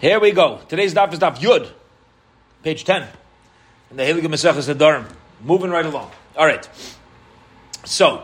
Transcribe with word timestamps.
Here 0.00 0.20
we 0.20 0.30
go. 0.30 0.60
Today's 0.68 0.94
daf 0.94 1.12
is 1.12 1.18
daf 1.18 1.38
Yud, 1.38 1.72
page 2.62 2.84
10. 2.84 3.08
In 3.90 3.96
the 3.96 4.04
Heilige 4.04 4.26
Maseches 4.26 4.72
Nedarim. 4.72 5.10
Moving 5.42 5.72
right 5.72 5.84
along. 5.84 6.12
All 6.36 6.46
right. 6.46 6.68
So, 7.84 8.22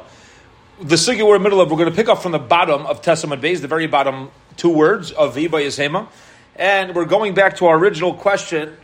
the 0.80 0.94
sugya 0.94 1.26
we're 1.26 1.34
in 1.34 1.42
the 1.42 1.48
middle 1.48 1.60
of, 1.60 1.72
we're 1.72 1.78
going 1.78 1.90
to 1.90 1.96
pick 1.96 2.08
up 2.08 2.22
from 2.22 2.30
the 2.30 2.38
bottom 2.38 2.86
of 2.86 3.02
Testament 3.02 3.42
Beis, 3.42 3.60
the 3.60 3.66
very 3.66 3.88
bottom 3.88 4.30
two 4.56 4.68
words 4.68 5.10
of 5.10 5.34
Viva 5.34 5.56
Yisema. 5.56 6.06
And 6.54 6.94
we're 6.94 7.06
going 7.06 7.34
back 7.34 7.56
to 7.56 7.66
our 7.66 7.76
original 7.76 8.14
question 8.14 8.76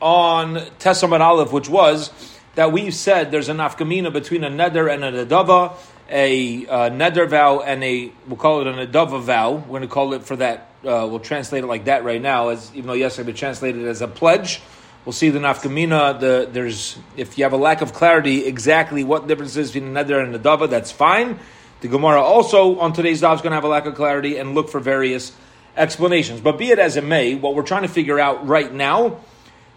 on 0.00 0.62
Testament 0.78 1.20
Aleph, 1.20 1.52
which 1.52 1.68
was 1.68 2.12
that 2.54 2.70
we've 2.70 2.94
said 2.94 3.32
there's 3.32 3.48
an 3.48 3.56
afkamina 3.56 4.12
between 4.12 4.44
a 4.44 4.50
neder 4.50 4.88
and 4.88 5.02
a 5.02 5.26
nedava, 5.26 5.74
a 6.08 6.64
uh, 6.68 6.90
neder 6.90 7.28
vow 7.28 7.58
and 7.58 7.82
a, 7.82 8.12
we'll 8.28 8.36
call 8.36 8.60
it 8.60 8.68
a 8.68 8.86
nedava 8.86 9.20
vow. 9.20 9.54
We're 9.54 9.66
going 9.66 9.82
to 9.82 9.88
call 9.88 10.12
it 10.12 10.22
for 10.22 10.36
that, 10.36 10.70
uh, 10.86 11.06
we'll 11.08 11.20
translate 11.20 11.64
it 11.64 11.66
like 11.66 11.86
that 11.86 12.04
right 12.04 12.20
now, 12.20 12.48
as 12.48 12.70
even 12.74 12.86
though 12.86 12.94
yesterday 12.94 13.32
we 13.32 13.38
translated 13.38 13.82
it 13.82 13.88
as 13.88 14.02
a 14.02 14.08
pledge. 14.08 14.60
We'll 15.04 15.12
see 15.12 15.30
the 15.30 15.38
nafkamina. 15.38 16.20
The 16.20 16.48
there's 16.50 16.98
if 17.16 17.36
you 17.36 17.44
have 17.44 17.52
a 17.52 17.58
lack 17.58 17.82
of 17.82 17.92
clarity 17.92 18.46
exactly 18.46 19.04
what 19.04 19.26
difference 19.26 19.56
is 19.56 19.72
between 19.72 19.96
a 19.96 20.04
neder 20.04 20.22
and 20.22 20.34
a 20.34 20.38
nedava, 20.38 20.68
that's 20.68 20.90
fine. 20.90 21.38
The 21.80 21.88
Gemara 21.88 22.22
also 22.22 22.78
on 22.78 22.92
today's 22.94 23.20
daf 23.20 23.34
is 23.34 23.40
going 23.42 23.50
to 23.50 23.56
have 23.56 23.64
a 23.64 23.68
lack 23.68 23.84
of 23.84 23.94
clarity 23.94 24.38
and 24.38 24.54
look 24.54 24.70
for 24.70 24.80
various 24.80 25.32
explanations. 25.76 26.40
But 26.40 26.56
be 26.56 26.70
it 26.70 26.78
as 26.78 26.96
it 26.96 27.04
may, 27.04 27.34
what 27.34 27.54
we're 27.54 27.62
trying 27.62 27.82
to 27.82 27.88
figure 27.88 28.18
out 28.18 28.46
right 28.46 28.72
now 28.72 29.20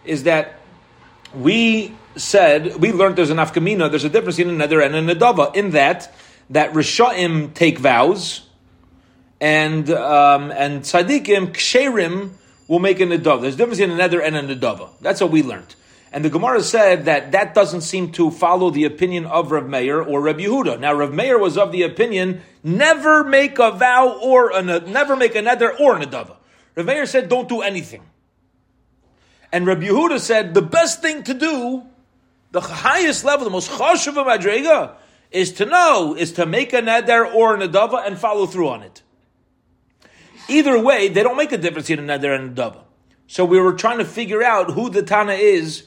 is 0.06 0.24
that 0.24 0.60
we 1.36 1.94
said 2.16 2.78
we 2.78 2.94
learned 2.94 3.18
there's 3.18 3.30
an 3.30 3.38
afkamina. 3.38 3.90
There's 3.90 4.06
a 4.06 4.10
difference 4.10 4.40
in 4.40 4.50
a 4.50 4.68
neder 4.68 4.86
and 4.86 4.96
a 4.96 5.16
nedava 5.16 5.56
in 5.56 5.72
that 5.72 6.14
that 6.50 6.72
rishaim 6.72 7.54
take 7.54 7.80
vows 7.80 8.47
and 9.40 9.90
um, 9.90 10.52
and 10.52 10.82
tzaddikim 10.82 11.54
ksherim 11.54 12.32
will 12.68 12.80
make 12.80 13.00
a 13.00 13.04
nedava. 13.04 13.42
There's 13.42 13.56
a 13.56 13.58
difference 13.58 13.80
in 13.80 13.92
a 13.92 13.96
neder 13.96 14.22
and 14.24 14.36
a 14.36 14.56
nedava. 14.56 14.90
That's 15.02 15.22
what 15.22 15.32
we 15.32 15.44
learned. 15.44 15.76
And 16.12 16.24
the 16.24 16.30
Gemara 16.30 16.64
said 16.64 17.06
that 17.06 17.34
that 17.34 17.54
doesn't 17.54 17.82
seem 17.82 18.12
to 18.14 18.32
follow 18.32 18.70
the 18.70 18.86
opinion 18.86 19.26
of 19.26 19.52
Rav 19.52 19.68
Meir 19.68 20.02
or 20.02 20.22
Rav 20.22 20.38
Yehuda. 20.38 20.80
Now, 20.80 20.94
Rav 20.94 21.14
Meir 21.14 21.38
was 21.38 21.58
of 21.58 21.72
the 21.72 21.84
opinion 21.84 22.42
never 22.64 23.24
make 23.24 23.60
a 23.60 23.72
vow 23.72 24.18
or 24.22 24.52
a 24.52 24.62
never 24.62 25.16
make 25.16 25.36
a 25.36 25.40
neder 25.40 25.78
or 25.80 25.98
a 25.98 26.06
nedava. 26.06 26.38
Rav 26.76 26.86
Meir 26.86 27.06
said 27.06 27.30
don't 27.30 27.50
do 27.50 27.62
anything. 27.62 28.04
And 29.52 29.66
Rav 29.68 29.80
Yehuda 29.80 30.20
said 30.20 30.54
the 30.54 30.62
best 30.62 31.02
thing 31.02 31.24
to 31.24 31.34
do, 31.34 31.84
the 32.52 32.62
highest 32.62 33.24
level, 33.24 33.46
the 33.46 33.52
most 33.52 33.70
chashuv 33.70 34.18
of 34.18 34.28
madrega, 34.28 34.94
is 35.32 35.52
to 35.54 35.66
know, 35.66 36.16
is 36.16 36.34
to 36.34 36.46
make 36.46 36.74
a 36.74 36.82
neder 36.82 37.34
or 37.34 37.56
a 37.56 37.68
nedava 37.68 38.06
and 38.06 38.18
follow 38.18 38.46
through 38.46 38.70
on 38.70 38.82
it. 38.82 39.04
Either 40.50 40.80
way, 40.80 41.10
they 41.10 41.24
don't 41.24 41.38
make 41.38 41.52
a 41.52 41.58
difference 41.58 41.90
in 41.90 42.00
a 42.00 42.02
neder 42.02 42.36
and 42.36 42.58
a 42.58 42.62
nedava. 42.62 42.80
So 43.28 43.44
we 43.44 43.60
were 43.60 43.74
trying 43.74 43.98
to 43.98 44.06
figure 44.06 44.42
out 44.42 44.72
who 44.72 44.90
the 44.90 45.04
Tana 45.04 45.34
is 45.34 45.84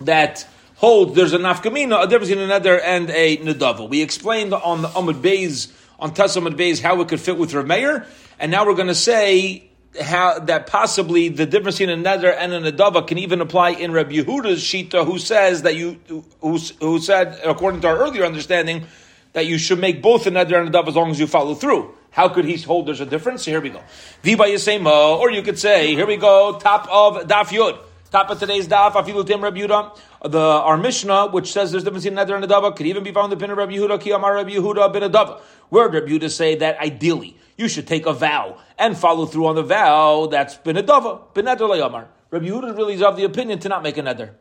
that 0.00 0.46
holds 0.76 1.14
there's 1.14 1.32
a 1.32 1.38
nafkamina, 1.38 2.04
a 2.04 2.06
difference 2.08 2.30
in 2.30 2.38
a 2.38 2.48
neder 2.48 2.80
and 2.82 3.08
a 3.10 3.36
nedava. 3.38 3.88
We 3.88 4.02
explained 4.02 4.52
on 4.52 4.82
the 4.82 4.88
Amud 4.88 5.22
Beis, 5.22 5.72
on 6.00 6.12
Tessamud 6.12 6.56
Beis, 6.56 6.82
how 6.82 7.00
it 7.00 7.08
could 7.08 7.20
fit 7.20 7.38
with 7.38 7.54
Rav 7.54 7.66
Meir, 7.66 8.06
and 8.40 8.50
now 8.50 8.66
we're 8.66 8.74
going 8.74 8.88
to 8.88 8.94
say 8.94 9.68
how 10.00 10.38
that 10.40 10.66
possibly 10.66 11.28
the 11.28 11.46
difference 11.46 11.80
in 11.80 11.90
a 11.90 11.96
neder 11.96 12.34
and 12.36 12.52
a 12.52 12.72
nedava 12.72 13.06
can 13.06 13.18
even 13.18 13.40
apply 13.40 13.70
in 13.70 13.92
Rabbi 13.92 14.14
Yehuda's 14.14 14.62
shita, 14.62 15.04
who 15.04 15.18
says 15.18 15.62
that 15.62 15.76
you, 15.76 16.00
who, 16.08 16.58
who 16.80 16.98
said, 16.98 17.38
according 17.44 17.82
to 17.82 17.88
our 17.88 17.98
earlier 17.98 18.24
understanding, 18.24 18.86
that 19.32 19.46
you 19.46 19.58
should 19.58 19.78
make 19.78 20.02
both 20.02 20.26
a 20.26 20.30
neder 20.30 20.58
and 20.58 20.68
a 20.68 20.70
nedava 20.70 20.88
as 20.88 20.96
long 20.96 21.10
as 21.10 21.18
you 21.18 21.26
follow 21.26 21.54
through. 21.54 21.94
How 22.10 22.28
could 22.28 22.44
he 22.44 22.56
hold 22.56 22.86
there's 22.86 23.00
a 23.00 23.06
difference? 23.06 23.44
Here 23.44 23.60
we 23.60 23.70
go. 23.70 23.82
Viva 24.22 24.44
Yisema, 24.44 25.18
or 25.18 25.30
you 25.30 25.42
could 25.42 25.58
say, 25.58 25.94
here 25.94 26.06
we 26.06 26.16
go, 26.16 26.58
top 26.58 26.86
of 26.90 27.26
Daf 27.26 27.46
Yud. 27.46 27.78
Top 28.10 28.28
of 28.28 28.38
today's 28.38 28.68
daf, 28.68 28.92
afilu 28.92 29.26
tim 29.26 29.40
Rabbi 29.40 29.60
Yehuda. 29.60 29.98
The 30.30 30.38
our 30.38 30.76
Mishnah, 30.76 31.28
which 31.28 31.50
says 31.50 31.70
there's 31.70 31.82
difference 31.82 32.04
in 32.04 32.14
neder 32.14 32.34
and 32.34 32.44
nedava, 32.44 32.76
could 32.76 32.86
even 32.86 33.02
be 33.02 33.10
found 33.10 33.32
in 33.32 33.38
the 33.38 33.42
pin 33.42 33.50
of 33.50 33.56
Rabbi 33.56 33.72
Yehuda. 33.72 33.98
Ki 34.02 34.10
Amar 34.10 34.34
Rabbi 34.34 34.50
Yehuda 34.50 34.92
bin 34.92 35.02
Adava. 35.02 35.40
Where 35.70 35.88
Rabbi 35.88 36.08
Yehuda 36.08 36.30
say 36.30 36.54
that 36.56 36.78
ideally 36.78 37.38
you 37.56 37.68
should 37.68 37.86
take 37.86 38.04
a 38.04 38.12
vow 38.12 38.58
and 38.78 38.98
follow 38.98 39.24
through 39.24 39.46
on 39.46 39.54
the 39.54 39.62
vow. 39.62 40.26
That's 40.26 40.56
bin 40.56 40.76
Adava, 40.76 41.32
bin 41.32 41.46
Neder 41.46 41.60
le'Amar. 41.60 42.08
Rabbi 42.30 42.48
Yehuda 42.48 42.76
really 42.76 42.94
is 42.94 43.02
of 43.02 43.16
the 43.16 43.24
opinion 43.24 43.60
to 43.60 43.70
not 43.70 43.82
make 43.82 43.96
a 43.96 44.02
neder. 44.02 44.32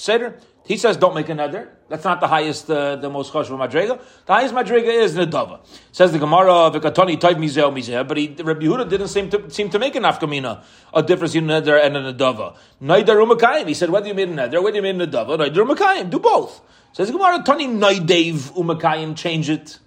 Seder. 0.00 0.38
He 0.64 0.76
says 0.76 0.96
don't 0.96 1.14
make 1.14 1.28
another. 1.28 1.76
That's 1.88 2.04
not 2.04 2.20
the 2.20 2.28
highest, 2.28 2.70
uh, 2.70 2.96
the 2.96 3.10
most 3.10 3.32
chashuv 3.32 3.58
madrega. 3.58 4.00
The 4.26 4.32
highest 4.32 4.54
madrega 4.54 4.86
is 4.86 5.16
nedava. 5.16 5.60
Says 5.90 6.12
the 6.12 6.18
Gemara 6.18 6.70
v'katoni 6.70 7.18
toiv 7.18 7.36
mizeh 7.36 7.72
mizeh. 7.72 8.06
But 8.06 8.16
he, 8.16 8.28
Rabbi 8.28 8.64
Yehuda 8.66 8.88
didn't 8.88 9.08
seem 9.08 9.30
to 9.30 9.50
seem 9.50 9.68
to 9.70 9.78
make 9.78 9.96
an 9.96 10.04
afkamina 10.04 10.62
a 10.94 11.02
difference 11.02 11.34
in 11.34 11.46
neder 11.46 11.84
and 11.84 11.96
a 11.96 12.12
nedava. 12.12 12.56
Neider 12.80 13.16
umakayim. 13.26 13.66
He 13.66 13.74
said 13.74 13.90
whether 13.90 14.06
you 14.06 14.14
made 14.14 14.28
a 14.28 14.32
neder, 14.32 14.62
whether 14.62 14.76
you 14.76 14.82
made 14.82 15.00
a 15.00 15.06
nedava, 15.06 15.36
neider 15.36 15.66
umakayim. 15.66 16.08
Do 16.08 16.20
both. 16.20 16.60
Says 16.92 17.08
the 17.08 17.14
Gemara 17.14 17.42
toni 17.42 17.66
neidev 17.66 18.52
umakayim. 18.52 19.16
Change 19.16 19.50
it. 19.50 19.78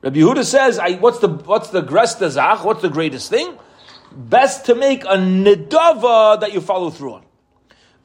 Rabbi 0.00 0.18
Yehuda 0.18 0.44
says, 0.44 0.80
what's 1.00 1.18
the 1.18 1.28
what's 1.28 1.70
the 1.70 2.30
zach? 2.30 2.64
What's 2.64 2.82
the 2.82 2.88
greatest 2.88 3.28
thing? 3.28 3.58
Best 4.12 4.64
to 4.66 4.74
make 4.74 5.04
a 5.04 5.16
nedava 5.16 6.40
that 6.40 6.54
you 6.54 6.60
follow 6.60 6.90
through 6.90 7.14
on. 7.14 7.25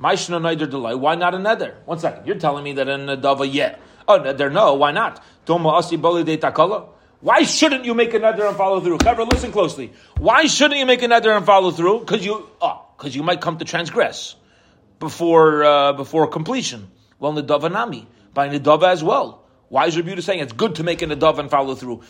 Maishna. 0.01 0.99
Why 0.99 1.15
not 1.15 1.35
a 1.35 1.37
neder? 1.37 1.75
One 1.85 1.99
second. 1.99 2.25
You're 2.25 2.39
telling 2.39 2.63
me 2.63 2.73
that 2.73 2.87
in 2.87 3.07
a 3.07 3.17
nedava, 3.17 3.47
yeah. 3.51 3.75
Oh, 4.07 4.19
neder, 4.19 4.51
no. 4.51 4.73
Why 4.73 4.91
not? 4.91 5.23
Why 7.21 7.43
shouldn't 7.43 7.85
you 7.85 7.93
make 7.93 8.13
a 8.13 8.19
neder 8.19 8.47
and 8.47 8.57
follow 8.57 8.79
through? 8.79 8.97
Cover, 8.97 9.23
listen 9.25 9.51
closely. 9.51 9.93
Why 10.17 10.45
shouldn't 10.45 10.79
you 10.79 10.85
make 10.85 11.03
a 11.03 11.07
neder 11.07 11.35
and 11.37 11.45
follow 11.45 11.71
through? 11.71 11.99
Because 11.99 12.25
you, 12.25 12.49
oh, 12.61 12.85
because 12.97 13.15
you 13.15 13.21
might 13.21 13.41
come 13.41 13.59
to 13.59 13.65
transgress 13.65 14.35
before 14.99 15.63
uh, 15.63 15.93
before 15.93 16.27
completion. 16.27 16.89
Well, 17.19 17.33
nedava 17.33 17.71
nami 17.71 18.07
by 18.33 18.49
nedava 18.49 18.91
as 18.91 19.03
well. 19.03 19.43
Why 19.69 19.85
is 19.85 19.95
Rabbi 19.95 20.19
saying 20.19 20.39
it's 20.39 20.53
good 20.53 20.75
to 20.75 20.83
make 20.83 21.01
a 21.01 21.05
nedava 21.05 21.39
and 21.39 21.49
follow 21.49 21.75
through? 21.75 22.01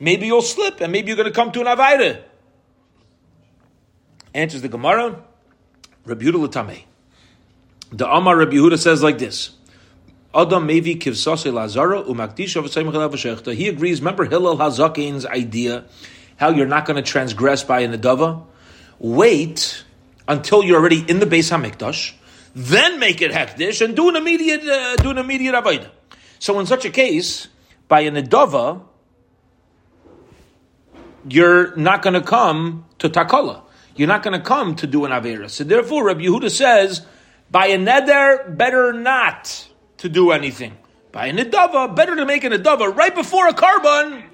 Maybe 0.00 0.26
you'll 0.26 0.42
slip 0.42 0.80
and 0.80 0.92
maybe 0.92 1.08
you're 1.08 1.16
going 1.16 1.28
to 1.28 1.34
come 1.34 1.52
to 1.52 1.60
an 1.60 1.66
avayre. 1.66 2.22
Answers 4.32 4.62
the 4.62 4.68
Gemara. 4.68 5.24
Rabbi 6.10 6.24
Yehuda. 6.24 6.82
The 7.92 8.10
Amar 8.10 8.36
Rabbi 8.36 8.52
Yehuda 8.52 8.78
says 8.78 9.02
like 9.02 9.18
this. 9.18 9.50
Adam 10.34 10.66
Mevi 10.66 10.98
Kivsase 10.98 11.52
Lazara 11.52 12.04
Umakdisha 12.04 13.54
He 13.54 13.68
agrees. 13.68 14.00
Remember 14.00 14.24
Hillel 14.24 14.58
Hazakin's 14.58 15.24
idea 15.24 15.84
how 16.36 16.50
you're 16.50 16.66
not 16.66 16.84
going 16.84 16.96
to 16.96 17.02
transgress 17.02 17.62
by 17.62 17.80
an 17.80 17.92
adava? 17.92 18.44
Wait 18.98 19.84
until 20.26 20.64
you're 20.64 20.78
already 20.78 21.00
in 21.08 21.20
the 21.20 21.26
Beis 21.26 21.50
Hamikdash, 21.50 22.14
then 22.54 22.98
make 22.98 23.22
it 23.22 23.30
hektish 23.30 23.84
and 23.84 23.94
do 23.94 24.08
an 24.08 24.16
immediate 24.16 24.64
uh, 24.64 24.96
do 24.96 25.10
an 25.10 25.18
immediate 25.18 25.54
avodah. 25.54 25.90
So 26.38 26.58
in 26.58 26.66
such 26.66 26.84
a 26.84 26.90
case, 26.90 27.48
by 27.88 28.00
an 28.00 28.14
adava, 28.14 28.82
you're 31.28 31.74
not 31.76 32.02
going 32.02 32.14
to 32.14 32.22
come 32.22 32.86
to 32.98 33.08
takala 33.08 33.62
you're 34.00 34.08
not 34.08 34.22
going 34.22 34.32
to 34.32 34.42
come 34.42 34.76
to 34.76 34.86
do 34.86 35.04
an 35.04 35.10
Avera. 35.10 35.50
So 35.50 35.62
therefore, 35.62 36.06
Rabbi 36.06 36.22
Yehuda 36.22 36.50
says, 36.50 37.04
by 37.50 37.66
a 37.66 37.76
neder, 37.76 38.56
better 38.56 38.94
not 38.94 39.68
to 39.98 40.08
do 40.08 40.30
anything. 40.30 40.78
By 41.12 41.26
a 41.26 41.34
nedava, 41.34 41.94
better 41.94 42.16
to 42.16 42.24
make 42.24 42.42
a 42.42 42.48
nedava 42.48 42.96
right 42.96 43.14
before 43.14 43.46
a 43.46 43.52
korban 43.52 44.24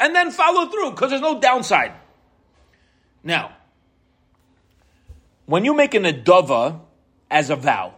and 0.00 0.16
then 0.16 0.32
follow 0.32 0.66
through 0.66 0.90
because 0.90 1.10
there's 1.10 1.22
no 1.22 1.38
downside. 1.38 1.92
Now, 3.22 3.52
when 5.46 5.64
you 5.64 5.74
make 5.74 5.94
a 5.94 5.98
nedava 5.98 6.80
as 7.30 7.50
a 7.50 7.56
vow, 7.56 7.94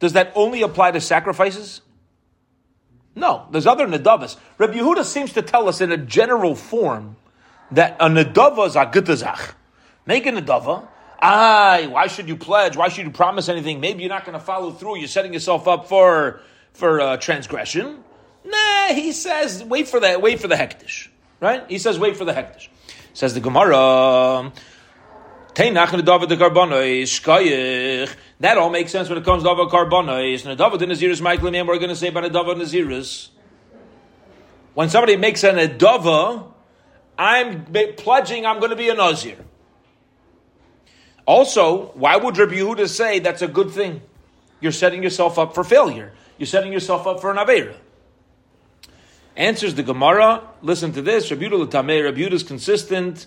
does 0.00 0.14
that 0.14 0.32
only 0.34 0.62
apply 0.62 0.90
to 0.90 1.00
sacrifices? 1.00 1.80
No, 3.14 3.46
there's 3.52 3.68
other 3.68 3.86
nedavas. 3.86 4.36
Rabbi 4.58 4.78
Yehuda 4.78 5.04
seems 5.04 5.34
to 5.34 5.42
tell 5.42 5.68
us 5.68 5.80
in 5.80 5.92
a 5.92 5.96
general 5.96 6.56
form 6.56 7.14
that 7.72 7.96
a 8.00 8.06
nedava 8.06 8.66
is 8.66 8.76
a 8.76 8.86
gutazach. 8.86 9.54
Make 10.06 10.26
a 10.26 10.30
nedava. 10.30 10.86
Aye, 11.20 11.88
why 11.90 12.06
should 12.06 12.28
you 12.28 12.36
pledge? 12.36 12.76
Why 12.76 12.88
should 12.88 13.04
you 13.04 13.10
promise 13.10 13.48
anything? 13.48 13.80
Maybe 13.80 14.02
you're 14.02 14.08
not 14.08 14.24
going 14.24 14.38
to 14.38 14.44
follow 14.44 14.70
through. 14.70 14.98
You're 14.98 15.08
setting 15.08 15.32
yourself 15.32 15.66
up 15.66 15.88
for 15.88 16.40
for 16.72 17.00
uh, 17.00 17.16
transgression. 17.16 18.04
Nah, 18.44 18.94
he 18.94 19.12
says 19.12 19.64
wait 19.64 19.88
for 19.88 20.00
that. 20.00 20.22
Wait 20.22 20.40
for 20.40 20.48
the 20.48 20.54
hektish. 20.54 21.08
Right? 21.40 21.64
He 21.68 21.78
says 21.78 21.98
wait 21.98 22.16
for 22.16 22.24
the 22.24 22.32
hektish. 22.32 22.68
Says 23.14 23.34
the 23.34 23.40
Gemara. 23.40 24.52
That 25.58 25.86
all 28.58 28.70
makes 28.70 28.92
sense 28.92 29.08
when 29.08 29.18
it 29.18 29.24
comes 29.24 29.42
to 29.42 29.48
Dava 29.48 29.68
Karbonos. 29.68 30.44
Nadava 30.44 30.78
Naziris 30.78 31.20
Michael 31.20 31.52
and 31.52 31.66
we're 31.66 31.78
going 31.78 31.88
to 31.88 31.96
say 31.96 32.08
about 32.08 32.22
Nadava 32.22 32.54
Naziris. 32.54 33.30
When 34.74 34.88
somebody 34.88 35.16
makes 35.16 35.42
an 35.42 35.56
Adava, 35.56 36.52
I'm 37.18 37.64
pledging 37.96 38.46
I'm 38.46 38.58
going 38.58 38.70
to 38.70 38.76
be 38.76 38.88
a 38.88 38.94
Nazir. 38.94 39.36
Also, 41.26 41.88
why 41.88 42.16
would 42.16 42.38
Rabbi 42.38 42.54
Yehuda 42.54 42.88
say 42.88 43.18
that's 43.18 43.42
a 43.42 43.48
good 43.48 43.70
thing? 43.70 44.00
You're 44.60 44.72
setting 44.72 45.02
yourself 45.02 45.38
up 45.38 45.54
for 45.54 45.62
failure. 45.62 46.12
You're 46.38 46.46
setting 46.46 46.72
yourself 46.72 47.06
up 47.06 47.20
for 47.20 47.30
an 47.30 47.36
Avera. 47.36 47.74
Answers 49.36 49.74
the 49.74 49.82
Gemara. 49.82 50.42
Listen 50.62 50.92
to 50.92 51.02
this. 51.02 51.30
Rabbi 51.30 51.44
Yehuda. 51.44 51.72
Rabbi 52.04 52.18
Yehuda 52.18 52.32
is 52.32 52.42
consistent. 52.42 53.26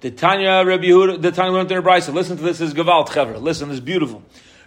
The 0.00 0.10
Tanya 0.10 0.64
Rabbi 0.66 0.84
Yehuda. 0.84 1.22
The 1.22 1.30
Tanya 1.30 1.52
learned 1.52 1.70
in 1.70 1.82
Brisa. 1.82 2.12
Listen 2.12 2.36
to 2.36 2.42
this. 2.42 2.60
Is 2.60 2.74
Gevalt 2.74 3.08
Chaver. 3.08 3.40
Listen. 3.40 3.68
This 3.68 3.76
is 3.76 3.84
beautiful. 3.84 4.22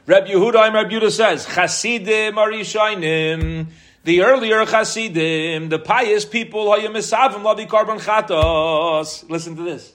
Rabbi 0.06 0.30
Yehuda. 0.30 0.56
I'm 0.56 0.74
Rabbi 0.74 0.92
Yehuda 0.92 1.12
says 1.12 1.46
Chasidim 1.46 2.36
Arishainim. 2.36 3.68
The 4.04 4.22
earlier 4.22 4.66
Chasidim, 4.66 5.70
the 5.70 5.80
pious 5.80 6.26
people, 6.26 6.66
Lavi 6.68 7.68
Karban 7.68 8.00
Chatos. 8.00 9.30
Listen 9.30 9.56
to 9.58 9.64
this. 9.64 9.94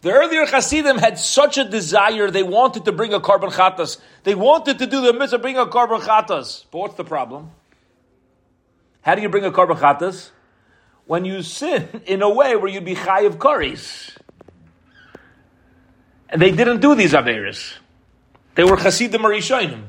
The 0.00 0.12
earlier 0.12 0.46
Hasidim 0.46 0.96
had 0.96 1.18
such 1.18 1.58
a 1.58 1.64
desire, 1.64 2.30
they 2.30 2.42
wanted 2.42 2.86
to 2.86 2.92
bring 2.92 3.12
a 3.12 3.20
Karban 3.20 3.50
Chatas. 3.50 3.98
They 4.22 4.34
wanted 4.34 4.78
to 4.78 4.86
do 4.86 5.02
the 5.02 5.12
mitzvah, 5.12 5.38
bring 5.38 5.58
a 5.58 5.66
Karban 5.66 6.00
Chatas. 6.00 6.64
But 6.70 6.78
what's 6.78 6.94
the 6.94 7.04
problem? 7.04 7.50
How 9.02 9.14
do 9.14 9.20
you 9.22 9.28
bring 9.28 9.44
a 9.44 9.50
Karban 9.50 9.76
Chatas? 9.76 10.30
When 11.06 11.26
you 11.26 11.42
sin 11.42 12.02
in 12.06 12.22
a 12.22 12.30
way 12.30 12.56
where 12.56 12.70
you'd 12.70 12.84
be 12.84 12.94
Chayiv 12.94 13.36
Karis. 13.36 14.16
And 16.30 16.40
they 16.40 16.52
didn't 16.52 16.80
do 16.80 16.94
these 16.94 17.12
Averis. 17.12 17.74
They 18.54 18.64
were 18.64 18.76
Hasidim 18.76 19.20
Arishonim. 19.20 19.82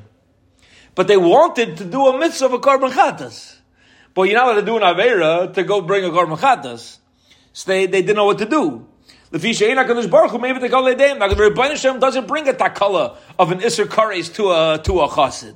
But 0.95 1.07
they 1.07 1.17
wanted 1.17 1.77
to 1.77 1.85
do 1.85 2.07
a 2.07 2.17
mitzvah 2.17 2.45
of 2.45 2.53
a 2.53 2.59
Chatas. 2.59 3.55
But 4.13 4.23
you're 4.23 4.37
not 4.37 4.47
allowed 4.47 4.59
to 4.59 4.65
do 4.65 4.77
an 4.77 4.83
Avera 4.83 5.53
to 5.53 5.63
go 5.63 5.81
bring 5.81 6.03
a 6.03 6.09
Chatas. 6.09 6.97
So 7.53 7.71
they, 7.71 7.85
they 7.85 8.01
didn't 8.01 8.17
know 8.17 8.25
what 8.25 8.39
to 8.39 8.45
do. 8.45 8.87
The 9.31 9.37
Fisha 9.37 9.73
Kadosh 9.73 10.09
Baruch 10.09 10.31
Hu 10.31 10.39
maybe 10.39 10.59
the 10.59 10.69
Kol 10.69 10.83
Edeim. 10.83 11.19
Now 11.19 11.29
the 11.29 11.35
Rebbeinu 11.35 11.69
Hashem 11.69 11.99
doesn't 11.99 12.27
bring 12.27 12.47
a 12.49 12.53
takala 12.53 13.15
of 13.39 13.51
an 13.51 13.59
Isser 13.59 13.85
Kares 13.85 14.33
to 14.35 14.51
a 14.51 14.81
to 14.83 14.99
a 14.99 15.07
Chassid. 15.07 15.55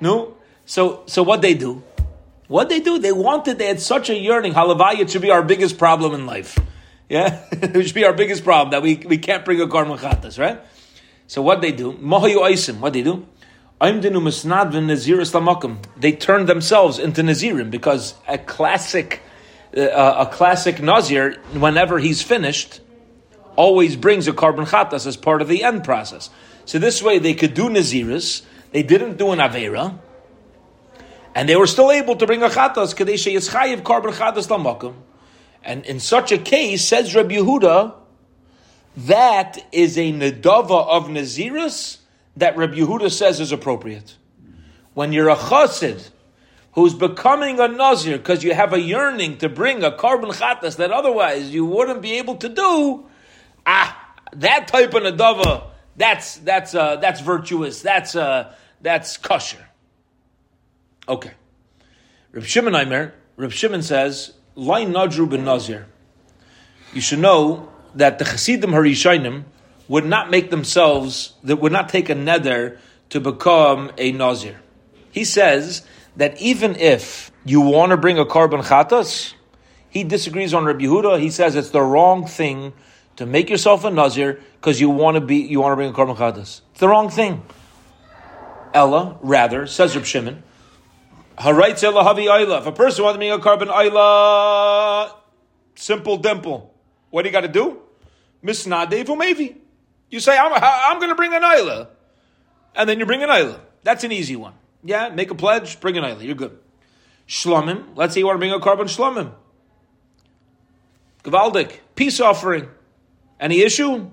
No, 0.00 0.36
so 0.66 1.02
so 1.06 1.24
what 1.24 1.42
they 1.42 1.54
do? 1.54 1.82
What 2.46 2.68
they 2.68 2.78
do? 2.78 2.98
They 2.98 3.12
wanted. 3.12 3.58
They 3.58 3.66
had 3.66 3.80
such 3.80 4.08
a 4.08 4.14
yearning. 4.16 4.54
Halavayit 4.54 5.10
should 5.10 5.22
be 5.22 5.30
our 5.30 5.42
biggest 5.42 5.78
problem 5.78 6.14
in 6.14 6.26
life. 6.26 6.58
Yeah, 7.08 7.44
it 7.52 7.84
should 7.84 7.94
be 7.94 8.04
our 8.04 8.12
biggest 8.12 8.44
problem 8.44 8.70
that 8.70 8.82
we, 8.82 8.96
we 8.96 9.18
can't 9.18 9.44
bring 9.44 9.60
a 9.60 9.66
karma 9.66 9.96
chatas, 9.96 10.38
right? 10.38 10.60
So 11.30 11.42
what 11.42 11.60
they 11.60 11.70
do? 11.70 11.92
Mahayu 11.92 12.38
Aisim. 12.38 12.80
What 12.80 12.92
they 12.92 13.02
do? 13.02 13.24
They 16.00 16.12
turned 16.12 16.48
themselves 16.48 16.98
into 16.98 17.22
Nazirim 17.22 17.70
because 17.70 18.14
a 18.26 18.36
classic 18.36 19.22
uh, 19.76 20.26
a 20.26 20.26
classic 20.26 20.82
Nazir, 20.82 21.40
whenever 21.52 22.00
he's 22.00 22.20
finished, 22.20 22.80
always 23.54 23.94
brings 23.94 24.26
a 24.26 24.32
karban 24.32 24.66
chatas 24.66 25.06
as 25.06 25.16
part 25.16 25.40
of 25.40 25.46
the 25.46 25.62
end 25.62 25.84
process. 25.84 26.30
So 26.64 26.80
this 26.80 27.00
way 27.00 27.20
they 27.20 27.34
could 27.34 27.54
do 27.54 27.68
Naziris, 27.68 28.42
they 28.72 28.82
didn't 28.82 29.16
do 29.16 29.30
an 29.30 29.38
Avera, 29.38 30.00
and 31.36 31.48
they 31.48 31.54
were 31.54 31.68
still 31.68 31.92
able 31.92 32.16
to 32.16 32.26
bring 32.26 32.42
a 32.42 32.48
chatas, 32.48 32.92
kadesha 32.92 33.32
yitzchayiv 33.32 33.82
karban 33.82 34.14
chatas 34.14 34.48
lamakim. 34.48 34.94
And 35.62 35.86
in 35.86 36.00
such 36.00 36.32
a 36.32 36.38
case, 36.38 36.84
says 36.84 37.14
Rabbi 37.14 37.36
Yehuda, 37.36 37.99
that 38.96 39.64
is 39.72 39.96
a 39.96 40.12
nedava 40.12 40.86
of 40.86 41.06
Naziris 41.06 41.98
that 42.36 42.56
Rabbi 42.56 42.74
Yehuda 42.74 43.10
says 43.10 43.40
is 43.40 43.52
appropriate. 43.52 44.16
When 44.94 45.12
you're 45.12 45.28
a 45.28 45.36
chassid, 45.36 46.10
who's 46.72 46.94
becoming 46.94 47.58
a 47.60 47.68
Nazir 47.68 48.18
because 48.18 48.44
you 48.44 48.54
have 48.54 48.72
a 48.72 48.80
yearning 48.80 49.38
to 49.38 49.48
bring 49.48 49.82
a 49.82 49.90
karban 49.90 50.32
chatas 50.32 50.76
that 50.76 50.90
otherwise 50.90 51.50
you 51.50 51.64
wouldn't 51.64 52.02
be 52.02 52.18
able 52.18 52.36
to 52.36 52.48
do, 52.48 53.06
ah, 53.66 54.14
that 54.32 54.68
type 54.68 54.94
of 54.94 55.02
Nadava, 55.02 55.64
that's, 55.96 56.36
that's, 56.36 56.74
uh, 56.74 56.96
that's 56.96 57.20
virtuous, 57.20 57.82
that's, 57.82 58.14
uh, 58.14 58.54
that's 58.80 59.16
kosher. 59.16 59.66
Okay. 61.08 61.32
Reb 62.32 62.44
Shimon 62.44 62.74
Aimer, 62.74 63.14
Shimon 63.50 63.82
says, 63.82 64.32
Lai 64.54 64.84
Nadru 64.84 65.28
ben 65.28 65.44
Nazir. 65.44 65.86
You 66.92 67.00
should 67.00 67.18
know 67.18 67.69
that 67.94 68.18
the 68.18 68.24
Chassidim 68.24 68.70
Harishainim 68.70 69.44
would 69.88 70.06
not 70.06 70.30
make 70.30 70.50
themselves, 70.50 71.34
that 71.42 71.56
would 71.56 71.72
not 71.72 71.88
take 71.88 72.08
a 72.08 72.14
nether 72.14 72.78
to 73.10 73.20
become 73.20 73.90
a 73.98 74.12
Nazir. 74.12 74.60
He 75.10 75.24
says 75.24 75.84
that 76.16 76.40
even 76.40 76.76
if 76.76 77.30
you 77.44 77.60
want 77.60 77.90
to 77.90 77.96
bring 77.96 78.18
a 78.18 78.24
karban 78.24 78.62
chatas, 78.62 79.34
he 79.88 80.04
disagrees 80.04 80.54
on 80.54 80.64
Rabbi 80.64 80.84
Yehuda. 80.84 81.20
He 81.20 81.30
says 81.30 81.56
it's 81.56 81.70
the 81.70 81.82
wrong 81.82 82.26
thing 82.26 82.72
to 83.16 83.26
make 83.26 83.50
yourself 83.50 83.84
a 83.84 83.90
nazir 83.90 84.40
because 84.54 84.80
you 84.80 84.88
want 84.88 85.16
to 85.16 85.20
be 85.20 85.36
you 85.36 85.60
want 85.60 85.72
to 85.72 85.76
bring 85.76 85.90
a 85.90 85.92
karban 85.92 86.16
chatas. 86.16 86.60
It's 86.70 86.80
the 86.80 86.88
wrong 86.88 87.10
thing. 87.10 87.42
Ella, 88.72 89.18
rather, 89.20 89.66
says 89.66 89.96
Reb 89.96 90.04
Shimon, 90.04 90.44
Haraitz 91.36 91.82
havi 91.82 92.58
If 92.58 92.66
a 92.66 92.72
person 92.72 93.04
wants 93.04 93.16
to 93.16 93.18
bring 93.18 93.32
a 93.32 93.38
karban 93.38 93.66
ayla, 93.66 95.12
simple 95.74 96.18
dimple, 96.18 96.72
what 97.10 97.22
do 97.22 97.28
you 97.28 97.32
got 97.32 97.42
to 97.42 97.48
do? 97.48 97.80
Misnadev 98.44 99.06
umevi. 99.06 99.56
You 100.10 100.20
say, 100.20 100.36
I'm, 100.36 100.52
I'm 100.54 100.98
going 100.98 101.10
to 101.10 101.14
bring 101.14 101.32
an 101.34 101.42
ayla. 101.42 101.88
And 102.74 102.88
then 102.88 102.98
you 102.98 103.06
bring 103.06 103.22
an 103.22 103.28
ayla. 103.28 103.60
That's 103.82 104.04
an 104.04 104.12
easy 104.12 104.36
one. 104.36 104.54
Yeah, 104.82 105.08
make 105.10 105.30
a 105.30 105.34
pledge, 105.34 105.80
bring 105.80 105.96
an 105.98 106.04
ayla. 106.04 106.24
You're 106.24 106.34
good. 106.34 106.58
Shlomim. 107.28 107.96
Let's 107.96 108.14
say 108.14 108.20
you 108.20 108.26
want 108.26 108.36
to 108.36 108.38
bring 108.38 108.52
a 108.52 108.58
karban 108.58 108.86
shlomim. 108.86 109.32
Gavaldik. 111.22 111.78
Peace 111.94 112.18
offering. 112.20 112.68
Any 113.38 113.60
issue? 113.60 114.10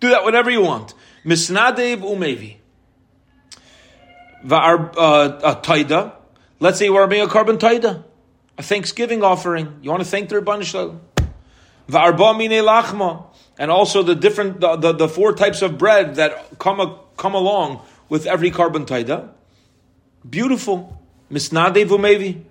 Do 0.00 0.08
that 0.10 0.24
whenever 0.24 0.50
you 0.50 0.62
want. 0.62 0.94
Misnadev 1.24 1.98
umevi. 1.98 2.56
Va'ar 4.44 4.94
uh, 4.96 5.60
taida. 5.62 6.12
Let's 6.60 6.78
say 6.78 6.86
you 6.86 6.92
want 6.92 7.04
to 7.04 7.08
bring 7.08 7.22
a 7.22 7.26
karban 7.26 7.58
taida. 7.58 8.04
A 8.58 8.62
Thanksgiving 8.62 9.22
offering. 9.22 9.78
You 9.82 9.90
want 9.90 10.02
to 10.02 10.08
thank 10.08 10.28
the 10.28 10.40
Rabban. 10.40 10.98
And 11.90 13.70
also 13.70 14.02
the 14.02 14.14
different, 14.14 14.60
the, 14.60 14.76
the, 14.76 14.92
the, 14.92 15.08
four 15.08 15.32
types 15.32 15.62
of 15.62 15.78
bread 15.78 16.16
that 16.16 16.58
come, 16.58 16.98
come 17.16 17.34
along 17.34 17.80
with 18.08 18.26
every 18.26 18.50
karban 18.50 18.86
taida. 18.86 19.30
Beautiful. 20.28 21.00
Misnadevu 21.32 22.00
maybe. 22.00 22.44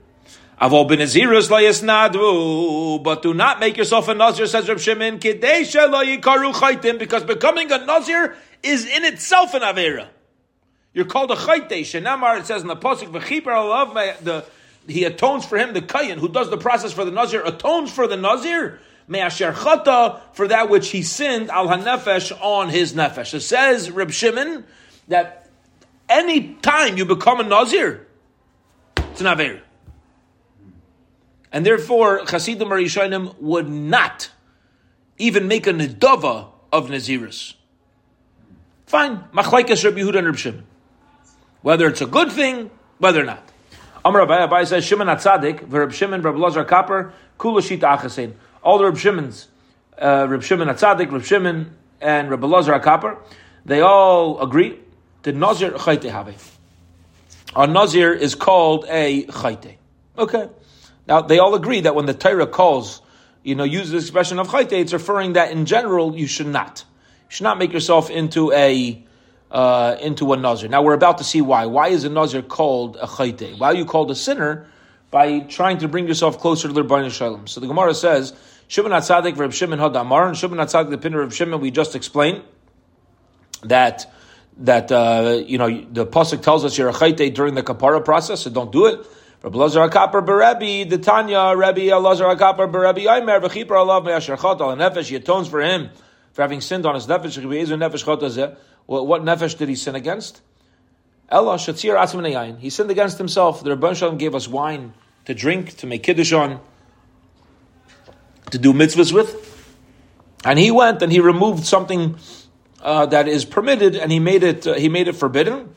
Avol 0.59 0.89
ben 0.89 0.99
Azirus 0.99 1.49
layasnadu, 1.49 3.03
but 3.03 3.21
do 3.21 3.33
not 3.33 3.59
make 3.59 3.77
yourself 3.77 4.07
a 4.07 4.15
nazir, 4.15 4.47
says 4.47 4.67
Reb 4.67 4.79
Shimon, 4.79 5.19
because 5.19 7.23
becoming 7.23 7.71
a 7.71 7.85
nazir 7.85 8.35
is 8.63 8.87
in 8.87 9.05
itself 9.05 9.53
an 9.53 9.61
avera. 9.61 10.07
You're 10.93 11.05
called 11.05 11.29
a 11.29 11.35
chayte. 11.35 11.69
Shenamar, 11.69 12.39
it 12.39 12.47
says 12.47 12.63
in 12.63 12.67
the 12.67 12.75
pasuk, 12.75 13.11
v'chiper 13.11 14.23
the 14.23 14.45
he 14.87 15.03
atones 15.03 15.45
for 15.45 15.57
him, 15.57 15.73
the 15.73 15.81
kayan, 15.81 16.17
who 16.17 16.29
does 16.29 16.49
the 16.49 16.57
process 16.57 16.93
for 16.93 17.05
the 17.05 17.11
nazir, 17.11 17.43
atones 17.43 17.91
for 17.91 18.07
the 18.07 18.17
nazir, 18.17 18.79
me'asher 19.07 19.53
chata, 19.53 20.21
for 20.33 20.47
that 20.47 20.69
which 20.69 20.89
he 20.89 21.01
sinned, 21.01 21.49
al 21.49 21.67
hanefesh, 21.67 22.31
on 22.41 22.69
his 22.69 22.93
nefesh. 22.93 23.33
It 23.33 23.41
says, 23.41 23.89
Reb 23.91 24.11
Shimon, 24.11 24.65
that 25.07 25.49
any 26.09 26.55
time 26.55 26.97
you 26.97 27.05
become 27.05 27.39
a 27.39 27.43
Nazir, 27.43 28.07
it's 28.97 29.21
an 29.21 29.27
Aver. 29.27 29.61
And 31.51 31.65
therefore, 31.65 32.25
Chasidim 32.25 32.67
Arishonim 32.67 33.35
would 33.39 33.69
not 33.69 34.29
even 35.17 35.47
make 35.47 35.65
a 35.65 35.71
Nedava 35.71 36.49
of 36.71 36.87
Naziris. 36.89 37.53
Fine. 38.85 39.23
Machlaikas 39.33 39.83
Rabbi 39.83 39.99
Yehuda 39.99 40.17
and 40.17 40.27
Rabbi 40.27 40.37
Shimon. 40.37 40.65
Whether 41.61 41.87
it's 41.87 42.01
a 42.01 42.05
good 42.05 42.31
thing, 42.31 42.69
whether 42.99 43.21
or 43.21 43.25
not. 43.25 43.43
Amar 44.05 44.25
Abai, 44.25 44.47
Abai 44.47 44.67
says, 44.67 44.85
Shimon 44.85 45.07
Atzadik, 45.07 45.65
Reb 45.67 45.91
Shimon, 45.91 46.21
Reb 46.21 46.37
Lazar 46.37 46.63
Kapper, 46.63 47.11
Kula 47.39 47.59
Shita 47.59 47.97
Achasin. 47.97 48.33
All 48.67 48.77
the 48.77 48.83
Reb 48.83 48.97
Shimons, 48.97 49.47
uh, 49.97 50.27
Reb 50.29 50.43
Shimon 50.43 50.67
Atzadik, 50.67 51.09
Reb 51.09 51.23
Shimon, 51.23 51.73
and 52.01 52.29
Reb 52.29 52.43
Lazar 52.43 52.77
Kapper, 52.79 53.17
they 53.63 53.79
all 53.79 54.41
agree 54.41 54.77
that 55.23 55.33
Nazir 55.33 55.71
Chayte 55.71 56.11
have. 56.11 56.57
A 57.55 57.65
Nazir 57.65 58.11
is 58.11 58.35
called 58.35 58.83
a 58.89 59.23
Chayte. 59.27 59.75
Okay. 60.17 60.49
Now, 61.07 61.21
they 61.21 61.39
all 61.39 61.55
agree 61.55 61.79
that 61.79 61.95
when 61.95 62.07
the 62.07 62.13
Torah 62.13 62.45
calls, 62.45 63.01
you 63.41 63.55
know, 63.55 63.63
uses 63.63 63.91
the 63.91 63.99
expression 63.99 64.37
of 64.37 64.49
Chayte, 64.49 64.73
it's 64.73 64.91
referring 64.91 65.33
that 65.33 65.49
in 65.51 65.65
general 65.65 66.17
you 66.17 66.27
should 66.27 66.47
not. 66.47 66.83
You 66.89 67.35
should 67.35 67.45
not 67.45 67.57
make 67.57 67.71
yourself 67.71 68.09
into 68.09 68.51
a 68.51 69.01
uh, 69.49 69.95
into 70.01 70.33
a 70.33 70.35
Nazir. 70.35 70.67
Now, 70.67 70.81
we're 70.81 70.91
about 70.91 71.19
to 71.19 71.23
see 71.23 71.39
why. 71.39 71.67
Why 71.67 71.87
is 71.87 72.03
a 72.03 72.09
Nazir 72.09 72.41
called 72.41 72.97
a 72.97 73.07
Chayte? 73.07 73.57
Why 73.57 73.67
are 73.67 73.75
you 73.75 73.85
called 73.85 74.11
a 74.11 74.15
sinner? 74.15 74.67
By 75.09 75.39
trying 75.39 75.77
to 75.77 75.87
bring 75.87 76.05
yourself 76.05 76.37
closer 76.39 76.67
to 76.67 76.73
the 76.73 76.83
Rebbeinu 76.83 77.11
Shalom. 77.11 77.47
So 77.47 77.61
the 77.61 77.67
Gemara 77.67 77.93
says, 77.93 78.33
Shimon 78.67 78.91
Atzadik 78.91 79.37
Reb 79.37 79.53
Shimon 79.53 79.79
Hadamar, 79.79 80.27
and 80.27 80.37
Shimon 80.37 80.59
Atzadik 80.59 80.89
the 80.89 80.97
Pinner 80.97 81.21
of 81.21 81.33
Shimon, 81.33 81.61
we 81.61 81.71
just 81.71 81.95
explained 81.95 82.43
that 83.63 84.11
that 84.59 84.91
uh, 84.91 85.41
you 85.45 85.57
know 85.57 85.69
the 85.91 86.05
pasuk 86.05 86.41
tells 86.41 86.65
us 86.65 86.77
you're 86.77 86.89
a 86.89 86.93
chayte 86.93 87.33
during 87.33 87.55
the 87.55 87.63
kapara 87.63 88.03
process, 88.03 88.41
so 88.41 88.49
don't 88.49 88.71
do 88.71 88.87
it. 88.87 89.05
Rabbi 89.43 89.57
Lazar 89.57 89.87
Akapar 89.87 90.25
Berebi, 90.25 90.89
the 90.89 90.97
Tanya, 90.97 91.55
Rabbi 91.55 91.95
Lazar 91.95 92.25
Akapar 92.25 92.71
Berebi, 92.71 93.05
Aimer 93.05 93.39
v'chipar 93.39 93.67
alav 93.67 94.03
me'asher 94.03 94.35
chot 94.35 94.59
al 94.59 94.75
nefesh. 94.75 95.09
He 95.09 95.15
atones 95.15 95.47
for 95.47 95.61
him 95.61 95.91
for 96.33 96.41
having 96.41 96.59
sinned 96.59 96.85
on 96.85 96.95
his 96.95 97.05
nefesh. 97.05 97.37
Nefesh 97.37 98.57
What 98.87 99.21
nefesh 99.21 99.57
did 99.57 99.69
he 99.69 99.75
sin 99.75 99.95
against? 99.95 100.41
Ella 101.29 101.55
shatzir 101.55 101.95
atzman 101.95 102.59
He 102.59 102.69
sinned 102.71 102.89
against 102.89 103.19
himself. 103.19 103.63
The 103.63 103.71
Rebbe 103.71 103.93
Shalom 103.93 104.17
gave 104.17 104.33
us 104.33 104.47
wine 104.47 104.93
to 105.25 105.35
drink, 105.35 105.77
to 105.77 105.87
make 105.87 106.03
kiddush 106.03 106.33
on, 106.33 106.59
to 108.51 108.57
do 108.57 108.73
mitzvahs 108.73 109.11
with. 109.11 109.43
And 110.45 110.57
he 110.57 110.71
went 110.71 111.01
and 111.01 111.11
he 111.11 111.19
removed 111.19 111.65
something 111.65 112.17
uh, 112.81 113.05
that 113.07 113.27
is 113.27 113.43
permitted, 113.45 113.95
and 113.95 114.11
he 114.11 114.19
made 114.19 114.43
it 114.43 114.67
uh, 114.67 114.75
he 114.75 114.87
made 114.87 115.07
it 115.07 115.15
forbidden, 115.15 115.75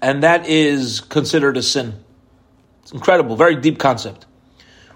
and 0.00 0.22
that 0.22 0.48
is 0.48 1.00
considered 1.00 1.56
a 1.56 1.62
sin. 1.62 1.94
It's 2.82 2.92
incredible, 2.92 3.36
very 3.36 3.56
deep 3.56 3.78
concept. 3.78 4.26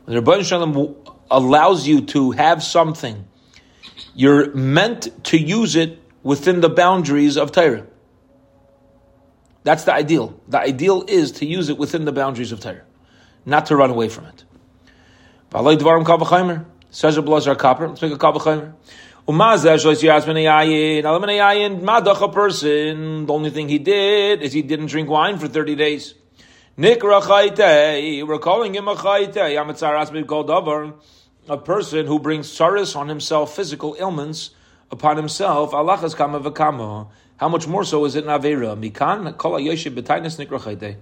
When 0.05 0.15
the 0.15 0.23
Rebbe 0.23 0.45
Shalom 0.45 0.97
allows 1.31 1.87
you 1.87 2.01
to 2.07 2.31
have 2.33 2.63
something, 2.63 3.29
you're 4.15 4.55
meant 4.55 5.25
to 5.25 5.39
use 5.39 5.77
it 5.77 6.03
within 6.23 6.61
the 6.61 6.69
boundaries 6.69 7.37
of 7.37 7.53
Torah. 7.53 7.87
That's 9.63 9.85
the 9.85 9.93
ideal. 9.93 10.41
The 10.49 10.59
ideal 10.59 11.05
is 11.07 11.33
to 11.33 11.47
use 11.47 11.69
it 11.69 11.77
within 11.77 12.07
the 12.07 12.13
boundaries 12.13 12.51
of 12.53 12.61
Torah, 12.61 12.83
not 13.45 13.67
to 13.67 13.77
run 13.77 13.91
away 13.91 14.09
from 14.09 14.25
it. 14.27 14.45
Says 16.91 17.17
a 17.17 17.23
Blazar 17.23 17.57
Copper. 17.57 17.89
Let's 17.89 18.03
make 18.03 18.13
a 18.13 18.17
Kavachimer. 18.17 18.75
A 19.29 19.33
person, 22.29 23.27
the 23.27 23.33
only 23.33 23.51
thing 23.51 23.69
he 23.69 23.79
did 23.79 24.43
is 24.43 24.53
he 24.53 24.63
didn't 24.63 24.87
drink 24.87 25.09
wine 25.09 25.39
for 25.39 25.47
30 25.47 25.77
days. 25.77 26.15
Nikra 26.77 28.27
we're 28.27 28.39
calling 28.39 28.75
him 28.75 28.89
a 28.89 28.97
chayte. 28.97 29.35
Yamatzar 29.35 30.01
asbid 30.01 30.27
kol 30.27 30.45
davar, 30.45 30.95
a 31.49 31.59
person 31.59 32.07
who 32.07 32.19
brings 32.19 32.51
saris 32.51 32.97
on 32.97 33.09
himself, 33.09 33.55
physical 33.55 33.95
ailments 34.01 34.51
upon 34.91 35.17
himself. 35.17 35.71
Alachas 35.71 36.17
kama 36.17 36.41
v'kama. 36.41 37.09
How 37.37 37.49
much 37.49 37.69
more 37.69 37.85
so 37.85 38.05
is 38.07 38.17
it 38.17 38.25
in 38.25 38.31
Avera? 38.31 38.77
Mikan 38.77 39.37
kol 39.37 39.53
b'tainis 39.53 40.45
nikra. 40.45 40.97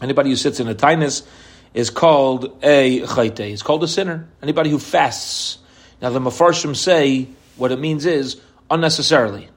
Anybody 0.00 0.30
who 0.30 0.36
sits 0.36 0.60
in 0.60 0.68
a 0.68 0.74
tainus 0.74 1.26
is 1.76 1.90
called 1.90 2.58
a 2.62 3.02
chayte. 3.02 3.52
It's 3.52 3.62
called 3.62 3.84
a 3.84 3.88
sinner. 3.88 4.26
Anybody 4.42 4.70
who 4.70 4.78
fasts. 4.78 5.58
Now 6.00 6.08
the 6.08 6.20
mafarshim 6.20 6.74
say 6.74 7.28
what 7.56 7.70
it 7.70 7.78
means 7.78 8.06
is 8.06 8.40
unnecessarily. 8.70 9.50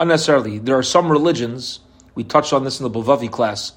Unnecessarily. 0.00 0.58
There 0.58 0.76
are 0.76 0.82
some 0.82 1.10
religions, 1.10 1.78
we 2.16 2.24
touched 2.24 2.52
on 2.52 2.64
this 2.64 2.80
in 2.80 2.90
the 2.90 2.90
Bavavi 2.90 3.30
class 3.30 3.72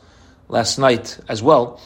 last 0.47 0.79
night 0.79 1.19
as 1.29 1.43
well. 1.43 1.79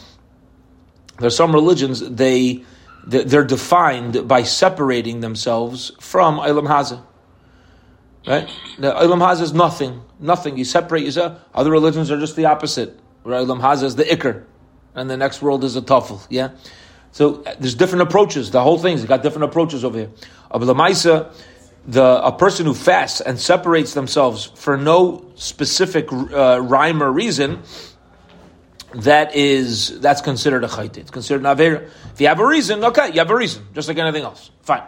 There 1.19 1.27
are 1.27 1.29
some 1.29 1.53
religions, 1.53 1.99
they, 1.99 2.63
they're 3.05 3.43
defined 3.43 4.25
by 4.25 4.43
separating 4.43 5.19
themselves 5.19 5.91
from 5.99 6.37
Ilam 6.37 6.65
Hazah. 6.65 7.03
Right? 8.25 8.49
The 8.79 8.93
Ilam 8.93 9.19
Hazah 9.19 9.41
is 9.41 9.53
nothing. 9.53 10.01
Nothing. 10.17 10.57
You 10.57 10.63
separate 10.63 11.03
yourself. 11.03 11.41
Other 11.53 11.71
religions 11.71 12.09
are 12.09 12.17
just 12.17 12.37
the 12.37 12.45
opposite. 12.45 12.97
Where 13.23 13.37
Ilam 13.37 13.59
Hazah 13.59 13.83
is 13.83 13.95
the 13.97 14.05
Iker. 14.05 14.45
And 14.95 15.09
the 15.09 15.17
next 15.17 15.41
world 15.41 15.63
is 15.63 15.75
a 15.75 15.81
Tafel. 15.81 16.25
Yeah? 16.29 16.51
So 17.11 17.43
uh, 17.43 17.55
there's 17.59 17.75
different 17.75 18.03
approaches. 18.03 18.51
The 18.51 18.61
whole 18.61 18.77
thing's 18.77 19.05
got 19.05 19.23
different 19.23 19.45
approaches 19.45 19.83
over 19.83 19.97
here. 19.97 20.09
Abulamaisa, 20.51 21.33
the 21.87 22.23
a 22.23 22.31
person 22.31 22.65
who 22.65 22.73
fasts 22.73 23.21
and 23.21 23.39
separates 23.39 23.93
themselves 23.93 24.45
for 24.55 24.77
no 24.77 25.25
specific 25.35 26.11
uh, 26.11 26.59
rhyme 26.61 27.01
or 27.01 27.11
reason, 27.11 27.61
that 28.95 29.35
is 29.35 29.99
that's 29.99 30.21
considered 30.21 30.63
a 30.63 30.67
chayte. 30.67 30.97
It's 30.97 31.11
considered 31.11 31.45
an 31.45 31.57
avera. 31.57 31.89
If 32.13 32.21
you 32.21 32.27
have 32.27 32.39
a 32.39 32.45
reason, 32.45 32.83
okay, 32.83 33.07
you 33.07 33.19
have 33.19 33.31
a 33.31 33.35
reason, 33.35 33.65
just 33.73 33.87
like 33.87 33.97
anything 33.97 34.23
else. 34.23 34.51
Fine. 34.61 34.83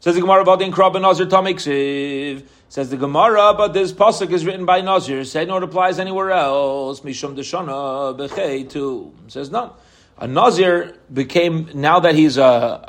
Says 0.00 0.14
the 0.14 0.20
Gemara 0.20 0.42
about 0.42 0.60
the 0.60 0.66
Krab 0.66 0.94
and 0.94 1.02
Nazir 1.02 1.26
Tamiksiv. 1.26 2.44
Says 2.70 2.90
the 2.90 2.98
Gemara, 2.98 3.54
but 3.54 3.72
this 3.72 3.92
pasuk 3.92 4.30
is 4.30 4.44
written 4.44 4.66
by 4.66 4.82
Nazir. 4.82 5.24
Say 5.24 5.46
no, 5.46 5.56
it 5.56 5.62
applies 5.62 5.98
anywhere 5.98 6.32
else. 6.32 7.00
Mishum 7.00 7.34
deshana 7.34 8.16
bechei 8.16 8.68
too. 8.68 9.14
Says 9.28 9.50
no. 9.50 9.74
A 10.18 10.26
Nazir 10.26 10.98
became 11.12 11.70
now 11.74 12.00
that 12.00 12.14
he's 12.14 12.36
a 12.36 12.84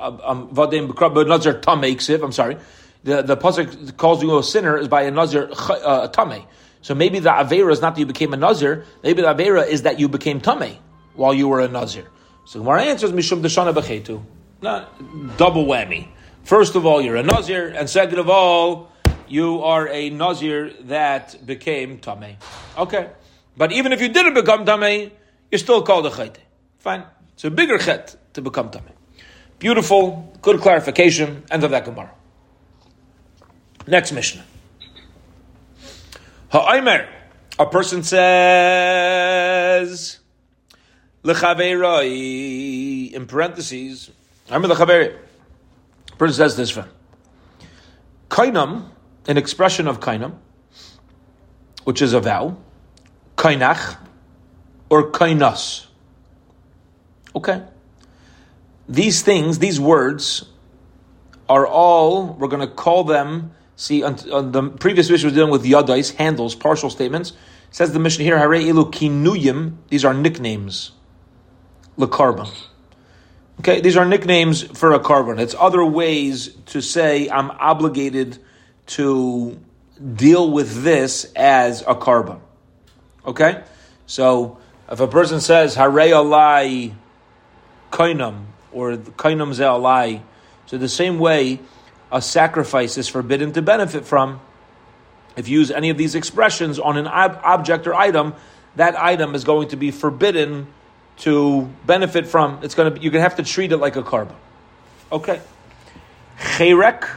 vadim 0.51 0.89
Krab 0.89 1.25
Nazir 1.27 1.53
Tamiksiv. 1.53 2.23
I'm 2.23 2.33
sorry. 2.33 2.57
The 3.05 3.21
the 3.21 3.37
pasuk 3.37 3.95
calls 3.95 4.21
you 4.21 4.37
a 4.37 4.43
sinner 4.43 4.77
is 4.77 4.89
by 4.89 5.03
a 5.03 5.11
Nazir 5.11 5.49
uh. 5.51 6.09
So 6.81 6.95
maybe 6.95 7.19
the 7.19 7.29
Avera 7.29 7.71
is 7.71 7.81
not 7.81 7.95
that 7.95 7.99
you 7.99 8.05
became 8.05 8.33
a 8.33 8.37
Nazir, 8.37 8.85
maybe 9.03 9.21
the 9.21 9.33
Avera 9.33 9.67
is 9.67 9.83
that 9.83 9.99
you 9.99 10.07
became 10.07 10.39
Tameh 10.39 10.77
while 11.15 11.33
you 11.33 11.47
were 11.47 11.59
a 11.59 11.67
Nazir. 11.67 12.07
So 12.45 12.59
Gemara 12.59 12.83
answers, 12.83 13.11
Mishum 13.11 13.41
Deshana 13.41 13.73
Bechetu. 13.73 14.23
Not 14.61 15.37
double 15.37 15.65
whammy. 15.65 16.07
First 16.43 16.75
of 16.75 16.85
all, 16.85 17.01
you're 17.01 17.15
a 17.15 17.23
Nazir, 17.23 17.67
and 17.67 17.89
second 17.89 18.19
of 18.19 18.29
all, 18.29 18.91
you 19.31 19.63
are 19.63 19.87
a 19.87 20.09
Nazir 20.09 20.73
that 20.81 21.45
became 21.45 21.99
Tameh. 21.99 22.35
Okay. 22.77 23.09
But 23.55 23.71
even 23.71 23.91
if 23.93 24.01
you 24.01 24.09
didn't 24.09 24.33
become 24.33 24.65
Tameh, 24.65 25.11
you're 25.51 25.59
still 25.59 25.81
called 25.81 26.05
a 26.05 26.09
Chayte. 26.09 26.37
Fine. 26.79 27.03
It's 27.33 27.43
a 27.43 27.51
bigger 27.51 27.77
Chet 27.77 28.15
to 28.33 28.41
become 28.41 28.69
Tameh. 28.71 28.93
Beautiful, 29.59 30.33
good 30.41 30.61
clarification. 30.61 31.43
End 31.51 31.63
of 31.63 31.71
that 31.71 31.85
Gemara. 31.85 32.11
Next 33.87 34.11
Mishnah. 34.11 34.43
Ha'aymer, 36.51 37.07
a 37.59 37.65
person 37.65 38.03
says, 38.03 38.19
L'chaveiroi, 41.23 43.11
in 43.11 43.25
parentheses, 43.27 44.11
I'm 44.49 44.61
the 44.61 45.13
person 46.17 46.35
says 46.35 46.55
this 46.57 46.75
one. 46.75 46.89
Kainam, 48.29 48.89
an 49.27 49.37
expression 49.37 49.87
of 49.87 49.99
kainam, 49.99 50.37
which 51.83 52.01
is 52.01 52.13
a 52.13 52.19
vow, 52.19 52.57
kainach, 53.35 53.97
or 54.89 55.11
kainas. 55.11 55.85
Okay. 57.35 57.63
These 58.87 59.21
things, 59.21 59.59
these 59.59 59.79
words, 59.79 60.45
are 61.47 61.65
all, 61.65 62.33
we're 62.33 62.47
going 62.47 62.67
to 62.67 62.73
call 62.73 63.03
them 63.03 63.51
See, 63.79 64.03
on, 64.03 64.17
on 64.29 64.51
the 64.51 64.63
previous 64.63 65.09
Mishnah 65.09 65.27
was 65.27 65.33
dealing 65.33 65.51
with 65.51 65.63
yadais, 65.63 66.13
handles, 66.15 66.53
partial 66.53 66.89
statements. 66.89 67.29
It 67.29 67.35
says 67.71 67.93
the 67.93 67.99
Mishnah 67.99 68.25
here, 68.25 68.37
Hare 68.37 68.55
ilu 68.55 68.91
kinuyim, 68.91 69.77
these 69.87 70.03
are 70.03 70.13
nicknames. 70.13 70.91
Lekarbon. 71.97 72.53
Okay, 73.61 73.79
these 73.79 73.95
are 73.95 74.03
nicknames 74.03 74.63
for 74.63 74.91
a 74.91 74.99
korban. 74.99 75.39
It's 75.39 75.55
other 75.57 75.85
ways 75.85 76.53
to 76.65 76.81
say 76.81 77.29
I'm 77.29 77.51
obligated 77.51 78.39
to 78.89 79.59
deal 80.15 80.49
with 80.51 80.83
this 80.83 81.31
as 81.35 81.81
a 81.81 81.95
korban. 81.95 82.39
Okay? 83.25 83.63
So 84.05 84.57
if 84.91 84.99
a 84.99 85.07
person 85.07 85.41
says 85.41 85.75
Hare 85.75 85.89
alai 85.89 86.93
kainam 87.91 88.45
or 88.71 88.97
kainam 88.97 89.53
ze 89.53 89.63
alai, 89.63 90.21
so 90.65 90.77
the 90.77 90.89
same 90.89 91.19
way 91.19 91.59
a 92.11 92.21
sacrifice 92.21 92.97
is 92.97 93.07
forbidden 93.07 93.51
to 93.53 93.61
benefit 93.61 94.05
from, 94.05 94.39
if 95.35 95.47
you 95.47 95.59
use 95.59 95.71
any 95.71 95.89
of 95.89 95.97
these 95.97 96.15
expressions 96.15 96.79
on 96.79 96.97
an 96.97 97.07
ob- 97.07 97.39
object 97.43 97.85
or 97.87 97.93
item, 97.93 98.33
that 98.75 98.99
item 98.99 99.35
is 99.35 99.43
going 99.43 99.69
to 99.69 99.75
be 99.75 99.91
forbidden 99.91 100.67
to 101.17 101.69
benefit 101.85 102.27
from. 102.27 102.59
It's 102.63 102.75
going 102.75 102.91
to 102.91 102.97
be, 102.97 103.03
you're 103.03 103.11
going 103.11 103.23
to 103.23 103.29
have 103.29 103.37
to 103.37 103.43
treat 103.43 103.71
it 103.71 103.77
like 103.77 103.95
a 103.95 104.03
korban. 104.03 104.35
Okay. 105.11 105.41
Cherek, 106.39 107.07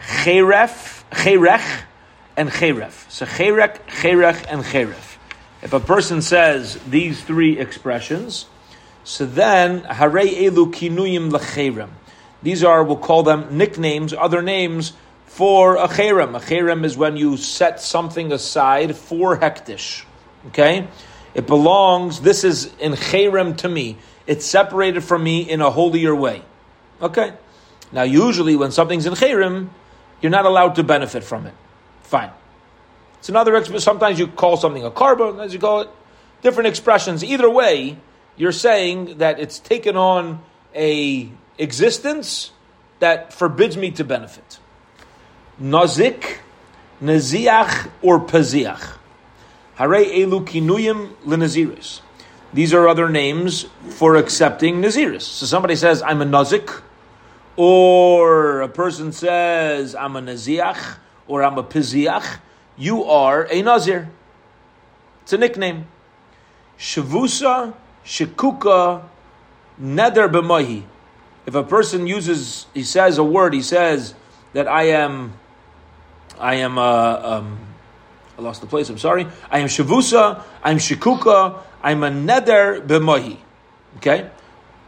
cheref, 0.00 1.01
cherech, 1.12 1.82
and 2.36 2.50
cheref. 2.50 3.10
So 3.10 3.26
cherek, 3.26 3.78
cherech, 3.86 4.44
and 4.48 4.64
cheref. 4.64 5.18
If 5.62 5.72
a 5.72 5.80
person 5.80 6.22
says 6.22 6.78
these 6.88 7.22
three 7.22 7.58
expressions, 7.58 8.46
so 9.04 9.26
then 9.26 9.84
hare 9.84 10.10
elu 10.10 10.72
kinuyim 10.72 11.30
lecherem. 11.30 11.90
These 12.42 12.64
are, 12.64 12.82
we'll 12.82 12.96
call 12.96 13.22
them 13.22 13.56
nicknames, 13.56 14.12
other 14.12 14.42
names 14.42 14.94
for 15.26 15.76
a 15.76 15.88
cherem. 15.88 16.36
A 16.36 16.40
cherem 16.40 16.84
is 16.84 16.96
when 16.96 17.16
you 17.16 17.36
set 17.36 17.80
something 17.80 18.32
aside 18.32 18.96
for 18.96 19.38
hektish. 19.38 20.04
Okay? 20.48 20.88
It 21.34 21.46
belongs, 21.46 22.20
this 22.20 22.44
is 22.44 22.72
in 22.78 22.92
cherem 22.92 23.56
to 23.58 23.68
me. 23.68 23.96
It's 24.26 24.44
separated 24.44 25.02
from 25.02 25.22
me 25.22 25.48
in 25.48 25.60
a 25.60 25.70
holier 25.70 26.14
way. 26.14 26.42
Okay? 27.00 27.32
Now, 27.92 28.02
usually 28.02 28.56
when 28.56 28.72
something's 28.72 29.06
in 29.06 29.14
cherem, 29.14 29.70
you're 30.22 30.30
not 30.30 30.46
allowed 30.46 30.76
to 30.76 30.84
benefit 30.84 31.24
from 31.24 31.46
it. 31.46 31.54
Fine. 32.02 32.30
It's 33.18 33.28
another, 33.28 33.56
expression. 33.56 33.80
sometimes 33.80 34.18
you 34.18 34.28
call 34.28 34.56
something 34.56 34.84
a 34.84 34.90
korban, 34.90 35.44
as 35.44 35.52
you 35.52 35.60
call 35.60 35.82
it, 35.82 35.90
different 36.42 36.68
expressions. 36.68 37.22
Either 37.22 37.50
way, 37.50 37.98
you're 38.36 38.52
saying 38.52 39.18
that 39.18 39.38
it's 39.38 39.58
taken 39.58 39.96
on 39.96 40.42
a 40.74 41.28
existence 41.58 42.50
that 43.00 43.32
forbids 43.32 43.76
me 43.76 43.90
to 43.92 44.04
benefit. 44.04 44.58
Nazik, 45.60 46.38
Naziach, 47.02 47.90
or 48.00 48.20
Paziach. 48.20 48.96
Hare 49.74 50.04
elu 50.04 50.44
kinuyim 50.46 51.14
lenaziris. 51.24 52.00
These 52.52 52.74
are 52.74 52.86
other 52.86 53.08
names 53.08 53.66
for 53.88 54.16
accepting 54.16 54.82
naziris. 54.82 55.22
So 55.22 55.46
somebody 55.46 55.74
says, 55.76 56.02
I'm 56.02 56.20
a 56.22 56.24
nazik, 56.24 56.82
or 57.56 58.60
a 58.62 58.68
person 58.68 59.12
says, 59.12 59.94
I'm 59.94 60.16
a 60.16 60.22
naziach, 60.22 60.96
or 61.26 61.42
I'm 61.42 61.58
a 61.58 61.64
piziach. 61.64 62.38
You 62.76 63.04
are 63.04 63.46
a 63.50 63.62
nazir. 63.62 64.10
It's 65.22 65.32
a 65.32 65.38
nickname. 65.38 65.86
Shavusa, 66.78 67.74
Shikuka, 68.04 69.04
Neder 69.80 70.30
b'mohi. 70.30 70.84
If 71.46 71.54
a 71.54 71.62
person 71.62 72.06
uses, 72.06 72.66
he 72.72 72.82
says 72.82 73.18
a 73.18 73.24
word, 73.24 73.54
he 73.54 73.62
says 73.62 74.14
that 74.52 74.68
I 74.68 74.84
am, 74.84 75.38
I 76.38 76.56
am, 76.56 76.78
uh, 76.78 77.20
um, 77.22 77.58
I 78.38 78.42
lost 78.42 78.60
the 78.60 78.66
place, 78.66 78.88
I'm 78.88 78.98
sorry. 78.98 79.26
I 79.50 79.58
am 79.58 79.68
Shavusa, 79.68 80.42
I'm 80.62 80.78
Shikuka, 80.78 81.60
I'm 81.82 82.02
a 82.02 82.10
Neder 82.10 82.86
b'mohi. 82.86 83.38
Okay? 83.98 84.30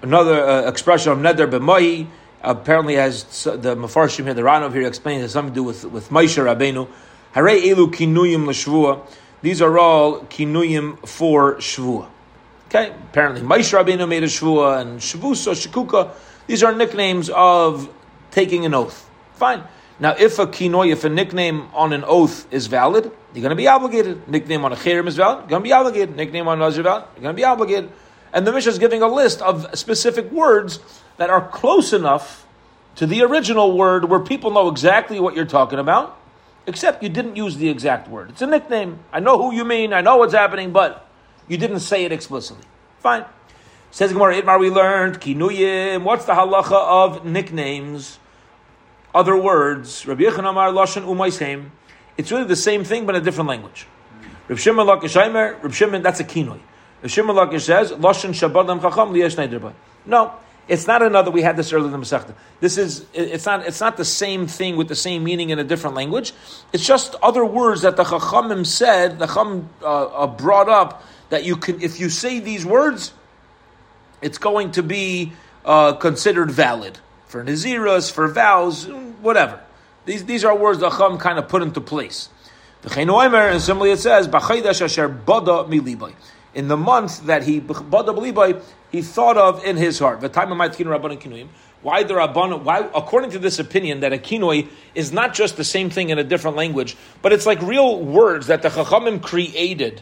Another 0.03 0.45
uh, 0.45 0.69
expression 0.69 1.13
of 1.13 1.19
Neder 1.19 1.51
b'mohi 1.51 2.09
apparently 2.45 2.95
has 2.95 3.45
the 3.45 3.77
Mefarshim 3.77 4.25
here, 4.25 4.35
the 4.35 4.43
Ranov 4.43 4.73
here 4.73 4.87
explains 4.87 5.23
has 5.23 5.33
something 5.33 5.53
to 5.53 5.61
do 5.61 5.63
with, 5.63 5.85
with 5.85 6.11
Moshe 6.11 6.43
Rabbeinu. 6.43 6.89
Hare 7.33 7.47
elu 7.47 7.93
kinuyim 7.93 8.47
l'shvua. 8.47 9.07
These 9.43 9.61
are 9.61 9.79
all 9.79 10.21
kinuyim 10.21 11.07
for 11.07 11.57
shvua. 11.57 12.09
Okay, 12.69 12.91
apparently 12.91 13.43
Moshe 13.43 13.73
Rabbeinu 13.73 14.09
made 14.09 14.23
a 14.23 14.27
shvua 14.27 14.81
and 14.81 15.01
shavusa, 15.01 15.55
shikuka. 15.55 16.13
These 16.47 16.63
are 16.63 16.75
nicknames 16.75 17.31
of 17.31 17.89
taking 18.31 18.65
an 18.65 18.75
oath. 18.75 19.09
Fine. 19.35 19.65
Now, 20.01 20.15
if 20.19 20.39
a 20.39 20.47
kinoy, 20.47 20.91
if 20.93 21.05
a 21.05 21.09
nickname 21.09 21.69
on 21.73 21.93
an 21.93 22.05
oath 22.05 22.53
is 22.53 22.67
valid, 22.67 23.05
you're 23.33 23.43
going 23.43 23.51
to 23.51 23.57
be 23.57 23.69
obligated. 23.69 24.29
Nickname 24.29 24.65
on 24.65 24.73
a 24.73 24.77
chirim 24.77 25.07
is 25.07 25.17
valid, 25.17 25.41
you're 25.41 25.49
going 25.49 25.63
to 25.63 25.69
be 25.69 25.73
obligated. 25.73 26.17
Nickname 26.17 26.49
on 26.49 26.59
nazir 26.59 26.83
valid, 26.83 27.05
you're 27.15 27.23
going 27.23 27.35
to 27.35 27.41
be 27.41 27.45
obligated. 27.45 27.91
And 28.33 28.45
the 28.45 28.53
Mishnah 28.53 28.73
is 28.73 28.79
giving 28.79 29.03
a 29.03 29.09
list 29.09 29.41
of 29.41 29.79
specific 29.79 30.31
words 30.33 30.81
that 31.17 31.31
are 31.31 31.47
close 31.49 31.93
enough 31.93 32.47
to 32.97 33.07
the 33.07 33.23
original 33.23 33.77
word 33.77 34.09
where 34.09 34.21
people 34.21 34.51
know 34.51 34.69
exactly 34.69 35.19
what 35.19 35.35
you're 35.35 35.45
talking 35.45 35.79
about, 35.79 36.19
except 36.67 37.03
you 37.03 37.09
didn't 37.09 37.37
use 37.37 37.57
the 37.57 37.69
exact 37.69 38.09
word. 38.09 38.31
It's 38.31 38.43
a 38.43 38.47
nickname. 38.47 39.01
I 39.13 39.21
know 39.21 39.37
who 39.39 39.55
you 39.55 39.65
mean, 39.65 39.93
I 39.93 40.01
know 40.01 40.17
what's 40.17 40.35
happening, 40.35 40.73
but 40.73 41.07
you 41.49 41.57
didn't 41.57 41.81
say 41.81 42.05
it 42.05 42.13
explicitly. 42.13 42.65
Fine. 43.01 43.25
Says 43.91 44.13
Gemara 44.13 44.41
Itmar, 44.41 44.59
we 44.59 44.71
learned 44.71 45.21
kinuyim. 45.21 46.03
What's 46.03 46.25
the 46.25 46.33
halacha 46.33 46.73
of 46.73 47.25
nicknames? 47.25 48.19
Other 49.15 49.37
words. 49.37 50.07
Rabbi 50.07 50.23
Yechon 50.25 50.49
Amar 50.49 50.71
Lashon 50.71 51.05
Umaisem. 51.05 51.71
It's 52.17 52.33
really 52.33 52.45
the 52.45 52.57
same 52.57 52.85
thing, 52.85 53.07
but 53.07 53.15
in 53.15 53.23
a 53.23 53.25
different 53.25 53.49
language. 53.49 53.87
Reb 54.49 54.59
Shimon 54.59 54.87
Lakish 54.87 55.21
Aimer, 55.21 55.59
Reb 55.63 55.73
Shimon, 55.73 56.03
that's 56.03 56.21
a 56.21 56.25
kinoy. 56.25 56.61
Reb 57.03 57.11
Shimon 57.11 57.37
Lakish 57.37 57.63
says, 57.63 57.93
Lashon 57.93 58.31
Shabbat 58.31 58.67
Chacham 58.81 59.11
Liyesh 59.13 59.75
No, 60.07 60.35
it's 60.67 60.87
not 60.87 61.03
another. 61.03 61.31
We 61.31 61.43
had 61.43 61.57
this 61.57 61.73
earlier 61.73 61.87
in 61.87 61.93
the 61.93 61.99
Masechta. 61.99 62.35
This 62.61 62.79
is. 62.79 63.05
It's 63.13 63.45
not. 63.45 63.67
It's 63.67 63.81
not 63.81 63.97
the 63.97 64.05
same 64.05 64.47
thing 64.47 64.77
with 64.77 64.89
the 64.89 64.95
same 64.95 65.23
meaning 65.25 65.51
in 65.51 65.59
a 65.59 65.65
different 65.65 65.95
language. 65.95 66.33
It's 66.73 66.87
just 66.87 67.15
other 67.23 67.45
words 67.45 67.83
that 67.83 67.97
the 67.97 68.05
Chachamim 68.05 68.65
said. 68.65 69.19
The 69.19 69.27
Chacham 69.27 69.69
uh, 69.83 70.05
uh, 70.05 70.27
brought 70.27 70.69
up 70.69 71.03
that 71.29 71.45
you 71.45 71.57
can. 71.57 71.83
If 71.83 72.01
you 72.01 72.09
say 72.09 72.41
these 72.41 72.65
words, 72.65 73.13
it's 74.23 74.39
going 74.39 74.73
to 74.73 74.83
be 74.83 75.33
uh, 75.65 75.95
considered 75.95 76.51
valid 76.51 76.99
for 77.27 77.45
naziras, 77.45 78.11
for 78.11 78.29
vows, 78.29 78.87
whatever. 79.21 79.61
These 80.07 80.25
these 80.25 80.45
are 80.45 80.57
words 80.57 80.79
the 80.79 80.89
Chacham 80.89 81.19
kind 81.19 81.39
of 81.39 81.49
put 81.49 81.63
into 81.63 81.81
place. 81.83 82.31
The 82.83 82.91
Chenoimer, 82.91 83.53
and 83.53 83.61
similarly 83.61 83.93
it 83.93 83.99
says, 83.99 84.29
"B'chaydash 84.29 84.81
asher 84.81 85.09
bada 85.11 85.69
milibay." 85.69 86.15
In 86.55 86.69
the 86.69 86.77
month 86.77 87.27
that 87.27 87.43
he 87.43 87.55
he 88.91 89.03
thought 89.03 89.37
of 89.37 89.65
in 89.65 89.77
his 89.77 89.99
heart. 89.99 90.21
The 90.21 90.29
time 90.29 90.53
of 90.53 90.59
my 90.59 90.69
kinuim. 90.69 91.49
Why 91.83 92.03
the 92.03 92.15
rabbanon? 92.15 92.63
Why, 92.63 92.89
according 92.95 93.33
to 93.33 93.39
this 93.39 93.59
opinion, 93.59 94.01
that 94.01 94.13
a 94.13 94.19
kinoi 94.19 94.69
is 94.95 95.13
not 95.13 95.35
just 95.35 95.57
the 95.57 95.65
same 95.65 95.91
thing 95.91 96.11
in 96.11 96.19
a 96.19 96.25
different 96.25 96.57
language, 96.57 96.97
but 97.21 97.33
it's 97.33 97.45
like 97.45 97.61
real 97.61 98.01
words 98.01 98.47
that 98.47 98.63
the 98.63 98.71
chachamim 98.71 99.21
created 99.21 100.01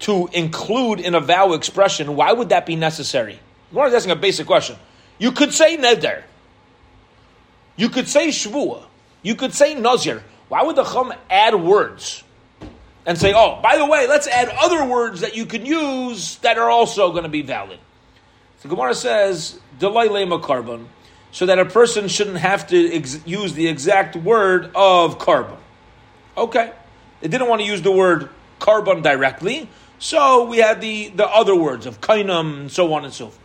to 0.00 0.28
include 0.32 0.98
in 0.98 1.14
a 1.14 1.20
vow 1.20 1.52
expression. 1.52 2.16
Why 2.16 2.32
would 2.32 2.48
that 2.48 2.66
be 2.66 2.74
necessary? 2.74 3.38
Gemara 3.70 3.88
is 3.88 3.94
asking 3.94 4.12
a 4.12 4.16
basic 4.16 4.46
question. 4.46 4.76
You 5.18 5.32
could 5.32 5.52
say 5.52 5.76
neder. 5.76 6.22
You 7.76 7.88
could 7.88 8.08
say 8.08 8.28
shvua. 8.28 8.82
You 9.22 9.34
could 9.34 9.54
say 9.54 9.74
nazir. 9.74 10.24
Why 10.48 10.64
would 10.64 10.74
the 10.74 10.84
chum 10.84 11.12
add 11.28 11.54
words? 11.54 12.24
And 13.06 13.18
say, 13.18 13.32
oh, 13.34 13.60
by 13.62 13.78
the 13.78 13.86
way, 13.86 14.06
let's 14.06 14.26
add 14.26 14.48
other 14.48 14.84
words 14.84 15.22
that 15.22 15.34
you 15.34 15.46
can 15.46 15.64
use 15.64 16.36
that 16.36 16.58
are 16.58 16.68
also 16.68 17.10
going 17.12 17.22
to 17.22 17.30
be 17.30 17.42
valid. 17.42 17.78
The 18.62 18.68
Gemara 18.68 18.94
says, 18.94 19.58
delay 19.78 20.08
lema 20.08 20.40
korban, 20.42 20.84
so 21.32 21.46
that 21.46 21.58
a 21.58 21.64
person 21.64 22.08
shouldn't 22.08 22.36
have 22.36 22.66
to 22.68 22.94
ex- 22.94 23.20
use 23.24 23.54
the 23.54 23.68
exact 23.68 24.16
word 24.16 24.70
of 24.74 25.18
korban. 25.18 25.56
Okay. 26.36 26.72
They 27.20 27.28
didn't 27.28 27.48
want 27.48 27.62
to 27.62 27.66
use 27.66 27.80
the 27.82 27.90
word 27.90 28.28
korban 28.58 29.02
directly, 29.02 29.68
so 29.98 30.44
we 30.44 30.58
had 30.58 30.80
the, 30.80 31.08
the 31.08 31.26
other 31.26 31.54
words 31.54 31.86
of 31.86 32.00
kainam 32.00 32.60
and 32.60 32.72
so 32.72 32.92
on 32.92 33.04
and 33.04 33.14
so 33.14 33.28
forth. 33.28 33.38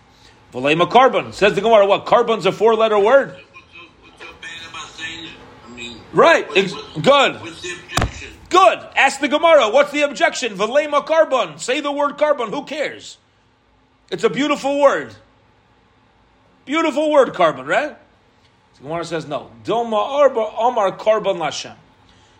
Velema 0.53 0.89
korban. 0.89 1.33
Says 1.33 1.53
the 1.55 1.61
Gemara, 1.61 1.85
what? 1.85 2.05
Korban's 2.05 2.45
a 2.45 2.51
four 2.51 2.75
letter 2.75 2.99
word? 2.99 3.37
right. 6.13 6.47
good. 7.01 7.39
Good. 8.49 8.79
Ask 8.95 9.19
the 9.19 9.27
Gemara. 9.27 9.69
What's 9.69 9.91
the 9.91 10.03
objection? 10.03 10.55
Velema 10.55 11.05
korban. 11.05 11.59
Say 11.59 11.81
the 11.81 11.91
word 11.91 12.17
korban. 12.17 12.49
Who 12.49 12.63
cares? 12.63 13.17
It's 14.11 14.23
a 14.23 14.29
beautiful 14.29 14.79
word. 14.79 15.15
Beautiful 16.65 17.11
word, 17.11 17.29
korban, 17.29 17.67
right? 17.67 17.97
The 18.75 18.83
Gemara 18.83 19.05
says 19.05 19.27
no. 19.27 19.51
Doma 19.63 19.97
arba 19.97 20.39
omar 20.57 20.91
korban 20.97 21.37
lashem. 21.37 21.75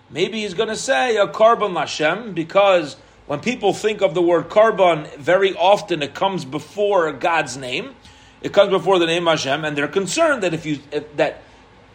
Maybe 0.10 0.42
he's 0.42 0.54
going 0.54 0.70
to 0.70 0.76
say 0.76 1.18
a 1.18 1.28
korban 1.28 1.74
lashem 1.74 2.34
because 2.34 2.96
when 3.28 3.40
people 3.40 3.74
think 3.74 4.02
of 4.02 4.14
the 4.14 4.22
word 4.22 4.50
korban, 4.50 5.16
very 5.18 5.56
often 5.56 6.02
it 6.02 6.14
comes 6.14 6.46
before 6.46 7.12
God's 7.14 7.58
name. 7.58 7.96
It 8.42 8.54
comes 8.54 8.70
before 8.70 9.00
the 9.00 9.08
name 9.08 9.26
Hashem, 9.26 9.66
and 9.66 9.76
they're 9.76 9.88
concerned 9.88 10.44
that 10.44 10.54
if 10.54 10.68
you 10.68 10.80
if, 10.92 11.16
that 11.18 11.42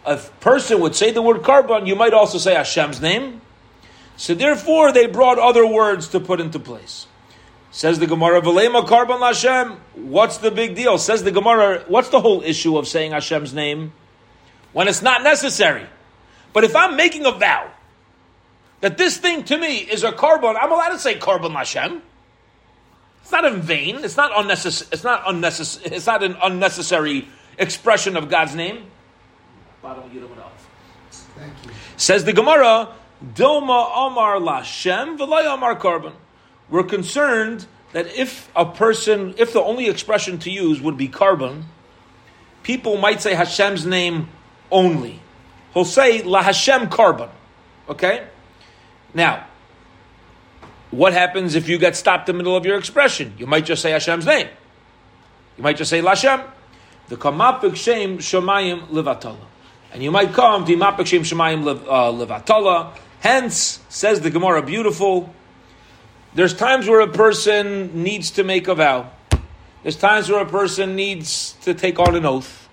a 0.04 0.16
person 0.16 0.80
would 0.80 0.96
say 0.96 1.12
the 1.12 1.22
word 1.22 1.42
korban, 1.42 1.86
you 1.86 1.94
might 1.94 2.12
also 2.12 2.38
say 2.38 2.54
Hashem's 2.54 3.00
name. 3.00 3.40
So 4.20 4.34
therefore, 4.34 4.92
they 4.92 5.06
brought 5.06 5.38
other 5.38 5.66
words 5.66 6.08
to 6.08 6.20
put 6.20 6.42
into 6.42 6.58
place. 6.58 7.06
Says 7.70 7.98
the 8.00 8.06
Gemara, 8.06 8.42
"Velema 8.42 8.86
Karban 8.86 9.18
Hashem." 9.20 9.80
What's 9.94 10.36
the 10.36 10.50
big 10.50 10.76
deal? 10.76 10.98
Says 10.98 11.24
the 11.24 11.30
Gemara, 11.30 11.84
"What's 11.88 12.10
the 12.10 12.20
whole 12.20 12.42
issue 12.42 12.76
of 12.76 12.86
saying 12.86 13.12
Hashem's 13.12 13.54
name 13.54 13.94
when 14.74 14.88
it's 14.88 15.00
not 15.00 15.22
necessary?" 15.22 15.86
But 16.52 16.64
if 16.64 16.76
I'm 16.76 16.96
making 16.96 17.24
a 17.24 17.30
vow 17.32 17.70
that 18.82 18.98
this 18.98 19.16
thing 19.16 19.42
to 19.44 19.56
me 19.56 19.78
is 19.78 20.04
a 20.04 20.12
korban, 20.12 20.54
I'm 20.60 20.70
allowed 20.70 20.90
to 20.90 20.98
say 20.98 21.14
korban 21.18 21.56
Hashem. 21.56 22.02
It's 23.22 23.32
not 23.32 23.46
in 23.46 23.62
vain. 23.62 24.04
It's 24.04 24.18
not 24.18 24.32
unnecessary. 24.36 24.90
It's 24.92 25.04
not 25.04 25.22
unnecessary. 25.26 25.96
It's 25.96 26.06
not 26.06 26.22
an 26.22 26.36
unnecessary 26.42 27.26
expression 27.56 28.18
of 28.18 28.28
God's 28.28 28.54
name. 28.54 28.84
Thank 29.82 31.54
you. 31.64 31.70
Says 31.96 32.24
the 32.24 32.34
Gemara, 32.34 32.88
Dilma 33.24 34.06
Amar 34.06 34.36
Lashem 34.36 35.18
V'lay 35.18 35.52
Amar 35.52 35.78
Korban. 35.78 36.14
We're 36.70 36.84
concerned 36.84 37.66
that 37.92 38.06
if 38.14 38.50
a 38.54 38.64
person, 38.64 39.34
if 39.36 39.52
the 39.52 39.62
only 39.62 39.88
expression 39.88 40.38
to 40.38 40.50
use 40.50 40.80
would 40.80 40.96
be 40.96 41.08
korban, 41.08 41.64
people 42.62 42.96
might 42.96 43.20
say 43.20 43.34
Hashem's 43.34 43.84
name 43.84 44.28
only. 44.70 45.20
He'll 45.74 45.84
say 45.84 46.22
La 46.22 46.42
Hashem 46.42 46.88
korban. 46.88 47.30
Okay? 47.88 48.26
Now, 49.12 49.46
what 50.90 51.12
happens 51.12 51.54
if 51.56 51.68
you 51.68 51.78
get 51.78 51.96
stopped 51.96 52.28
in 52.28 52.36
the 52.36 52.38
middle 52.38 52.56
of 52.56 52.64
your 52.64 52.78
expression? 52.78 53.34
You 53.38 53.46
might 53.46 53.64
just 53.64 53.82
say 53.82 53.90
Hashem's 53.90 54.26
name. 54.26 54.48
You 55.56 55.64
might 55.64 55.76
just 55.76 55.90
say 55.90 56.00
Lashem. 56.00 56.48
The 57.08 57.16
Kamapik 57.16 57.74
Shem 57.74 58.18
Shemayim 58.18 58.86
Levatala. 58.88 59.36
And 59.92 60.02
you 60.02 60.12
might 60.12 60.32
come 60.32 60.64
to 60.64 60.72
Mapik 60.76 61.06
Shem 61.06 61.22
Shemayim 61.22 61.66
uh, 61.66 62.12
Levatala. 62.12 62.96
Hence, 63.20 63.80
says 63.90 64.22
the 64.22 64.30
Gemara, 64.30 64.62
beautiful. 64.62 65.32
There's 66.34 66.54
times 66.54 66.88
where 66.88 67.00
a 67.00 67.08
person 67.08 68.02
needs 68.02 68.30
to 68.32 68.44
make 68.44 68.66
a 68.66 68.74
vow. 68.74 69.10
There's 69.82 69.96
times 69.96 70.30
where 70.30 70.40
a 70.40 70.48
person 70.48 70.96
needs 70.96 71.52
to 71.62 71.74
take 71.74 71.98
on 71.98 72.16
an 72.16 72.24
oath. 72.24 72.68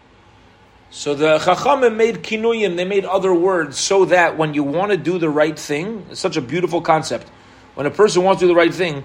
So 0.90 1.16
the 1.16 1.38
Chachamim 1.40 1.98
made 1.98 2.24
kinuyim, 2.24 2.78
they 2.78 2.86
made 2.86 3.04
other 3.04 3.34
words 3.34 3.78
so 3.78 4.06
that 4.06 4.38
when 4.38 4.54
you 4.54 4.64
want 4.64 4.92
to 4.92 4.98
do 4.98 5.20
the 5.20 5.30
right 5.30 5.58
thing, 5.60 6.06
it's 6.10 6.22
such 6.22 6.38
a 6.38 6.42
beautiful 6.42 6.80
concept. 6.80 7.28
When 7.76 7.86
a 7.86 7.92
person 7.92 8.24
wants 8.24 8.40
to 8.40 8.46
do 8.46 8.48
the 8.48 8.56
right 8.56 8.74
thing, 8.74 9.04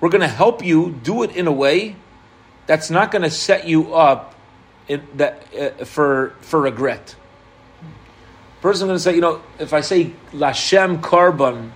we're 0.00 0.10
going 0.10 0.20
to 0.20 0.28
help 0.28 0.62
you 0.62 0.90
do 1.02 1.22
it 1.22 1.34
in 1.34 1.46
a 1.46 1.52
way 1.52 1.96
that's 2.66 2.90
not 2.90 3.10
going 3.10 3.22
to 3.22 3.30
set 3.30 3.66
you 3.66 3.94
up 3.94 4.34
in, 4.86 5.02
that, 5.14 5.46
uh, 5.54 5.84
for, 5.86 6.34
for 6.40 6.60
regret 6.60 7.16
person 8.64 8.86
going 8.86 8.96
to 8.96 9.02
say, 9.02 9.14
you 9.14 9.20
know, 9.20 9.42
if 9.58 9.74
I 9.74 9.82
say 9.82 10.14
Lashem 10.32 11.02
Karban, 11.02 11.70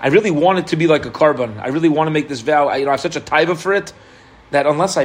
I 0.00 0.08
really 0.08 0.32
want 0.32 0.58
it 0.58 0.66
to 0.68 0.76
be 0.76 0.88
like 0.88 1.06
a 1.06 1.10
korban. 1.10 1.60
I 1.60 1.68
really 1.68 1.88
want 1.88 2.08
to 2.08 2.10
make 2.10 2.26
this 2.26 2.40
vow. 2.40 2.66
I, 2.66 2.78
you 2.78 2.86
know, 2.86 2.90
I 2.90 2.94
have 2.94 3.00
such 3.00 3.14
a 3.14 3.20
taiva 3.20 3.56
for 3.56 3.72
it 3.72 3.92
that 4.50 4.66
unless 4.66 4.96
I 4.96 5.04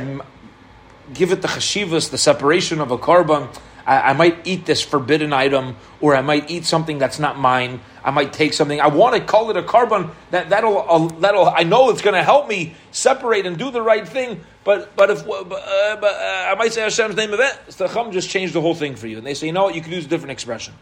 give 1.13 1.31
it 1.31 1.43
the 1.43 1.47
chashivas, 1.47 2.09
the 2.09 2.17
separation 2.17 2.81
of 2.81 2.89
a 2.89 2.97
korban, 2.97 3.55
I, 3.85 4.09
I, 4.09 4.13
might 4.13 4.47
eat 4.47 4.65
this 4.65 4.81
forbidden 4.81 5.33
item, 5.33 5.75
or 6.01 6.15
I 6.15 6.21
might 6.21 6.49
eat 6.49 6.65
something 6.65 6.97
that's 6.97 7.19
not 7.19 7.37
mine. 7.37 7.81
I 8.03 8.09
might 8.09 8.33
take 8.33 8.53
something. 8.53 8.81
I 8.81 8.87
want 8.87 9.15
to 9.15 9.21
call 9.21 9.51
it 9.51 9.57
a 9.57 9.61
korban 9.61 10.11
that 10.31 10.49
that'll 10.49 10.89
uh, 10.89 11.07
that'll. 11.19 11.47
I 11.47 11.61
know 11.61 11.91
it's 11.91 12.01
going 12.01 12.15
to 12.15 12.23
help 12.23 12.47
me 12.47 12.75
separate 12.91 13.45
and 13.45 13.55
do 13.55 13.69
the 13.69 13.83
right 13.83 14.07
thing. 14.07 14.41
But 14.63 14.95
but 14.95 15.11
if 15.11 15.19
uh, 15.19 15.43
but, 15.43 15.61
uh, 15.61 16.51
I 16.51 16.55
might 16.57 16.73
say 16.73 16.81
Hashem's 16.81 17.15
name 17.15 17.33
of 17.33 17.39
it, 17.39 17.55
the 17.67 18.09
just 18.11 18.31
changed 18.31 18.53
the 18.53 18.61
whole 18.61 18.73
thing 18.73 18.95
for 18.95 19.05
you. 19.05 19.17
And 19.17 19.27
they 19.27 19.35
say, 19.35 19.45
you 19.45 19.53
know 19.53 19.65
what, 19.65 19.75
you 19.75 19.81
could 19.81 19.93
use 19.93 20.05
a 20.05 20.09
different 20.09 20.31
expression. 20.31 20.73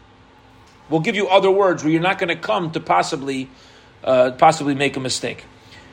We'll 0.88 1.00
give 1.00 1.16
you 1.16 1.28
other 1.28 1.50
words 1.50 1.82
where 1.82 1.92
you're 1.92 2.02
not 2.02 2.18
going 2.18 2.28
to 2.28 2.36
come 2.36 2.70
to 2.72 2.80
possibly 2.80 3.48
uh, 4.04 4.32
possibly 4.32 4.74
make 4.74 4.96
a 4.96 5.00
mistake. 5.00 5.44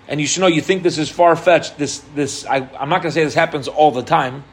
And 0.07 0.19
you 0.19 0.25
should 0.25 0.41
know, 0.41 0.47
you 0.47 0.61
think 0.61 0.81
this 0.81 0.97
is 0.97 1.09
far 1.09 1.35
fetched. 1.35 1.77
This 1.77 1.99
this 2.15 2.45
I, 2.45 2.57
I'm 2.57 2.89
not 2.89 3.01
going 3.01 3.03
to 3.03 3.11
say 3.11 3.23
this 3.23 3.35
happens 3.35 3.67
all 3.67 3.91
the 3.91 4.03
time, 4.03 4.43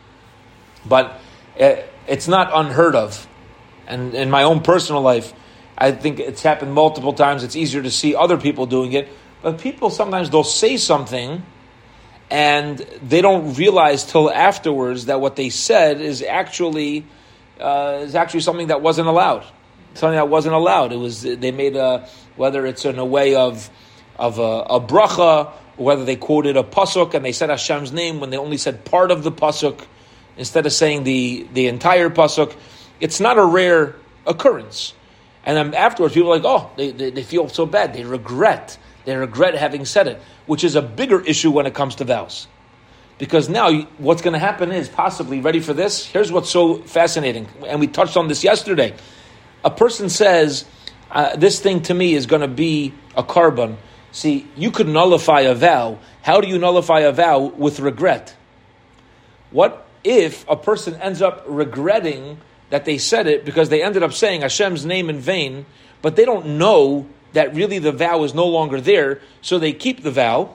but 0.84 1.20
uh, 1.58 1.76
it's 2.06 2.28
not 2.28 2.50
unheard 2.54 2.94
of. 2.94 3.26
And 3.86 4.14
in 4.14 4.30
my 4.30 4.42
own 4.42 4.62
personal 4.62 5.02
life 5.02 5.32
I 5.78 5.92
think 5.92 6.18
it's 6.18 6.42
happened 6.42 6.72
multiple 6.72 7.12
times. 7.12 7.44
It's 7.44 7.56
easier 7.56 7.82
to 7.82 7.90
see 7.90 8.14
other 8.14 8.38
people 8.38 8.66
doing 8.66 8.92
it. 8.92 9.08
But 9.42 9.58
people 9.60 9.90
sometimes 9.90 10.30
they'll 10.30 10.44
say 10.44 10.76
something 10.76 11.44
and 12.30 12.78
they 12.78 13.20
don't 13.20 13.54
realize 13.54 14.04
till 14.04 14.30
afterwards 14.30 15.06
that 15.06 15.20
what 15.20 15.36
they 15.36 15.50
said 15.50 16.00
is 16.00 16.22
actually 16.22 17.04
uh, 17.60 18.00
is 18.02 18.14
actually 18.14 18.40
something 18.40 18.68
that 18.68 18.80
wasn't 18.80 19.08
allowed. 19.08 19.44
Something 19.96 20.16
that 20.16 20.28
wasn't 20.28 20.54
allowed. 20.54 20.92
It 20.92 20.96
was 20.96 21.22
they 21.22 21.52
made 21.52 21.76
a 21.76 22.08
whether 22.36 22.66
it's 22.66 22.84
in 22.84 22.98
a 22.98 23.04
way 23.04 23.34
of 23.34 23.70
of 24.18 24.38
a, 24.38 24.42
a 24.42 24.80
bracha, 24.80 25.50
whether 25.76 26.04
they 26.04 26.16
quoted 26.16 26.56
a 26.56 26.62
pasuk 26.62 27.14
and 27.14 27.24
they 27.24 27.32
said 27.32 27.50
Hashem's 27.50 27.92
name 27.92 28.20
when 28.20 28.30
they 28.30 28.36
only 28.36 28.56
said 28.56 28.84
part 28.84 29.10
of 29.10 29.22
the 29.22 29.32
pasuk 29.32 29.84
instead 30.36 30.66
of 30.66 30.72
saying 30.72 31.04
the 31.04 31.46
the 31.52 31.66
entire 31.66 32.10
pasuk. 32.10 32.54
It's 33.00 33.20
not 33.20 33.38
a 33.38 33.44
rare 33.44 33.96
occurrence. 34.26 34.94
And 35.44 35.56
then 35.56 35.74
afterwards, 35.74 36.14
people 36.14 36.32
are 36.32 36.36
like, 36.36 36.44
oh, 36.44 36.70
they, 36.76 36.90
they, 36.90 37.10
they, 37.10 37.22
feel 37.22 37.48
so 37.48 37.66
bad. 37.66 37.94
They 37.94 38.02
regret. 38.02 38.76
They 39.04 39.14
regret 39.14 39.54
having 39.54 39.84
said 39.84 40.08
it, 40.08 40.20
which 40.46 40.64
is 40.64 40.74
a 40.74 40.82
bigger 40.82 41.20
issue 41.20 41.52
when 41.52 41.66
it 41.66 41.74
comes 41.74 41.94
to 41.96 42.04
vows. 42.04 42.48
Because 43.18 43.48
now 43.48 43.82
what's 43.98 44.22
going 44.22 44.32
to 44.32 44.40
happen 44.40 44.72
is 44.72 44.88
possibly, 44.88 45.40
ready 45.40 45.60
for 45.60 45.72
this? 45.72 46.04
Here's 46.04 46.32
what's 46.32 46.50
so 46.50 46.78
fascinating. 46.82 47.46
And 47.66 47.78
we 47.78 47.86
touched 47.86 48.16
on 48.16 48.26
this 48.26 48.42
yesterday. 48.42 48.94
A 49.66 49.70
person 49.70 50.08
says, 50.08 50.64
uh, 51.10 51.34
this 51.34 51.58
thing 51.58 51.82
to 51.82 51.92
me 51.92 52.14
is 52.14 52.26
going 52.26 52.42
to 52.42 52.46
be 52.48 52.94
a 53.16 53.24
korban. 53.24 53.74
See, 54.12 54.46
you 54.56 54.70
could 54.70 54.86
nullify 54.86 55.40
a 55.40 55.56
vow. 55.56 55.98
How 56.22 56.40
do 56.40 56.46
you 56.46 56.56
nullify 56.56 57.00
a 57.00 57.10
vow 57.10 57.40
with 57.40 57.80
regret? 57.80 58.36
What 59.50 59.84
if 60.04 60.48
a 60.48 60.54
person 60.54 60.94
ends 60.94 61.20
up 61.20 61.42
regretting 61.48 62.38
that 62.70 62.84
they 62.84 62.96
said 62.96 63.26
it 63.26 63.44
because 63.44 63.68
they 63.68 63.82
ended 63.82 64.04
up 64.04 64.12
saying 64.12 64.42
Hashem's 64.42 64.86
name 64.86 65.10
in 65.10 65.18
vain, 65.18 65.66
but 66.00 66.14
they 66.14 66.24
don't 66.24 66.58
know 66.58 67.08
that 67.32 67.52
really 67.52 67.80
the 67.80 67.90
vow 67.90 68.22
is 68.22 68.34
no 68.34 68.46
longer 68.46 68.80
there, 68.80 69.20
so 69.42 69.58
they 69.58 69.72
keep 69.72 70.04
the 70.04 70.12
vow, 70.12 70.54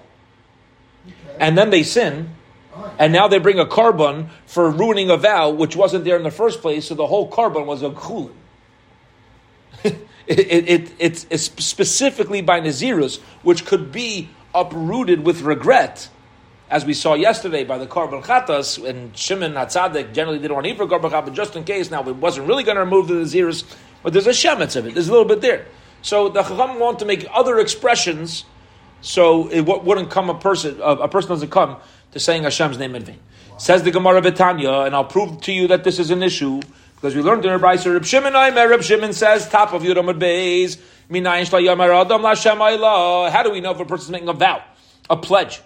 and 1.38 1.58
then 1.58 1.70
they 1.70 1.84
sin, 1.84 2.30
and 2.98 3.12
now 3.12 3.28
they 3.28 3.40
bring 3.40 3.60
a 3.60 3.66
korban 3.66 4.30
for 4.46 4.72
ruining 4.72 5.10
a 5.10 5.18
vow 5.18 5.50
which 5.50 5.76
wasn't 5.76 6.06
there 6.06 6.16
in 6.16 6.24
the 6.24 6.32
first 6.32 6.62
place, 6.62 6.86
so 6.88 6.96
the 6.96 7.08
whole 7.08 7.30
korban 7.30 7.66
was 7.66 7.84
a 7.84 7.90
chulin. 7.90 8.36
it, 9.84 10.08
it, 10.28 10.92
it, 11.00 11.26
it's, 11.30 11.64
specifically 11.64 12.42
by 12.42 12.60
Nazirus, 12.60 13.20
which 13.44 13.66
could 13.66 13.92
be 13.92 14.30
uprooted 14.54 15.26
with 15.26 15.42
regret 15.42 16.10
as 16.72 16.86
we 16.86 16.94
saw 16.94 17.16
yesterday 17.16 17.66
by 17.66 17.78
the 17.78 17.86
Korban 17.86 18.24
Chatas, 18.24 18.84
and 18.84 19.16
Shimon 19.16 19.54
Hatzadik 19.54 20.14
generally 20.14 20.40
didn't 20.40 20.54
want 20.54 20.66
to 20.66 20.72
eat 20.72 20.78
for 20.78 20.88
Korban 20.88 21.12
but 21.12 21.34
just 21.34 21.58
in 21.58 21.66
case, 21.66 21.92
now 21.92 22.02
it 22.08 22.16
wasn't 22.16 22.48
really 22.48 22.64
going 22.64 22.78
to 22.78 22.84
remove 22.84 23.10
the 23.10 23.16
Naziris, 23.16 23.66
but 24.02 24.14
there's 24.14 24.26
a 24.26 24.30
Shemitz 24.30 24.78
of 24.78 24.88
it, 24.88 24.94
there's 24.94 25.10
a 25.10 25.12
little 25.12 25.28
bit 25.28 25.42
there. 25.42 25.66
So 26.02 26.30
the 26.30 26.42
Chacham 26.42 26.80
want 26.80 27.00
to 27.00 27.06
make 27.06 27.28
other 27.34 27.60
expressions, 27.60 28.46
so 29.02 29.50
it 29.50 29.62
wouldn't 29.62 30.10
come 30.10 30.30
a 30.30 30.40
person, 30.40 30.80
a 30.82 31.10
person 31.10 31.30
doesn't 31.30 31.52
come 31.52 31.76
to 32.14 32.20
saying 32.20 32.44
Hashem's 32.44 32.78
name 32.78 32.96
in 32.96 33.04
vain. 33.04 33.20
Says 33.58 33.84
the 33.84 33.92
Gemara 33.92 34.22
Betanya, 34.22 34.86
and 34.86 34.96
I'll 34.96 35.04
prove 35.04 35.42
to 35.42 35.52
you 35.52 35.68
that 35.68 35.84
this 35.84 36.00
is 36.00 36.10
an 36.10 36.24
issue, 36.24 36.62
because 37.02 37.16
we 37.16 37.24
learned 37.24 37.44
in 37.44 37.52
Rabbi 37.52 37.78
Brisa, 37.78 37.92
Reb 37.92 38.06
Shimon 38.06 38.34
Reb 38.34 38.84
Shimon 38.84 39.12
says, 39.14 39.50
top 39.50 39.74
of 39.74 39.82
Yudam 39.82 40.06
Beis, 40.20 40.80
Minayin 41.10 41.50
Shlayamar 41.50 42.00
Adam 42.00 42.22
Lashem 42.22 43.32
How 43.32 43.42
do 43.42 43.50
we 43.50 43.60
know 43.60 43.72
if 43.72 43.80
a 43.80 43.86
person 43.86 44.06
is 44.06 44.12
making 44.12 44.30
a 44.30 44.34
vow, 44.34 44.64
a 45.10 45.18
pledge? 45.18 45.62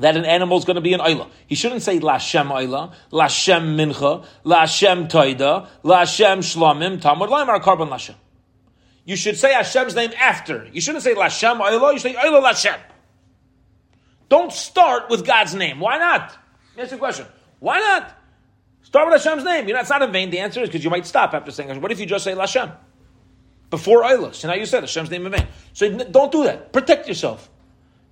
that 0.00 0.16
an 0.16 0.24
animal 0.24 0.58
is 0.58 0.64
going 0.64 0.74
to 0.74 0.80
be 0.80 0.92
an 0.92 0.98
Ayla. 0.98 1.30
He 1.46 1.54
shouldn't 1.54 1.82
say 1.82 2.00
Lashem 2.00 2.48
Ayla, 2.48 2.92
Lashem 3.12 3.76
Mincha, 3.76 4.26
Lashem 4.44 5.08
Toida, 5.08 5.68
Lashem 5.84 6.38
Shlamim, 6.38 7.00
Tamud 7.00 7.28
Laimar 7.28 7.62
Korban 7.62 7.88
Lashem. 7.88 8.16
You 9.04 9.14
should 9.14 9.36
say 9.36 9.52
Hashem's 9.52 9.94
name 9.94 10.10
after. 10.18 10.68
You 10.72 10.80
shouldn't 10.80 11.04
say 11.04 11.14
Lashem 11.14 11.60
Ayla, 11.60 11.92
you 11.92 12.00
should 12.00 12.12
say 12.12 12.18
Ayla 12.18 12.42
Lashem. 12.42 12.76
Don't 14.28 14.52
start 14.52 15.10
with 15.10 15.24
God's 15.24 15.54
name. 15.54 15.78
Why 15.78 15.98
not? 15.98 16.36
That's 16.76 16.90
the 16.90 16.96
question. 16.96 17.26
Why 17.60 17.78
not? 17.78 18.12
Start 18.94 19.10
with 19.10 19.24
Hashem's 19.24 19.42
name. 19.42 19.66
You 19.66 19.74
know, 19.74 19.80
it's 19.80 19.90
not 19.90 20.02
in 20.02 20.12
vain. 20.12 20.30
The 20.30 20.38
answer 20.38 20.62
is 20.62 20.68
because 20.68 20.84
you 20.84 20.90
might 20.90 21.04
stop 21.04 21.34
after 21.34 21.50
saying 21.50 21.80
What 21.80 21.90
if 21.90 21.98
you 21.98 22.06
just 22.06 22.22
say 22.22 22.32
Lashem? 22.32 22.72
Before 23.68 24.04
Ayla. 24.04 24.32
So 24.32 24.46
now 24.46 24.54
you 24.54 24.66
said 24.66 24.84
Hashem's 24.84 25.10
name 25.10 25.26
in 25.26 25.32
vain. 25.32 25.48
So 25.72 25.90
don't 25.98 26.30
do 26.30 26.44
that. 26.44 26.72
Protect 26.72 27.08
yourself 27.08 27.50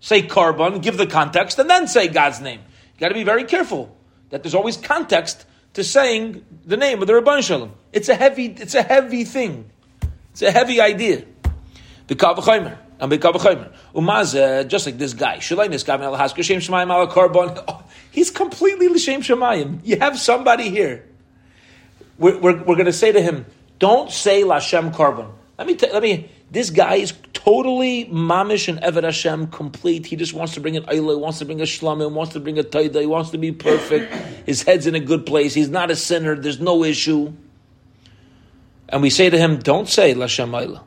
say 0.00 0.22
korban, 0.22 0.82
give 0.82 0.96
the 0.96 1.06
context, 1.06 1.60
and 1.60 1.70
then 1.70 1.86
say 1.86 2.08
God's 2.08 2.40
name. 2.40 2.58
You 2.94 3.00
got 3.00 3.10
to 3.10 3.14
be 3.14 3.22
very 3.22 3.44
careful 3.44 3.96
that 4.30 4.42
there's 4.42 4.56
always 4.56 4.76
context 4.76 5.46
to 5.74 5.84
saying 5.84 6.44
the 6.64 6.76
name 6.76 7.00
of 7.00 7.06
the 7.06 7.12
Rabban 7.12 7.44
Shalom. 7.44 7.72
It's 7.92 8.08
a 8.08 8.16
heavy, 8.16 8.46
it's 8.46 8.74
a 8.74 8.82
heavy 8.82 9.22
thing. 9.22 9.70
It's 10.32 10.42
a 10.42 10.50
heavy 10.50 10.80
idea. 10.80 11.24
The 12.08 12.16
Kavachaymer. 12.16 12.76
And 13.02 13.10
the 13.10 13.18
Kavachaymer. 13.18 13.72
Umaz, 13.96 14.68
just 14.68 14.86
like 14.86 14.96
this 14.96 15.12
guy. 15.12 15.38
Shalai 15.38 15.68
this 15.68 15.82
guy, 15.82 15.96
Shem 15.96 16.60
Shemayim 16.60 16.88
ala 16.88 17.12
korban. 17.12 17.64
Oh, 17.68 17.82
he's 18.12 18.30
completely 18.30 18.88
L'Shem 18.88 19.22
Shemayim. 19.22 19.80
You 19.82 19.98
have 19.98 20.18
somebody 20.20 20.70
here. 20.70 21.04
We're, 22.16 22.38
we're, 22.38 22.56
we're 22.58 22.76
going 22.76 22.86
to 22.86 22.92
say 22.92 23.10
to 23.10 23.20
him, 23.20 23.44
don't 23.80 24.08
say 24.12 24.42
Lashem 24.44 24.94
korban. 24.94 25.32
Let 25.58 25.66
me, 25.66 25.74
t- 25.74 25.92
let 25.92 26.00
me, 26.00 26.30
this 26.52 26.70
guy 26.70 26.94
is 26.94 27.12
totally 27.32 28.04
mamish 28.04 28.68
and 28.68 28.80
Eved 28.80 29.02
Hashem 29.02 29.48
complete. 29.48 30.06
He 30.06 30.14
just 30.14 30.32
wants 30.32 30.54
to 30.54 30.60
bring 30.60 30.76
an 30.76 30.84
he 30.88 31.00
wants 31.00 31.40
to 31.40 31.44
bring 31.44 31.60
a 31.60 31.64
Shlamim, 31.64 32.12
wants 32.12 32.34
to 32.34 32.40
bring 32.40 32.56
a 32.60 32.62
Taida, 32.62 33.00
he 33.00 33.06
wants 33.06 33.30
to 33.30 33.38
be 33.38 33.50
perfect. 33.50 34.12
His 34.46 34.62
head's 34.62 34.86
in 34.86 34.94
a 34.94 35.00
good 35.00 35.26
place. 35.26 35.54
He's 35.54 35.70
not 35.70 35.90
a 35.90 35.96
sinner. 35.96 36.36
There's 36.36 36.60
no 36.60 36.84
issue. 36.84 37.32
And 38.88 39.02
we 39.02 39.10
say 39.10 39.28
to 39.28 39.38
him, 39.38 39.58
don't 39.58 39.88
say 39.88 40.14
Lashem 40.14 40.50
Ayla. 40.50 40.82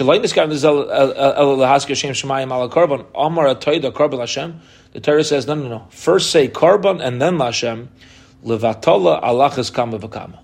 Uh, 0.00 0.04
uh, 0.04 1.54
the 4.92 5.00
Torah 5.00 5.24
says, 5.24 5.46
no, 5.46 5.54
no, 5.54 5.68
no. 5.68 5.86
First 5.90 6.30
say 6.30 6.48
Korban 6.48 7.04
and 7.04 7.20
then 7.20 7.36
Lashem. 7.36 7.88
Alachas 8.44 9.72
kama 9.72 9.98
v'kama. 9.98 10.38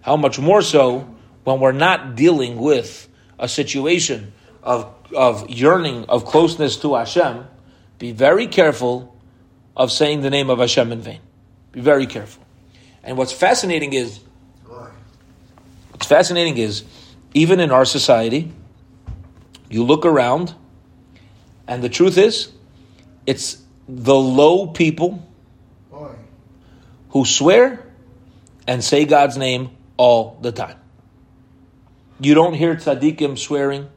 How 0.00 0.16
much 0.16 0.38
more 0.38 0.62
so 0.62 1.14
when 1.44 1.60
we're 1.60 1.72
not 1.72 2.14
dealing 2.16 2.56
with 2.56 3.08
a 3.38 3.48
situation 3.48 4.32
of, 4.62 4.92
of 5.14 5.48
yearning, 5.50 6.06
of 6.08 6.24
closeness 6.24 6.76
to 6.78 6.94
Hashem, 6.94 7.46
be 7.98 8.12
very 8.12 8.46
careful 8.46 9.14
of 9.76 9.92
saying 9.92 10.22
the 10.22 10.30
name 10.30 10.50
of 10.50 10.58
Hashem 10.58 10.92
in 10.92 11.00
vain. 11.00 11.20
Be 11.72 11.80
very 11.80 12.06
careful. 12.06 12.42
And 13.02 13.18
what's 13.18 13.32
fascinating 13.32 13.92
is, 13.92 14.20
what's 15.90 16.06
fascinating 16.06 16.56
is, 16.56 16.84
even 17.34 17.60
in 17.60 17.70
our 17.70 17.84
society, 17.84 18.52
you 19.74 19.82
look 19.82 20.06
around, 20.06 20.54
and 21.66 21.82
the 21.82 21.88
truth 21.88 22.16
is, 22.16 22.52
it's 23.26 23.60
the 23.88 24.14
low 24.14 24.68
people 24.68 25.28
who 27.08 27.24
swear 27.24 27.84
and 28.68 28.84
say 28.84 29.04
God's 29.04 29.36
name 29.36 29.70
all 29.96 30.38
the 30.40 30.52
time. 30.52 30.78
You 32.20 32.34
don't 32.34 32.54
hear 32.54 32.76
tzaddikim 32.76 33.36
swearing. 33.36 33.88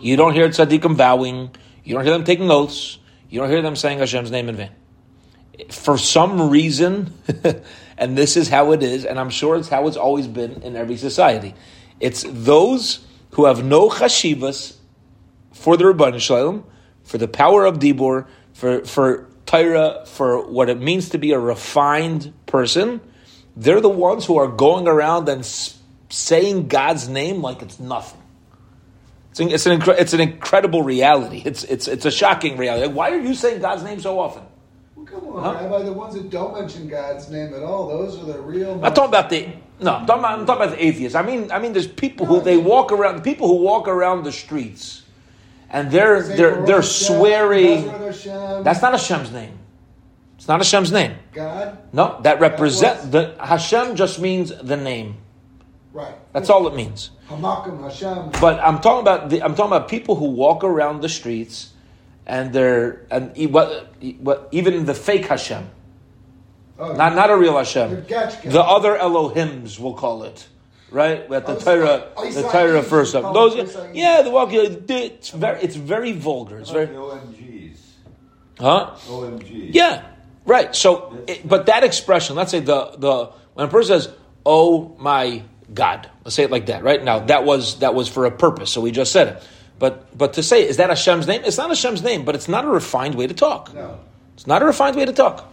You 0.00 0.16
don't 0.16 0.34
hear 0.34 0.48
tzaddikim 0.48 0.96
vowing. 0.96 1.50
You 1.84 1.94
don't 1.94 2.02
hear 2.02 2.12
them 2.12 2.24
taking 2.24 2.50
oaths. 2.50 2.98
You 3.30 3.38
don't 3.38 3.48
hear 3.48 3.62
them 3.62 3.76
saying 3.76 4.00
Hashem's 4.00 4.32
name 4.32 4.48
in 4.48 4.56
vain. 4.56 4.70
For 5.70 5.98
some 5.98 6.50
reason, 6.50 7.14
and 7.96 8.18
this 8.18 8.36
is 8.36 8.48
how 8.48 8.72
it 8.72 8.82
is, 8.82 9.04
and 9.04 9.20
I'm 9.20 9.30
sure 9.30 9.54
it's 9.54 9.68
how 9.68 9.86
it's 9.86 9.96
always 9.96 10.26
been 10.26 10.62
in 10.62 10.74
every 10.74 10.96
society. 10.96 11.54
It's 12.00 12.24
those 12.28 13.06
who 13.30 13.44
have 13.44 13.64
no 13.64 13.88
chashivas 13.88 14.78
for 15.56 15.76
the 15.76 15.84
Rabban 15.84 16.20
Shalom, 16.20 16.64
for 17.04 17.18
the 17.18 17.28
power 17.28 17.64
of 17.64 17.78
Dibur, 17.78 18.26
for, 18.52 18.84
for 18.84 19.26
Torah, 19.46 20.04
for 20.06 20.46
what 20.46 20.68
it 20.68 20.80
means 20.80 21.08
to 21.10 21.18
be 21.18 21.32
a 21.32 21.38
refined 21.38 22.32
person. 22.46 23.00
They're 23.56 23.80
the 23.80 23.88
ones 23.88 24.26
who 24.26 24.36
are 24.36 24.48
going 24.48 24.86
around 24.86 25.28
and 25.28 25.44
saying 26.10 26.68
God's 26.68 27.08
name 27.08 27.40
like 27.40 27.62
it's 27.62 27.80
nothing. 27.80 28.20
It's 29.30 29.40
an, 29.40 29.50
it's 29.50 29.66
an, 29.66 29.80
incre- 29.80 29.98
it's 29.98 30.12
an 30.12 30.20
incredible 30.20 30.82
reality. 30.82 31.42
It's, 31.44 31.64
it's, 31.64 31.88
it's 31.88 32.04
a 32.04 32.10
shocking 32.10 32.56
reality. 32.56 32.92
Why 32.92 33.10
are 33.10 33.20
you 33.20 33.34
saying 33.34 33.60
God's 33.60 33.82
name 33.82 34.00
so 34.00 34.18
often? 34.18 34.42
Well, 34.94 35.06
come 35.06 35.28
on, 35.28 35.42
huh? 35.42 35.68
Rabbi. 35.68 35.82
The 35.84 35.92
ones 35.92 36.14
that 36.14 36.30
don't 36.30 36.58
mention 36.58 36.88
God's 36.88 37.30
name 37.30 37.52
at 37.54 37.62
all, 37.62 37.88
those 37.88 38.18
are 38.18 38.24
the 38.24 38.40
real. 38.40 38.82
I'm 38.84 38.94
talking 38.94 39.08
about 39.10 39.30
the. 39.30 39.48
No, 39.78 39.94
I'm 39.94 40.06
talking, 40.06 40.20
about, 40.20 40.38
I'm 40.38 40.46
talking 40.46 40.64
about 40.64 40.76
the 40.78 40.86
atheists. 40.86 41.14
I 41.14 41.22
mean, 41.22 41.52
I 41.52 41.58
mean, 41.58 41.74
there's 41.74 41.86
people 41.86 42.24
who 42.24 42.40
they 42.40 42.56
walk 42.56 42.92
around. 42.92 43.22
People 43.22 43.48
who 43.48 43.56
walk 43.56 43.88
around 43.88 44.24
the 44.24 44.32
streets, 44.32 45.02
and 45.70 45.90
they're 45.90 46.22
they're 46.22 46.64
they're 46.64 46.82
swearing. 46.82 47.86
That's 47.86 48.82
not 48.82 48.92
Hashem's 48.92 49.32
name. 49.32 49.58
It's 50.36 50.48
not 50.48 50.60
Hashem's 50.60 50.92
name. 50.92 51.16
God. 51.32 51.78
No, 51.92 52.20
that 52.22 52.40
represent 52.40 53.10
the 53.10 53.34
Hashem 53.40 53.96
just 53.96 54.20
means 54.20 54.52
the 54.56 54.76
name. 54.76 55.16
Right. 55.92 56.14
That's 56.32 56.50
all 56.50 56.66
it 56.68 56.74
means. 56.74 57.10
Hamakim 57.28 57.82
Hashem. 57.82 58.40
But 58.40 58.60
I'm 58.60 58.80
talking 58.80 59.00
about 59.00 59.30
the, 59.30 59.42
I'm 59.42 59.54
talking 59.54 59.72
about 59.72 59.88
people 59.88 60.14
who 60.16 60.26
walk 60.26 60.62
around 60.62 61.00
the 61.00 61.08
streets, 61.08 61.72
and 62.26 62.52
they're 62.52 63.06
and 63.10 63.32
what 63.52 63.94
what 64.20 64.48
even 64.52 64.84
the 64.84 64.94
fake 64.94 65.26
Hashem, 65.26 65.70
Oh, 66.78 66.92
not 66.92 67.14
not 67.14 67.30
a 67.30 67.36
real 67.36 67.56
Hashem, 67.56 68.04
The 68.06 68.38
the 68.44 68.62
other 68.62 68.96
Elohims, 68.96 69.78
we'll 69.80 69.94
call 69.94 70.24
it. 70.24 70.46
Right, 70.96 71.30
at 71.30 71.44
the 71.44 71.52
Oh, 71.52 71.60
Torah, 71.60 72.08
oh, 72.16 72.22
the 72.22 72.28
Israel, 72.28 72.50
Torah 72.50 72.82
first 72.82 73.14
up. 73.14 73.34
Those, 73.34 73.76
yeah, 73.92 74.22
the 74.22 74.30
walk. 74.30 74.48
It's 74.54 75.28
very, 75.28 75.60
it's 75.60 75.76
very 75.76 76.12
vulgar. 76.12 76.56
It's 76.58 76.70
very, 76.70 76.86
the 76.86 76.94
OMGs. 76.94 77.76
huh? 78.58 78.96
OMGs. 79.06 79.74
Yeah, 79.74 80.06
right. 80.46 80.74
So, 80.74 81.22
it, 81.28 81.46
but 81.46 81.66
that 81.66 81.84
expression, 81.84 82.34
let's 82.34 82.50
say 82.50 82.60
the 82.60 82.92
the 82.96 83.30
when 83.52 83.66
a 83.66 83.70
person 83.70 84.00
says, 84.00 84.14
"Oh 84.46 84.96
my 84.98 85.42
God," 85.74 86.08
let's 86.24 86.34
say 86.34 86.44
it 86.44 86.50
like 86.50 86.64
that, 86.72 86.82
right? 86.82 87.04
Now 87.04 87.18
that 87.18 87.44
was 87.44 87.80
that 87.80 87.94
was 87.94 88.08
for 88.08 88.24
a 88.24 88.30
purpose, 88.30 88.70
so 88.70 88.80
we 88.80 88.90
just 88.90 89.12
said 89.12 89.28
it. 89.36 89.48
But 89.78 90.16
but 90.16 90.32
to 90.32 90.42
say 90.42 90.66
is 90.66 90.78
that 90.78 90.88
Hashem's 90.88 91.26
name? 91.26 91.42
It's 91.44 91.58
not 91.58 91.68
Hashem's 91.68 92.02
name, 92.02 92.24
but 92.24 92.34
it's 92.34 92.48
not 92.48 92.64
a 92.64 92.68
refined 92.68 93.16
way 93.16 93.26
to 93.26 93.34
talk. 93.34 93.74
No. 93.74 94.00
It's 94.32 94.46
not 94.46 94.62
a 94.62 94.64
refined 94.64 94.96
way 94.96 95.04
to 95.04 95.12
talk. 95.12 95.52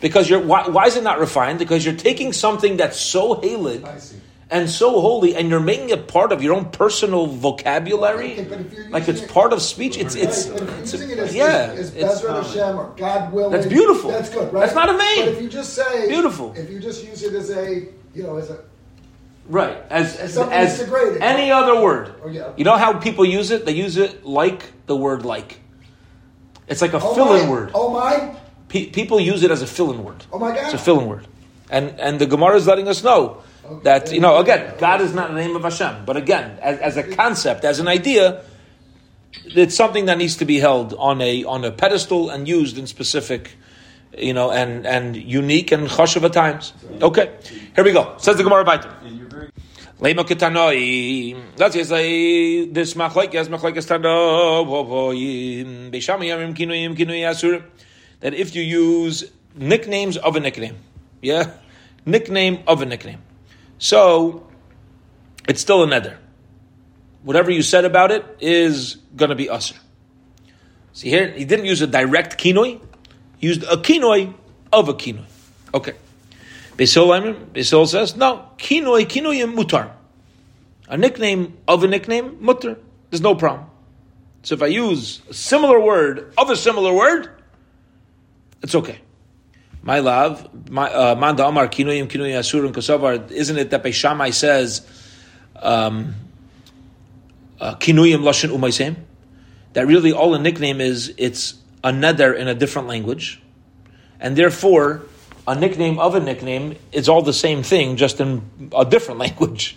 Because 0.00 0.30
you're 0.30 0.40
why, 0.40 0.66
why 0.68 0.86
is 0.86 0.96
it 0.96 1.04
not 1.04 1.20
refined? 1.20 1.58
Because 1.58 1.84
you're 1.84 1.94
taking 2.10 2.32
something 2.32 2.78
that's 2.78 2.98
so 2.98 3.34
halig 3.34 3.84
I 3.84 3.98
see. 3.98 4.16
And 4.52 4.68
so 4.70 5.00
holy, 5.00 5.34
and 5.34 5.48
you're 5.48 5.60
making 5.60 5.88
it 5.90 6.06
part 6.06 6.30
of 6.30 6.42
your 6.42 6.54
own 6.54 6.66
personal 6.66 7.26
vocabulary, 7.26 8.32
Okay, 8.32 8.44
but 8.44 8.60
if 8.60 8.72
you're 8.72 8.88
like 8.90 9.08
it's 9.08 9.22
it- 9.22 9.30
part 9.30 9.52
of 9.52 9.62
speech. 9.62 9.96
It's 9.96 10.14
it's, 10.14 10.48
Right, 10.48 10.62
it's 10.80 10.92
using 10.92 11.10
it 11.10 11.18
as, 11.18 11.34
yeah, 11.34 11.72
as, 11.74 11.96
it's- 11.96 12.22
as 12.22 12.52
Hashem 12.52 12.78
or 12.78 12.92
God 12.96 13.32
willing. 13.32 13.52
That's 13.52 13.66
beautiful. 13.66 14.10
That's 14.10 14.28
good, 14.28 14.52
right? 14.52 14.60
That's 14.60 14.74
not 14.74 14.88
a 14.90 14.96
name. 14.98 15.24
But 15.26 15.34
if 15.34 15.42
you 15.42 15.48
just 15.48 15.72
say 15.74 16.06
Beautiful. 16.06 16.52
if 16.54 16.70
you 16.70 16.78
just 16.78 17.02
use 17.04 17.22
it 17.22 17.34
as 17.34 17.50
a, 17.50 17.88
you 18.14 18.22
know, 18.22 18.36
as 18.36 18.50
a, 18.50 18.58
Right, 19.48 19.76
as 19.90 20.16
as, 20.16 20.38
as 20.38 20.80
any 21.20 21.50
other 21.50 21.80
word. 21.82 22.14
Oh, 22.24 22.28
yeah. 22.28 22.52
You 22.56 22.64
know 22.64 22.76
how 22.76 22.92
people 23.00 23.24
use 23.24 23.50
it? 23.50 23.64
They 23.66 23.72
use 23.72 23.96
it 23.96 24.24
like 24.24 24.70
the 24.86 24.94
word 24.96 25.24
like. 25.24 25.58
It's 26.68 26.80
like 26.80 26.92
a 26.92 27.00
oh 27.02 27.14
fill-in 27.14 27.46
my, 27.46 27.50
word. 27.50 27.70
Oh 27.74 27.90
my, 27.90 28.36
Pe- 28.68 28.90
people 28.90 29.18
use 29.18 29.42
it 29.42 29.50
as 29.50 29.60
a 29.60 29.66
fill-in 29.66 30.04
word. 30.04 30.24
oh 30.32 30.38
my 30.38 30.54
God. 30.54 30.64
It's 30.66 30.74
a 30.74 30.78
fill-in 30.78 31.08
word, 31.08 31.26
and 31.70 31.98
and 31.98 32.20
the 32.20 32.26
Gemara 32.26 32.54
is 32.56 32.66
letting 32.68 32.86
us 32.86 33.02
know 33.02 33.42
Okay. 33.64 33.82
that 33.84 34.12
you 34.12 34.20
know 34.20 34.38
again, 34.38 34.74
God 34.78 35.00
is 35.00 35.14
not 35.14 35.30
the 35.30 35.36
name 35.36 35.54
of 35.54 35.62
Hashem, 35.62 36.04
but 36.04 36.16
again, 36.16 36.58
as, 36.60 36.78
as 36.80 36.96
a 36.96 37.04
concept, 37.04 37.64
as 37.64 37.78
an 37.78 37.86
idea, 37.86 38.42
it's 39.44 39.76
something 39.76 40.06
that 40.06 40.18
needs 40.18 40.36
to 40.36 40.44
be 40.44 40.58
held 40.58 40.94
on 40.94 41.20
a 41.20 41.44
on 41.44 41.64
a 41.64 41.70
pedestal 41.70 42.30
and 42.30 42.48
used 42.48 42.76
in 42.76 42.86
specific, 42.86 43.56
you 44.18 44.34
know, 44.34 44.50
and 44.50 44.86
and 44.86 45.16
unique 45.16 45.70
and 45.70 45.88
chashuva 45.88 46.32
times. 46.32 46.72
Okay, 47.00 47.32
here 47.74 47.84
we 47.84 47.92
go. 47.92 48.14
Says 48.18 48.36
the 48.36 48.42
Gemara 48.42 48.64
you're 49.04 49.32
Lema 50.02 50.26
just 51.56 51.88
say 51.88 52.66
this 52.66 52.94
machlekes 52.94 53.46
machlekes 53.46 53.86
tanoim 53.86 55.92
beishami 55.92 56.26
yamim 56.26 56.56
kinuyim. 56.56 57.62
That 58.18 58.34
if 58.34 58.56
you 58.56 58.62
use 58.62 59.30
nicknames 59.54 60.16
of 60.16 60.34
a 60.34 60.40
nickname, 60.40 60.76
yeah, 61.20 61.52
nickname 62.04 62.64
of 62.66 62.82
a 62.82 62.86
nickname, 62.86 63.22
so 63.82 64.46
it's 65.48 65.60
still 65.60 65.82
a 65.82 65.88
nether. 65.88 66.16
Whatever 67.24 67.50
you 67.50 67.62
said 67.62 67.84
about 67.84 68.12
it 68.12 68.24
is 68.40 68.94
going 69.16 69.30
to 69.30 69.34
be 69.34 69.50
usher. 69.50 69.74
See 70.92 71.08
here, 71.08 71.32
he 71.32 71.44
didn't 71.44 71.64
use 71.64 71.82
a 71.82 71.88
direct 71.88 72.38
kinoi. 72.38 72.80
He 73.38 73.48
used 73.48 73.64
a 73.64 73.76
kinoi 73.76 74.34
of 74.72 74.88
a 74.88 74.94
kinoi. 74.94 75.24
Okay. 75.74 75.94
Beisol 76.76 77.88
says, 77.88 78.14
no, 78.14 78.50
kinoi, 78.56 79.04
kinoyim 79.04 79.56
mutar. 79.56 79.90
A 80.86 80.96
nickname 80.96 81.58
of 81.66 81.82
a 81.82 81.88
nickname, 81.88 82.36
mutar. 82.36 82.78
There's 83.10 83.20
no 83.20 83.34
problem. 83.34 83.68
So 84.44 84.54
if 84.54 84.62
I 84.62 84.66
use 84.66 85.22
a 85.28 85.34
similar 85.34 85.80
word 85.80 86.32
of 86.38 86.50
a 86.50 86.56
similar 86.56 86.92
word, 86.92 87.30
it's 88.62 88.76
okay. 88.76 89.00
My 89.82 89.98
love, 89.98 90.70
my 90.70 90.92
uh, 90.92 91.14
manda 91.16 91.46
amar 91.46 91.66
kinoyim 91.66 92.06
kinoyim 92.06 92.38
asurim 92.38 92.72
kosavar. 92.72 93.30
Isn't 93.30 93.58
it 93.58 93.70
that 93.70 93.82
Beishamai 93.82 94.32
says 94.32 94.86
um, 95.56 96.14
uh, 97.60 97.74
kinuyim 97.76 98.20
lashon? 98.20 98.96
That 99.72 99.86
really 99.86 100.12
all 100.12 100.34
a 100.34 100.38
nickname 100.38 100.80
is 100.80 101.12
it's 101.18 101.54
a 101.82 101.90
neder 101.90 102.36
in 102.36 102.46
a 102.46 102.54
different 102.54 102.86
language, 102.86 103.42
and 104.20 104.36
therefore 104.36 105.02
a 105.48 105.56
nickname 105.56 105.98
of 105.98 106.14
a 106.14 106.20
nickname 106.20 106.76
is 106.92 107.08
all 107.08 107.22
the 107.22 107.32
same 107.32 107.64
thing, 107.64 107.96
just 107.96 108.20
in 108.20 108.70
a 108.76 108.84
different 108.84 109.18
language. 109.26 109.76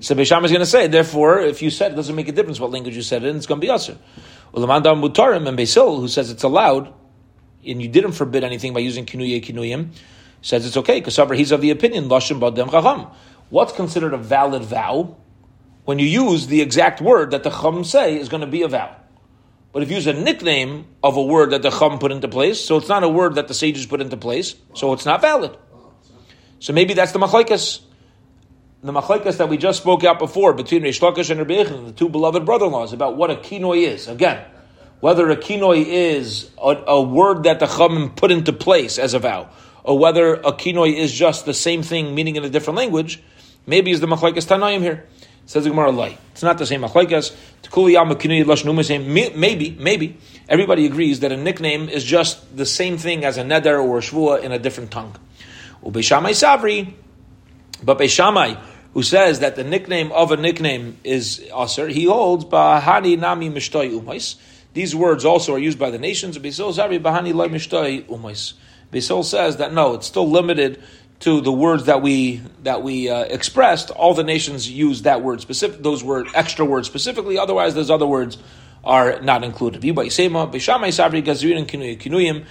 So 0.00 0.14
Beisham 0.14 0.44
is 0.44 0.50
going 0.50 0.60
to 0.60 0.66
say, 0.66 0.88
therefore, 0.88 1.40
if 1.40 1.62
you 1.62 1.70
said 1.70 1.92
it 1.92 1.94
doesn't 1.94 2.16
make 2.16 2.26
a 2.26 2.32
difference 2.32 2.58
what 2.58 2.72
language 2.72 2.96
you 2.96 3.02
said 3.02 3.22
it 3.22 3.28
in, 3.28 3.36
it's 3.36 3.46
going 3.46 3.60
to 3.60 3.64
be 3.64 3.70
usher. 3.70 3.96
Ulamandam 4.52 5.00
Mutarim 5.00 5.46
and 5.46 5.56
Beisil, 5.56 6.00
who 6.00 6.08
says 6.08 6.30
it's 6.30 6.42
allowed, 6.42 6.92
and 7.66 7.82
you 7.82 7.88
didn't 7.88 8.12
forbid 8.12 8.44
anything 8.44 8.72
by 8.72 8.80
using 8.80 9.06
kinuye 9.06 9.42
kinuyim, 9.44 9.90
says 10.42 10.66
it's 10.66 10.76
okay 10.76 11.00
because 11.00 11.16
he's 11.36 11.50
of 11.52 11.60
the 11.60 11.70
opinion 11.70 12.08
lashim 12.08 12.40
badem 12.40 12.70
chacham. 12.70 13.06
What's 13.50 13.72
considered 13.72 14.12
a 14.14 14.18
valid 14.18 14.62
vow 14.62 15.16
when 15.84 15.98
you 15.98 16.06
use 16.06 16.46
the 16.46 16.60
exact 16.60 17.00
word 17.00 17.30
that 17.30 17.42
the 17.42 17.50
chum 17.50 17.84
say 17.84 18.18
is 18.18 18.28
going 18.28 18.42
to 18.42 18.46
be 18.46 18.62
a 18.62 18.68
vow? 18.68 18.94
But 19.72 19.82
if 19.82 19.90
you 19.90 19.96
use 19.96 20.06
a 20.06 20.12
nickname 20.12 20.86
of 21.02 21.16
a 21.16 21.22
word 21.22 21.50
that 21.50 21.62
the 21.62 21.70
chum 21.70 21.98
put 21.98 22.12
into 22.12 22.28
place, 22.28 22.60
so 22.60 22.76
it's 22.76 22.88
not 22.88 23.02
a 23.02 23.08
word 23.08 23.34
that 23.34 23.48
the 23.48 23.54
sages 23.54 23.86
put 23.86 24.00
into 24.00 24.16
place, 24.16 24.54
so 24.74 24.92
it's 24.92 25.04
not 25.04 25.20
valid. 25.20 25.56
So 26.58 26.72
maybe 26.72 26.94
that's 26.94 27.12
the 27.12 27.18
machlekes. 27.18 27.80
The 28.82 28.92
machlekes 28.92 29.38
that 29.38 29.48
we 29.48 29.56
just 29.56 29.80
spoke 29.80 30.04
out 30.04 30.18
before 30.18 30.52
between 30.52 30.82
Reish 30.82 31.00
Lakish 31.00 31.30
and 31.30 31.40
Rabbi 31.40 31.64
the 31.64 31.92
two 31.92 32.08
beloved 32.08 32.44
brother-in-laws, 32.44 32.92
about 32.92 33.16
what 33.16 33.30
a 33.30 33.34
kinoi 33.34 33.86
is. 33.86 34.08
Again, 34.08 34.44
whether 35.00 35.30
a 35.30 35.36
kinoi 35.36 35.84
is 35.86 36.50
a, 36.58 36.76
a 36.86 37.02
word 37.02 37.44
that 37.44 37.60
the 37.60 37.66
chum 37.66 38.12
put 38.14 38.30
into 38.30 38.52
place 38.52 38.98
as 38.98 39.14
a 39.14 39.18
vow, 39.18 39.48
or 39.84 39.98
whether 39.98 40.34
a 40.34 40.52
kinoi 40.52 40.94
is 40.96 41.12
just 41.12 41.46
the 41.46 41.54
same 41.54 41.82
thing 41.82 42.14
meaning 42.14 42.36
in 42.36 42.44
a 42.44 42.50
different 42.50 42.76
language, 42.76 43.22
maybe 43.66 43.90
is 43.90 44.00
the 44.00 44.06
machlekes 44.06 44.46
Tanaim 44.46 44.80
here. 44.80 45.06
Says 45.46 45.64
the 45.64 45.70
Gemara, 45.70 45.90
"Lay." 45.92 46.18
It's 46.32 46.42
not 46.42 46.58
the 46.58 46.66
same 46.66 46.86
same. 48.82 49.14
Maybe, 49.14 49.76
maybe 49.78 50.16
everybody 50.46 50.84
agrees 50.84 51.20
that 51.20 51.32
a 51.32 51.38
nickname 51.38 51.88
is 51.88 52.04
just 52.04 52.54
the 52.54 52.66
same 52.66 52.98
thing 52.98 53.24
as 53.24 53.38
a 53.38 53.42
neder 53.42 53.82
or 53.82 53.96
a 53.96 54.02
shvua 54.02 54.42
in 54.42 54.52
a 54.52 54.58
different 54.58 54.90
tongue. 54.90 55.16
Ubeishamai 55.82 56.32
savri, 56.32 56.92
but 57.82 57.98
who 58.92 59.02
says 59.02 59.40
that 59.40 59.56
the 59.56 59.64
nickname 59.64 60.12
of 60.12 60.32
a 60.32 60.36
nickname 60.36 60.98
is 61.02 61.42
aser, 61.56 61.88
he 61.88 62.04
holds 62.04 62.44
bahani 62.44 63.18
nami 63.18 63.48
mishtoi 63.48 63.90
umais. 63.98 64.36
These 64.78 64.94
words 64.94 65.24
also 65.24 65.54
are 65.54 65.58
used 65.58 65.76
by 65.76 65.90
the 65.90 65.98
nations. 65.98 66.38
Beisol 66.38 66.72
says 69.24 69.56
that 69.56 69.72
no, 69.72 69.94
it's 69.94 70.06
still 70.06 70.30
limited 70.30 70.80
to 71.18 71.40
the 71.40 71.50
words 71.50 71.86
that 71.86 72.00
we 72.00 72.42
that 72.62 72.84
we 72.84 73.10
uh, 73.10 73.22
expressed. 73.22 73.90
All 73.90 74.14
the 74.14 74.22
nations 74.22 74.70
use 74.70 75.02
that 75.02 75.20
word 75.20 75.40
specific, 75.40 75.82
those 75.82 76.04
word 76.04 76.28
extra 76.32 76.64
words 76.64 76.86
specifically. 76.86 77.38
Otherwise, 77.38 77.74
those 77.74 77.90
other 77.90 78.06
words 78.06 78.38
are 78.84 79.20
not 79.20 79.42
included. 79.42 79.82
Bishamai 79.82 80.96
and 81.58 81.68
Kinuyim. 81.68 82.46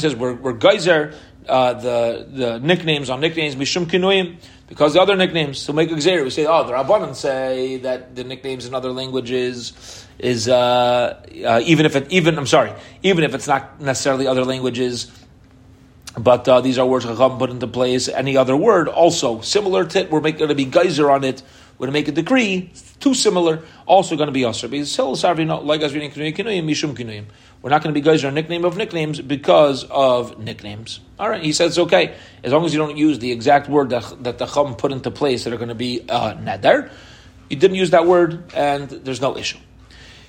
Says 0.00 0.16
we're, 0.16 0.32
we're 0.32 0.54
geyser 0.54 1.12
uh, 1.46 1.74
the 1.74 2.26
the 2.30 2.60
nicknames 2.60 3.10
on 3.10 3.20
nicknames 3.20 3.56
Mishum 3.56 3.84
Kinuyim 3.84 4.38
because 4.68 4.92
the 4.94 5.00
other 5.00 5.16
nicknames 5.16 5.64
to 5.64 5.72
make 5.72 5.90
a 5.90 5.94
we 5.94 6.30
say 6.30 6.46
oh 6.46 6.64
the 6.64 6.72
Rabbanan 6.72 7.14
say 7.14 7.78
that 7.78 8.14
the 8.14 8.24
nicknames 8.24 8.66
in 8.66 8.74
other 8.74 8.92
languages 8.92 10.06
is 10.18 10.48
uh, 10.48 11.24
uh, 11.44 11.60
even 11.64 11.86
if 11.86 11.96
it 11.96 12.10
even 12.12 12.38
I'm 12.38 12.46
sorry 12.46 12.72
even 13.02 13.24
if 13.24 13.34
it's 13.34 13.48
not 13.48 13.80
necessarily 13.80 14.26
other 14.26 14.44
languages 14.44 15.10
but 16.18 16.48
uh, 16.48 16.60
these 16.60 16.78
are 16.78 16.86
words 16.86 17.04
Chacham 17.04 17.38
put 17.38 17.50
into 17.50 17.66
place. 17.66 18.08
Any 18.08 18.36
other 18.36 18.56
word 18.56 18.88
also 18.88 19.40
similar 19.40 19.84
to 19.84 20.00
it, 20.00 20.10
we're 20.10 20.20
going 20.20 20.48
to 20.48 20.54
be 20.54 20.64
geyser 20.64 21.10
on 21.10 21.24
it. 21.24 21.42
We're 21.78 21.86
going 21.86 21.94
to 21.94 22.00
make 22.00 22.08
a 22.08 22.12
decree 22.12 22.72
too 23.00 23.14
similar, 23.14 23.62
also 23.86 24.16
going 24.16 24.26
to 24.26 24.32
be 24.32 24.42
kinuyim. 24.42 25.24
We're 27.60 27.70
not 27.70 27.82
going 27.82 27.94
to 27.94 28.00
be 28.00 28.04
geyser 28.04 28.28
on 28.28 28.34
nickname 28.34 28.64
of 28.64 28.76
nicknames 28.76 29.20
because 29.20 29.82
of 29.84 30.38
nicknames. 30.38 31.00
All 31.18 31.28
right, 31.28 31.42
he 31.42 31.52
says 31.52 31.76
okay 31.78 32.14
as 32.44 32.52
long 32.52 32.64
as 32.64 32.72
you 32.72 32.78
don't 32.78 32.96
use 32.96 33.18
the 33.18 33.32
exact 33.32 33.68
word 33.68 33.90
that, 33.90 34.24
that 34.24 34.38
the 34.38 34.46
Chacham 34.46 34.76
put 34.76 34.92
into 34.92 35.10
place 35.10 35.44
that 35.44 35.52
are 35.52 35.56
going 35.56 35.68
to 35.68 35.74
be 35.74 36.04
uh, 36.08 36.34
nadar. 36.34 36.90
You 37.50 37.56
didn't 37.56 37.76
use 37.76 37.90
that 37.90 38.06
word, 38.06 38.52
and 38.54 38.88
there's 38.88 39.20
no 39.20 39.36
issue. 39.36 39.58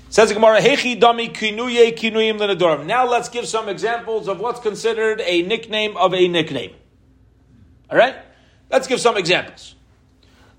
Says 0.10 0.29
the 0.29 0.36
Gemara, 0.36 0.60
Hechi 0.60 0.99
dami 0.99 1.32
kinuye 1.32 1.95
kinuyim. 1.95 2.86
Now 2.86 3.08
let's 3.08 3.29
give 3.29 3.47
some 3.47 3.69
examples 3.69 4.27
of 4.27 4.39
what's 4.39 4.60
considered 4.60 5.21
a 5.21 5.43
nickname 5.43 5.95
of 5.97 6.15
a 6.15 6.27
nickname. 6.27 6.73
All 7.91 7.97
right? 7.97 8.15
Let's 8.71 8.88
give 8.88 8.99
some 8.99 9.17
examples. 9.17 9.75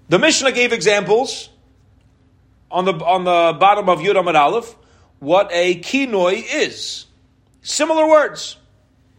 The 0.08 0.18
Mishnah 0.18 0.52
gave 0.52 0.72
examples 0.72 1.49
on 2.70 2.84
the 2.84 2.92
on 2.92 3.24
the 3.24 3.58
bottom 3.58 3.88
of 3.88 4.00
Yud 4.00 4.18
Amid 4.18 4.36
Aleph 4.36 4.74
what 5.20 5.50
a 5.52 5.76
kinoi 5.80 6.44
is. 6.50 7.06
Similar 7.62 8.08
words, 8.08 8.56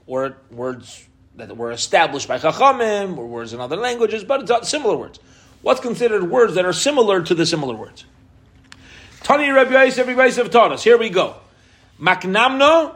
or 0.07 0.37
words 0.49 1.07
that 1.35 1.55
were 1.55 1.71
established 1.71 2.27
by 2.27 2.39
Chachamim, 2.39 3.17
or 3.17 3.27
words 3.27 3.53
in 3.53 3.61
other 3.61 3.77
languages, 3.77 4.23
but 4.23 4.49
it's 4.49 4.69
similar 4.69 4.97
words. 4.97 5.19
What's 5.61 5.79
considered 5.79 6.29
words 6.29 6.55
that 6.55 6.65
are 6.65 6.73
similar 6.73 7.21
to 7.21 7.35
the 7.35 7.45
similar 7.45 7.75
words? 7.75 8.03
Tani 9.21 9.49
Rabbi 9.49 9.83
Yosef, 9.83 10.07
Rabbi 10.07 10.25
Yosef 10.25 10.49
taught 10.49 10.71
us. 10.71 10.83
Here 10.83 10.97
we 10.97 11.11
go. 11.11 11.35
Maknamno, 11.99 12.95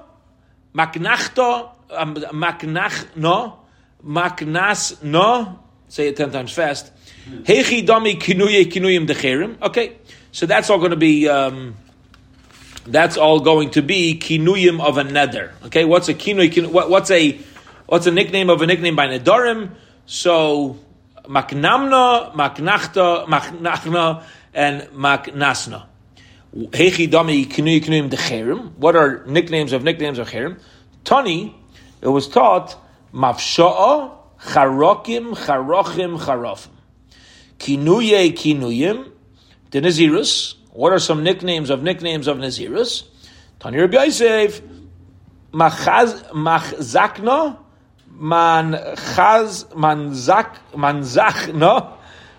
maknachto, 0.73 1.69
um, 1.91 2.15
maknachno, 2.15 3.57
maknasno. 4.03 5.59
Say 5.87 6.07
it 6.07 6.17
ten 6.17 6.31
times 6.31 6.51
fast. 6.51 6.91
Hechi 7.29 7.85
dami 7.85 8.19
kinuye 8.19 8.65
kinuyim 8.65 9.07
decherim. 9.07 9.61
Okay, 9.61 9.97
so 10.35 10.45
that's 10.45 10.69
all 10.69 10.79
going 10.79 10.91
to 10.91 10.97
be. 10.97 11.29
Um, 11.29 11.75
that's 12.85 13.15
all 13.15 13.39
going 13.39 13.69
to 13.69 13.81
be 13.81 14.19
kinuyim 14.21 14.83
of 14.83 14.97
a 14.97 15.05
neder. 15.05 15.53
Okay, 15.67 15.85
what's 15.85 16.09
a 16.09 16.13
kinuy? 16.13 16.69
What, 16.69 16.89
what's 16.89 17.09
a 17.09 17.39
what's 17.85 18.05
a 18.05 18.11
nickname 18.11 18.49
of 18.49 18.61
a 18.61 18.67
nickname 18.67 18.97
by 18.97 19.07
nedarim? 19.07 19.71
So 20.05 20.77
maknamna, 21.23 22.33
maknachta, 22.33 23.25
maknachna, 23.27 24.23
and 24.53 24.81
maknasna. 24.89 25.85
Hechi 26.53 27.09
dami 27.09 27.45
kinuy 27.45 27.81
kinuyim 27.81 28.09
decherim. 28.09 28.73
What 28.73 28.97
are 28.97 29.23
nicknames 29.25 29.71
of 29.71 29.85
nicknames 29.85 30.19
of 30.19 30.29
cherim? 30.29 30.59
Tani, 31.05 31.55
it 32.01 32.09
was 32.09 32.27
taught 32.27 32.75
mafsha'a 33.13 34.11
charokim 34.41 35.33
charochim 35.33 36.19
charofim. 36.19 36.71
Kinuye 37.57 38.33
kinuyim, 38.33 39.13
the 39.75 39.81
Nazirus. 39.81 40.55
What 40.71 40.93
are 40.93 40.99
some 40.99 41.21
nicknames 41.21 41.69
of 41.69 41.83
nicknames 41.83 42.27
of 42.27 42.37
Nazirus? 42.37 43.03
Tani 43.59 43.77
Rabbi 43.77 44.05
Yosef, 44.05 44.61
machzakna, 45.51 47.57
man 48.09 48.71
chaz, 48.71 49.65
manzak, 49.73 50.55
manzachna, 50.71 51.91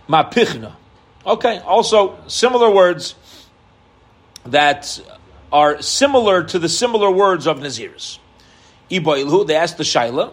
mapichna. 0.08 0.72
Okay, 1.26 1.58
also 1.58 2.18
similar 2.26 2.70
words 2.70 3.14
that 4.46 4.98
are 5.52 5.82
similar 5.82 6.42
to 6.42 6.58
the 6.58 6.70
similar 6.70 7.10
words 7.10 7.46
of 7.46 7.58
Nazirus. 7.58 8.18
Iboilhu, 8.90 9.46
they 9.46 9.56
asked 9.56 9.76
the 9.76 9.84
Shaila, 9.84 10.32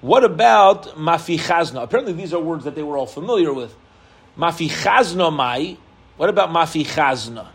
what 0.00 0.24
about 0.24 0.96
mafichazna? 0.96 1.84
Apparently 1.84 2.12
these 2.12 2.34
are 2.34 2.40
words 2.40 2.64
that 2.64 2.74
they 2.74 2.82
were 2.82 2.98
all 2.98 3.06
familiar 3.06 3.52
with. 3.52 3.72
Mafichazna 4.36 5.32
mai, 5.32 5.76
what 6.16 6.28
about 6.28 6.50
mafi 6.50 6.84
chazna? 6.84 7.48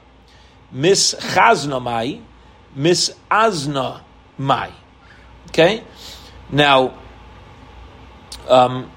mafichazna? 0.74 1.80
Mischazna 1.80 1.82
mai, 1.82 2.22
misazna 2.78 4.02
mai. 4.38 4.72
Okay? 5.48 5.84
Now, 6.52 6.98
um, 8.48 8.92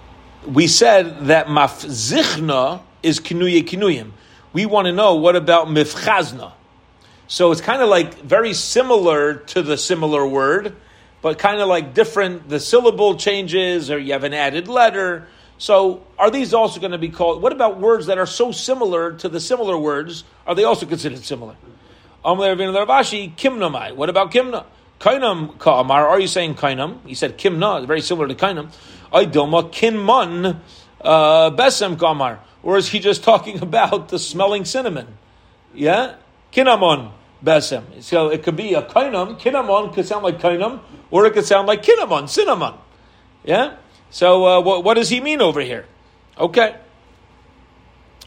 we 0.47 0.67
said 0.67 1.27
that 1.27 1.47
mafzichna 1.47 2.83
is 3.03 3.21
kinuye 3.21 3.63
kinuyim. 3.63 4.13
We 4.53 4.67
want 4.67 4.87
to 4.87 4.93
know 4.93 5.15
what 5.15 5.37
about 5.37 5.69
mifchazna. 5.69 6.53
So 7.29 7.51
it's 7.53 7.61
kind 7.61 7.81
of 7.81 7.89
like 7.89 8.21
very 8.21 8.53
similar 8.53 9.35
to 9.35 9.63
the 9.63 9.79
similar 9.79 10.27
word, 10.27 10.77
but 11.23 11.39
kind 11.39 11.61
of 11.61 11.69
like 11.69 11.95
different. 11.95 12.49
The 12.49 12.61
syllable 12.61 13.17
changes, 13.17 13.91
or 13.91 13.99
you 13.99 14.13
have 14.13 14.25
an 14.25 14.35
added 14.35 14.69
letter. 14.69 15.29
So 15.63 16.03
are 16.19 16.29
these 16.29 16.53
also 16.53 16.81
going 16.81 16.91
to 16.91 16.99
be 16.99 17.09
called? 17.09 17.41
What 17.41 17.53
about 17.53 17.79
words 17.79 18.07
that 18.07 18.19
are 18.19 18.27
so 18.27 18.51
similar 18.51 19.13
to 19.13 19.29
the 19.29 19.39
similar 19.39 19.79
words? 19.79 20.25
Are 20.45 20.57
they 20.57 20.65
also 20.65 20.87
considered 20.87 21.23
similar? 21.23 21.55
What 22.23 22.51
about 22.51 22.73
kimna? 24.33 24.65
Kainam 24.99 25.57
ka'amar. 25.61 26.09
Are 26.09 26.19
you 26.19 26.27
saying 26.27 26.57
kainam? 26.57 27.07
He 27.07 27.15
said 27.15 27.39
kimna, 27.39 27.87
very 27.87 28.01
similar 28.01 28.27
to 28.27 28.35
kainam. 28.35 28.73
Aydilma 29.13 29.71
kinman 29.71 30.59
uh, 31.01 31.51
besem 31.53 31.97
ka'amar. 31.97 32.41
Or 32.65 32.77
is 32.77 32.89
he 32.89 32.99
just 32.99 33.23
talking 33.23 33.63
about 33.69 34.09
the 34.09 34.19
smelling 34.19 34.65
cinnamon? 34.65 35.17
Yeah? 35.73 36.17
Kinamon 36.53 37.13
besem. 37.45 38.03
So 38.03 38.31
it 38.31 38.43
could 38.43 38.57
be 38.57 38.75
a 38.75 38.83
kainam. 38.83 39.39
Kinamon 39.39 39.95
could 39.95 40.07
sound 40.07 40.25
like 40.25 40.41
kainam, 40.41 40.81
or 41.13 41.25
it 41.27 41.35
could 41.35 41.47
sound 41.47 41.69
like 41.69 41.85
kinamon, 41.85 42.29
cinnamon. 42.29 42.75
Yeah? 43.45 43.77
So 44.13 44.47
uh, 44.47 44.61
what, 44.61 44.85
what, 44.85 44.95
does 44.95 45.09
he 45.09 45.23
mean 45.23 45.41
over 45.41 45.63
here? 45.63 45.87
Okay. 46.39 46.77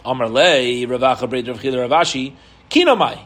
Amar 0.03 0.27
lei 0.27 0.83
Ravacha 0.85 1.29
Breit 1.29 1.47
Rav 1.47 1.59
Ravashi 1.59 2.33
Kinamai. 2.71 3.19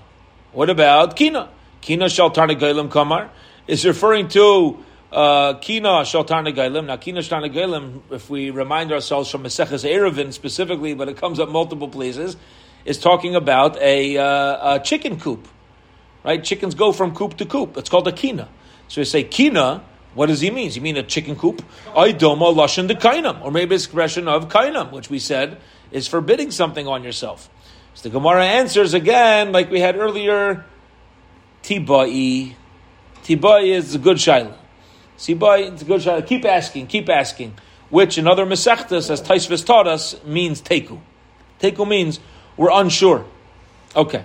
What 0.52 0.70
about 0.70 1.16
Kina? 1.16 1.50
Kina 1.80 2.10
shal 2.10 2.32
tarnagailim 2.32 2.92
kamar 2.92 3.30
is 3.66 3.86
referring 3.86 4.28
to 4.28 4.84
uh, 5.10 5.54
Kina 5.54 6.04
shal 6.04 6.26
tarnagailim. 6.26 6.88
Now 6.88 6.98
Kina 6.98 7.22
shal 7.22 7.42
tarnagailim, 7.42 8.02
if 8.12 8.30
we 8.30 8.50
remind 8.50 8.92
ourselves 8.92 9.32
from 9.32 9.44
Maseches 9.44 9.90
Eruvin 9.90 10.34
specifically, 10.34 10.94
but 10.94 11.08
it 11.08 11.16
comes 11.16 11.40
up 11.40 11.48
multiple 11.48 11.88
places, 11.88 12.36
is 12.84 13.00
talking 13.00 13.36
about 13.36 13.78
a, 13.78 14.18
uh, 14.18 14.76
a 14.76 14.80
chicken 14.82 15.18
coop. 15.18 15.48
Right? 16.26 16.44
Chickens 16.44 16.76
go 16.76 16.92
from 16.92 17.16
coop 17.16 17.38
to 17.38 17.46
coop. 17.46 17.78
It's 17.78 17.90
called 17.90 18.08
a 18.10 18.12
kina. 18.12 18.50
So 18.90 19.00
you 19.00 19.06
say 19.06 19.24
kina, 19.24 19.82
what 20.14 20.28
does 20.28 20.42
he 20.42 20.50
mean? 20.50 20.68
Does 20.68 20.76
he 20.76 20.82
mean 20.82 20.98
a 20.98 21.04
chicken 21.04 21.36
coop? 21.36 21.62
Aidoma 21.88 22.54
lashon 22.54 22.88
de 22.88 22.96
kainam, 22.96 23.42
or 23.44 23.52
maybe 23.52 23.76
expression 23.76 24.28
of 24.28 24.50
kainam, 24.50 24.92
which 24.92 25.10
we 25.10 25.20
said 25.20 25.58
is 25.92 26.08
forbidding 26.08 26.52
something 26.52 26.88
on 26.88 27.04
yourself. 27.04 27.50
So 27.94 28.10
the 28.10 28.14
Gemara 28.14 28.46
answers 28.46 28.94
again, 28.94 29.52
like 29.52 29.70
we 29.70 29.80
had 29.80 29.96
earlier, 29.98 30.66
tibai. 31.64 32.56
Tibai 33.24 33.68
is 33.68 33.96
a 33.96 34.00
good 34.00 34.18
shaila. 34.18 34.56
Tibai 35.18 35.74
is 35.74 35.82
a 35.82 35.86
good 35.86 36.02
shaila. 36.02 36.26
Keep 36.26 36.46
asking, 36.46 36.88
keep 36.88 37.10
asking. 37.10 37.56
Which 37.90 38.18
in 38.18 38.28
other 38.28 38.46
mesechtas, 38.46 39.10
as 39.10 39.22
Taisvis 39.22 39.66
taught 39.66 39.88
us, 39.88 40.16
means 40.24 40.62
teku. 40.62 41.00
Teku 41.60 41.88
means 41.88 42.20
we're 42.56 42.72
unsure. 42.72 43.26
Okay. 43.96 44.24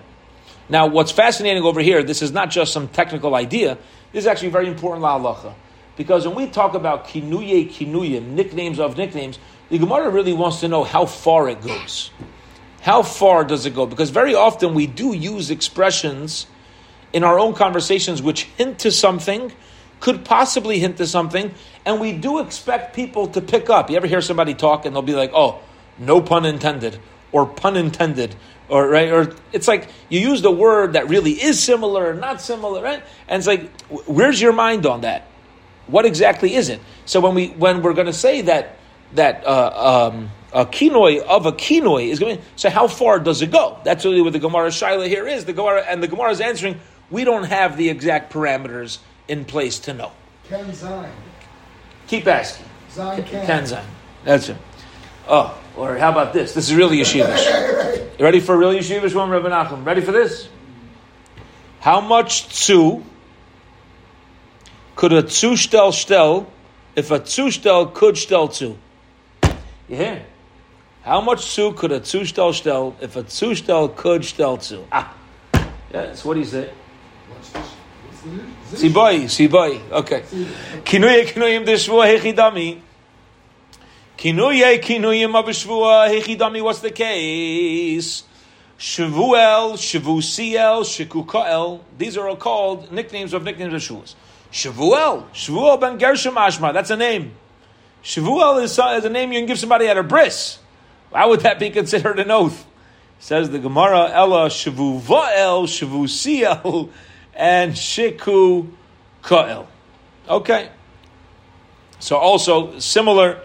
Now, 0.69 0.87
what's 0.87 1.13
fascinating 1.13 1.63
over 1.63 1.81
here, 1.81 2.03
this 2.03 2.23
is 2.23 2.33
not 2.33 2.51
just 2.51 2.73
some 2.73 2.89
technical 2.89 3.35
idea. 3.35 3.77
This 4.13 4.25
is 4.25 4.27
actually 4.27 4.51
very 4.51 4.69
important 4.69 5.03
la 5.03 5.19
halacha. 5.19 5.55
Because 5.97 6.27
when 6.27 6.37
we 6.37 6.47
talk 6.49 6.75
about 6.75 7.07
kinuye 7.07 7.71
kinuyim, 7.71 8.29
nicknames 8.29 8.81
of 8.81 8.97
nicknames, 8.97 9.39
the 9.69 9.79
Gemara 9.79 10.11
really 10.11 10.33
wants 10.33 10.61
to 10.61 10.69
know 10.69 10.85
how 10.85 11.07
far 11.07 11.49
it 11.49 11.63
goes. 11.63 12.11
How 12.83 13.03
far 13.03 13.45
does 13.45 13.65
it 13.65 13.75
go? 13.75 13.87
Because 13.87 14.11
very 14.11 14.35
often 14.35 14.75
we 14.75 14.87
do 14.87 15.15
use 15.15 15.51
expressions 15.51 16.47
in 17.13 17.25
our 17.25 17.39
own 17.39 17.55
conversations 17.55 18.21
which 18.21 18.43
hint 18.43 18.81
to 18.81 18.91
something, 18.91 19.53
could 20.01 20.25
possibly 20.25 20.81
hint 20.81 20.99
to 20.99 21.07
something, 21.07 21.55
and 21.87 22.01
we 22.01 22.13
do 22.13 22.41
expect 22.41 22.95
people 22.95 23.29
to 23.29 23.41
pick 23.41 23.71
up. 23.71 23.89
You 23.89 23.97
ever 23.97 24.07
hear 24.07 24.21
somebody 24.21 24.53
talk 24.53 24.85
and 24.85 24.95
they'll 24.95 25.03
be 25.03 25.15
like, 25.15 25.31
oh, 25.33 25.61
no 25.97 26.21
pun 26.21 26.45
intended, 26.45 26.99
or 27.33 27.47
pun 27.47 27.77
intended, 27.77 28.35
or 28.69 28.89
right, 28.89 29.11
or 29.11 29.35
it's 29.53 29.69
like 29.69 29.89
you 30.09 30.21
use 30.21 30.43
the 30.43 30.51
word 30.51 30.95
that 30.95 31.09
really 31.09 31.33
is 31.33 31.63
similar 31.63 32.11
or 32.11 32.15
not 32.15 32.41
similar, 32.41 32.83
right? 32.83 33.03
And 33.29 33.39
it's 33.39 33.47
like, 33.47 33.71
where's 34.07 34.41
your 34.43 34.53
mind 34.53 34.85
on 34.87 35.03
that? 35.03 35.29
What 35.87 36.07
exactly 36.07 36.55
is 36.55 36.69
it? 36.69 36.81
So 37.05 37.21
when 37.21 37.35
we 37.35 37.49
when 37.49 37.83
we're 37.83 37.93
going 37.93 38.07
to 38.07 38.13
say 38.13 38.43
that 38.43 38.77
that 39.15 39.47
uh, 39.47 40.11
um, 40.13 40.31
a 40.53 40.65
kinoi 40.65 41.21
of 41.21 41.47
a 41.47 41.53
kinoi 41.53 42.09
is 42.09 42.19
going, 42.19 42.41
so 42.57 42.71
how 42.71 42.89
far 42.89 43.19
does 43.19 43.43
it 43.43 43.51
go? 43.51 43.79
That's 43.85 44.05
really 44.05 44.23
what 44.23 44.33
the 44.33 44.39
Gemara 44.39 44.69
Shaila 44.69 45.09
here 45.09 45.27
is. 45.27 45.45
The 45.45 45.53
Gemara 45.53 45.83
and 45.83 46.03
the 46.03 46.09
Gemara 46.09 46.31
is 46.31 46.41
answering. 46.41 46.81
We 47.11 47.25
don't 47.25 47.45
have 47.45 47.77
the 47.77 47.91
exact 47.91 48.33
parameters 48.33 48.99
in 49.29 49.45
place 49.45 49.79
to 49.81 49.95
know. 49.95 50.13
Ken 50.49 50.73
Zain. 50.73 51.11
Keep 52.07 52.27
asking. 52.27 52.67
Zain 52.91 53.23
Ken. 53.25 53.47
Ken 53.47 53.67
Zain. 53.67 53.85
That's 54.25 54.49
it. 54.49 54.57
Oh, 55.29 55.59
or 55.77 55.97
how 55.97 56.11
about 56.11 56.33
this? 56.33 56.55
This 56.55 56.69
is 56.69 56.75
really 56.75 56.99
yeshivish. 56.99 58.19
You 58.19 58.25
ready 58.25 58.41
for 58.41 58.55
a 58.55 58.59
real 58.59 58.73
yeshivish 58.73 59.15
one, 59.15 59.31
Rabbi 59.31 59.49
Nachum? 59.49 59.85
Ready 59.85 60.01
for 60.01 60.13
this? 60.13 60.49
How 61.81 62.01
much 62.01 62.49
tzu 62.49 63.03
could 65.05 65.13
a 65.13 65.23
tzu 65.23 65.55
stel 65.55 65.93
stel 65.93 66.47
if 66.97 67.11
a 67.11 67.19
tzu 67.19 67.51
stel 67.51 67.85
could 67.89 68.17
stel 68.17 68.49
tzu? 68.49 68.75
You 69.87 69.97
hear? 69.97 70.25
How 71.03 71.21
much 71.21 71.45
tzu 71.45 71.75
could 71.75 71.93
a 71.93 72.01
tzu 72.01 72.25
stel 72.25 72.55
stel 72.55 72.97
if 73.03 73.15
a 73.15 73.23
tzu 73.23 73.55
stel 73.55 73.91
could 73.91 74.25
stel 74.25 74.57
tzu? 74.57 74.83
Ah, 74.91 75.15
yeah. 75.93 76.15
So 76.15 76.29
what 76.31 76.39
you 76.39 76.47
say? 76.47 76.71
Siboy, 78.73 79.25
siboy. 79.25 79.79
Okay. 79.93 80.23
Kinuye 80.85 81.27
kinuyim 81.27 81.67
deshvua 81.67 82.07
hechidami. 82.07 82.81
Kinuye 84.17 84.79
kinuyim 84.79 85.33
abishvua 85.33 86.09
hechidami. 86.09 86.63
What's 86.63 86.81
the 86.81 86.93
case? 86.93 88.25
Shavuel, 88.79 89.75
Shavusiel, 89.77 90.83
Shekukael. 90.83 91.81
These 91.99 92.17
are 92.17 92.27
all 92.27 92.37
called 92.37 92.91
nicknames 92.91 93.35
of 93.35 93.45
nicknames 93.45 93.75
of 93.75 93.83
shulas. 93.83 94.15
Shavuel, 94.55 95.29
Shavuel 95.33 95.81
ben 95.81 95.99
Gershom 95.99 96.37
Ashma. 96.37 96.73
That's 96.73 96.91
a 96.91 96.97
name. 96.97 97.35
Shavuel 98.05 98.63
is, 98.63 98.71
is 98.71 99.05
a 99.05 99.11
name 99.11 99.33
you 99.33 99.41
can 99.41 99.47
give 99.47 99.59
somebody 99.59 99.89
at 99.89 99.99
a 99.99 100.05
bris. 100.05 100.61
How 101.13 101.29
would 101.31 101.41
that 101.41 101.59
be 101.59 101.71
considered 101.71 102.21
an 102.21 102.31
oath? 102.31 102.65
Says 103.19 103.51
the 103.51 103.59
Gemara, 103.59 104.11
Ella 104.13 104.47
Shavuvael, 104.47 105.67
Shavusiel, 105.67 106.91
and 107.35 107.73
Shiku 107.73 108.71
Kael. 109.25 109.67
Okay. 110.29 110.71
So 111.99 112.17
also 112.17 112.79
similar, 112.79 113.41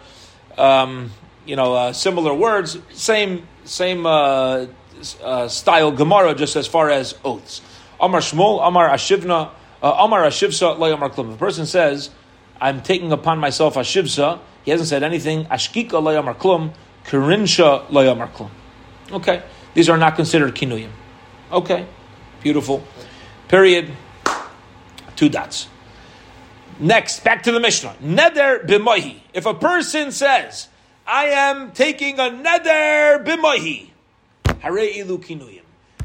um, 0.60 1.10
you 1.43 1.55
know, 1.55 1.74
uh, 1.74 1.93
similar 1.93 2.36
words, 2.36 2.78
same 2.93 3.47
same 3.64 4.05
uh, 4.05 4.68
uh, 5.24 5.47
style 5.47 5.91
Gemara, 5.91 6.36
just 6.36 6.55
as 6.55 6.68
far 6.68 6.91
as 6.91 7.16
oaths. 7.26 7.62
Amar 7.99 8.22
Shmuel, 8.22 8.66
Amar 8.68 8.89
Ashivna, 8.89 9.47
uh, 9.47 9.49
Uh, 9.82 9.95
Amar 9.99 10.23
Ashivsa, 10.23 10.77
Lay 10.77 10.91
Amar 10.91 11.09
Klum. 11.09 11.34
A 11.34 11.38
person 11.38 11.65
says, 11.65 12.09
"I'm 12.59 12.82
taking 12.82 13.11
upon 13.11 13.39
myself 13.39 13.75
Ashivsa," 13.75 14.39
he 14.63 14.71
hasn't 14.71 14.89
said 14.89 15.03
anything. 15.03 15.45
Ashkika 15.45 16.03
Lay 16.03 16.15
Amar 16.17 16.36
Klum, 16.36 16.73
Karinsha 17.05 17.88
Klum. 17.88 18.49
Okay, 19.11 19.41
these 19.73 19.89
are 19.89 19.97
not 19.97 20.15
considered 20.15 20.53
kinuyim. 20.55 20.89
Okay, 21.51 21.86
beautiful. 22.43 22.84
Period. 23.47 23.91
Two 25.15 25.30
dots. 25.30 25.67
Next, 26.80 27.23
back 27.25 27.43
to 27.43 27.51
the 27.51 27.59
Mishnah. 27.59 27.95
Neder 28.01 28.65
b'mohi. 28.65 29.19
If 29.34 29.45
a 29.45 29.53
person 29.53 30.11
says, 30.11 30.69
I 31.05 31.25
am 31.25 31.71
taking 31.71 32.19
a 32.19 32.30
neder 32.30 33.25
b'mohi, 33.25 33.89
hare 34.59 34.77
ilu 34.77 35.17
kinuyim. 35.17 35.63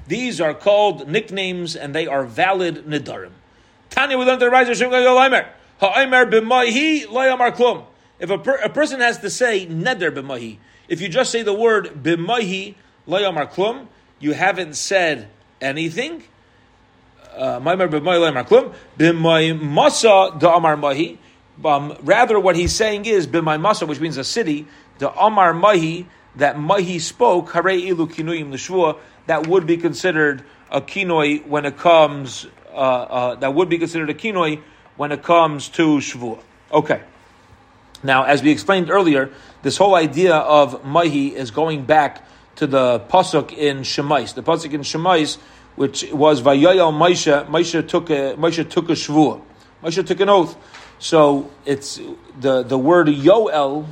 These 0.08 0.40
are 0.40 0.52
called 0.52 1.06
nicknames 1.08 1.76
and 1.76 1.94
they 1.94 2.06
are 2.06 2.24
valid 2.24 2.86
nedarim. 2.86 3.30
Tanya 3.94 4.18
with 4.18 4.28
under 4.28 4.46
the 4.46 4.50
riser 4.50 4.74
shem 4.74 4.90
ha'omer 4.90 6.26
b'mohi 6.26 7.06
loyamar 7.06 7.54
klum. 7.54 7.84
If 8.18 8.30
a, 8.30 8.38
per, 8.38 8.56
a 8.56 8.68
person 8.68 8.98
has 8.98 9.18
to 9.18 9.30
say 9.30 9.66
neder 9.66 10.10
b'mohi, 10.10 10.58
if 10.88 11.00
you 11.00 11.08
just 11.08 11.30
say 11.30 11.42
the 11.42 11.54
word 11.54 12.02
b'mohi 12.02 12.74
loyamar 13.06 13.48
klum, 13.48 13.86
you 14.18 14.32
haven't 14.32 14.74
said 14.74 15.28
anything 15.60 16.24
uh, 17.36 17.60
rather, 22.02 22.40
what 22.40 22.56
he's 22.56 22.74
saying 22.74 23.04
is 23.04 23.26
b'may 23.26 23.60
masa, 23.60 23.86
which 23.86 24.00
means 24.00 24.16
a 24.16 24.24
city. 24.24 24.66
The 24.98 25.12
Amar 25.12 25.54
Mahi 25.54 26.06
that 26.36 26.58
Mahi 26.58 26.98
spoke 26.98 27.52
hare 27.52 27.64
ilu 27.64 28.08
kinuyim 28.08 28.52
l'shvua 28.52 28.98
that 29.26 29.46
would 29.46 29.66
be 29.66 29.76
considered 29.76 30.44
a 30.70 30.80
kinoi 30.80 31.46
when 31.46 31.64
it 31.64 31.76
comes. 31.76 32.46
Uh, 32.74 32.76
uh, 32.76 33.34
that 33.36 33.54
would 33.54 33.68
be 33.68 33.78
considered 33.78 34.10
a 34.10 34.14
kinoi 34.14 34.60
when 34.96 35.12
it 35.12 35.22
comes 35.22 35.68
to 35.70 35.98
shvua. 35.98 36.40
Okay. 36.72 37.02
Now, 38.02 38.24
as 38.24 38.42
we 38.42 38.50
explained 38.50 38.90
earlier, 38.90 39.30
this 39.62 39.76
whole 39.76 39.94
idea 39.94 40.34
of 40.34 40.84
Mahi 40.84 41.34
is 41.34 41.50
going 41.50 41.84
back 41.84 42.26
to 42.56 42.66
the 42.66 43.00
pasuk 43.00 43.56
in 43.56 43.78
Shemais. 43.78 44.34
The 44.34 44.42
pasuk 44.42 44.72
in 44.72 44.82
Shemais 44.82 45.38
which 45.76 46.10
was 46.12 46.40
Vayoyel 46.42 46.92
Moshe. 46.92 47.46
Moshe 47.46 47.86
took 47.88 48.10
a 48.10 48.34
Moshe 48.36 48.68
took 48.68 48.88
a 48.88 48.92
shvua. 48.92 49.40
Moshe 49.82 50.06
took 50.06 50.20
an 50.20 50.28
oath. 50.28 50.56
So 50.98 51.50
it's 51.64 52.00
the 52.38 52.62
the 52.62 52.78
word 52.78 53.08
Yoel, 53.08 53.86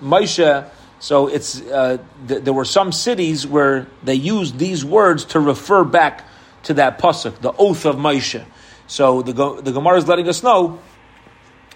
Moshe. 0.00 0.68
So 1.00 1.28
it's 1.28 1.60
uh, 1.60 1.98
th- 2.26 2.42
there 2.42 2.52
were 2.52 2.64
some 2.64 2.92
cities 2.92 3.46
where 3.46 3.86
they 4.02 4.14
used 4.14 4.58
these 4.58 4.84
words 4.84 5.24
to 5.26 5.40
refer 5.40 5.84
back 5.84 6.24
to 6.68 6.74
that 6.74 6.98
pasuk, 6.98 7.40
the 7.40 7.52
oath 7.52 7.84
of 7.86 7.96
Moshe. 7.96 8.44
So 8.86 9.22
the 9.22 9.32
the 9.62 9.72
Gemara 9.72 9.96
is 9.96 10.06
letting 10.06 10.28
us 10.28 10.42
know 10.42 10.78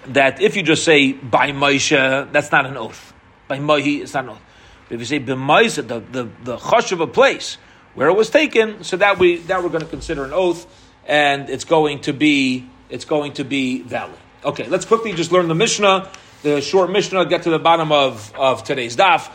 that 0.07 0.41
if 0.41 0.55
you 0.55 0.63
just 0.63 0.85
say 0.85 1.13
by 1.13 1.51
Moshe, 1.53 2.33
that's 2.33 2.53
not 2.53 2.67
an 2.67 2.77
oath. 2.77 3.13
By 3.49 3.59
Mahi, 3.59 4.03
it's 4.03 4.15
not 4.15 4.25
an 4.25 4.31
oath. 4.31 4.43
But 4.89 4.95
if 4.97 5.01
you 5.01 5.07
say 5.07 5.21
b'Moshe, 5.21 5.87
the 5.89 6.01
the 6.01 6.29
the 6.45 6.57
chush 6.59 6.93
of 6.93 7.01
a 7.01 7.07
place 7.07 7.57
where 7.95 8.09
it 8.09 8.13
was 8.13 8.29
taken, 8.29 8.85
so 8.85 8.99
that 8.99 9.19
we 9.19 9.39
that 9.49 9.63
we're 9.63 9.71
going 9.71 9.85
to 9.85 9.91
consider 9.91 10.25
an 10.25 10.35
oath, 10.35 10.67
and 11.07 11.49
it's 11.49 11.65
going 11.65 12.01
to 12.03 12.13
be 12.13 12.69
it's 12.91 13.07
going 13.07 13.33
to 13.35 13.45
be 13.45 13.81
valid. 13.81 14.19
Okay, 14.45 14.67
let's 14.69 14.85
quickly 14.85 15.15
just 15.15 15.33
learn 15.33 15.49
the 15.49 15.55
Mishnah, 15.55 16.11
the 16.43 16.61
short 16.61 16.91
Mishnah. 16.91 17.25
Get 17.27 17.45
to 17.45 17.51
the 17.51 17.59
bottom 17.59 17.93
of 17.93 18.35
of 18.37 18.65
today's 18.65 18.95
daf. 18.95 19.31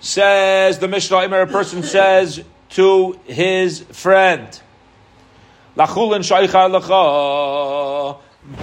Says 0.00 0.78
the 0.78 0.88
Mishnah, 0.88 1.16
a 1.16 1.46
person 1.46 1.82
says 1.82 2.44
to 2.70 3.18
his 3.24 3.80
friend, 3.80 4.60
"Lachulin 5.78 6.22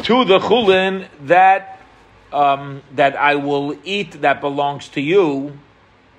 to 0.04 0.26
the 0.26 0.40
chulin 0.40 1.08
that 1.22 1.82
um, 2.34 2.82
that 2.96 3.16
I 3.16 3.36
will 3.36 3.78
eat 3.84 4.22
that 4.22 4.42
belongs 4.42 4.90
to 4.90 5.02
you." 5.02 5.58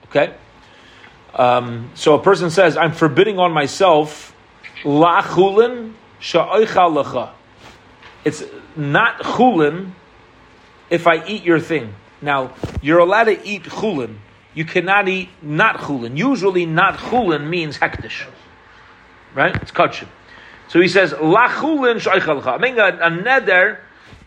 Okay. 0.07 0.35
Um, 1.37 1.91
so 1.95 2.15
a 2.15 2.23
person 2.23 2.51
says, 2.51 2.77
I'm 2.79 2.93
forbidding 2.93 3.39
on 3.39 3.53
myself 3.53 4.35
la 4.85 5.23
chulin 5.23 5.93
lecha. 6.21 7.31
It's 8.25 8.43
not 8.75 9.19
chulin 9.19 9.93
if 10.89 11.07
I 11.07 11.25
eat 11.27 11.43
your 11.43 11.61
thing. 11.61 11.95
Now, 12.23 12.55
you're 12.81 13.01
allowed 13.01 13.25
to 13.25 13.47
eat 13.47 13.65
chulin. 13.65 14.17
You 14.55 14.65
cannot 14.65 15.09
eat 15.09 15.29
not 15.43 15.77
chulin. 15.77 16.17
Usually, 16.17 16.65
not 16.65 16.99
chulin 16.99 17.49
means 17.49 17.79
hekdesh. 17.79 18.27
Right? 19.35 19.55
It's 19.57 19.71
kachim. 19.71 20.09
So 20.69 20.81
he 20.81 20.89
says, 20.89 21.13
la 21.13 21.49
chulin 21.49 22.01
lecha. 22.01 22.47
I 22.47 22.59
mean, 22.59 22.79
a, 22.79 22.89
a 22.89 23.11
neder 23.11 23.79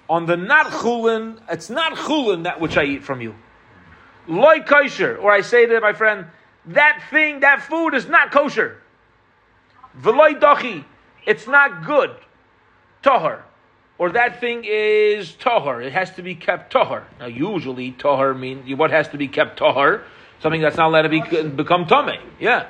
on 0.09 0.25
the 0.25 0.37
not 0.37 0.67
chulin, 0.67 1.39
it's 1.49 1.69
not 1.69 1.93
chulin 1.93 2.43
that 2.43 2.59
which 2.59 2.77
I 2.77 2.83
eat 2.85 3.03
from 3.03 3.21
you. 3.21 3.35
Loy 4.27 4.61
kosher. 4.61 5.17
Or 5.17 5.31
I 5.31 5.41
say 5.41 5.65
to 5.65 5.79
my 5.81 5.93
friend, 5.93 6.25
that 6.67 7.01
thing, 7.09 7.41
that 7.41 7.61
food 7.63 7.93
is 7.93 8.07
not 8.07 8.31
kosher. 8.31 8.81
V'loy 9.99 10.39
dachi, 10.39 10.85
it's 11.25 11.47
not 11.47 11.85
good. 11.85 12.11
Tahar. 13.01 13.45
Or 13.97 14.11
that 14.11 14.39
thing 14.39 14.63
is 14.65 15.33
tahar. 15.33 15.81
It 15.81 15.91
has 15.91 16.11
to 16.11 16.21
be 16.21 16.33
kept 16.33 16.71
tahar. 16.71 17.05
Now, 17.19 17.25
usually 17.25 17.91
tahar 17.91 18.33
means 18.33 18.73
what 18.77 18.91
has 18.91 19.09
to 19.09 19.17
be 19.17 19.27
kept 19.27 19.57
tahar? 19.57 20.03
Something 20.41 20.61
that's 20.61 20.77
not 20.77 20.87
allowed 20.87 21.01
to 21.01 21.09
be, 21.09 21.21
become 21.49 21.85
tame. 21.85 22.21
Yeah. 22.39 22.67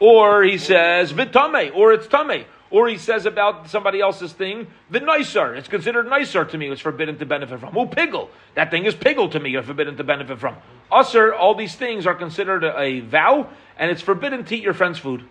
Or 0.00 0.42
he 0.42 0.58
says 0.58 1.12
vitame, 1.12 1.74
or 1.76 1.92
it's 1.92 2.08
tame. 2.08 2.44
Or 2.74 2.88
he 2.88 2.98
says 2.98 3.24
about 3.24 3.70
somebody 3.70 4.00
else's 4.00 4.32
thing, 4.32 4.66
the 4.90 4.98
nicer. 4.98 5.54
It's 5.54 5.68
considered 5.68 6.08
nicer 6.08 6.44
to 6.44 6.58
me. 6.58 6.68
It's 6.70 6.80
forbidden 6.80 7.16
to 7.18 7.24
benefit 7.24 7.60
from. 7.60 7.78
Oh, 7.78 7.86
piggle. 7.86 8.30
That 8.56 8.72
thing 8.72 8.84
is 8.84 8.96
piggle 8.96 9.30
to 9.30 9.38
me. 9.38 9.50
You're 9.50 9.62
forbidden 9.62 9.96
to 9.98 10.02
benefit 10.02 10.40
from. 10.40 10.56
Usser, 10.90 11.32
all 11.38 11.54
these 11.54 11.76
things 11.76 12.04
are 12.04 12.16
considered 12.16 12.64
a, 12.64 12.76
a 12.76 12.98
vow, 12.98 13.48
and 13.78 13.92
it's 13.92 14.02
forbidden 14.02 14.44
to 14.46 14.56
eat 14.56 14.64
your 14.64 14.74
friend's 14.74 14.98
food. 14.98 15.22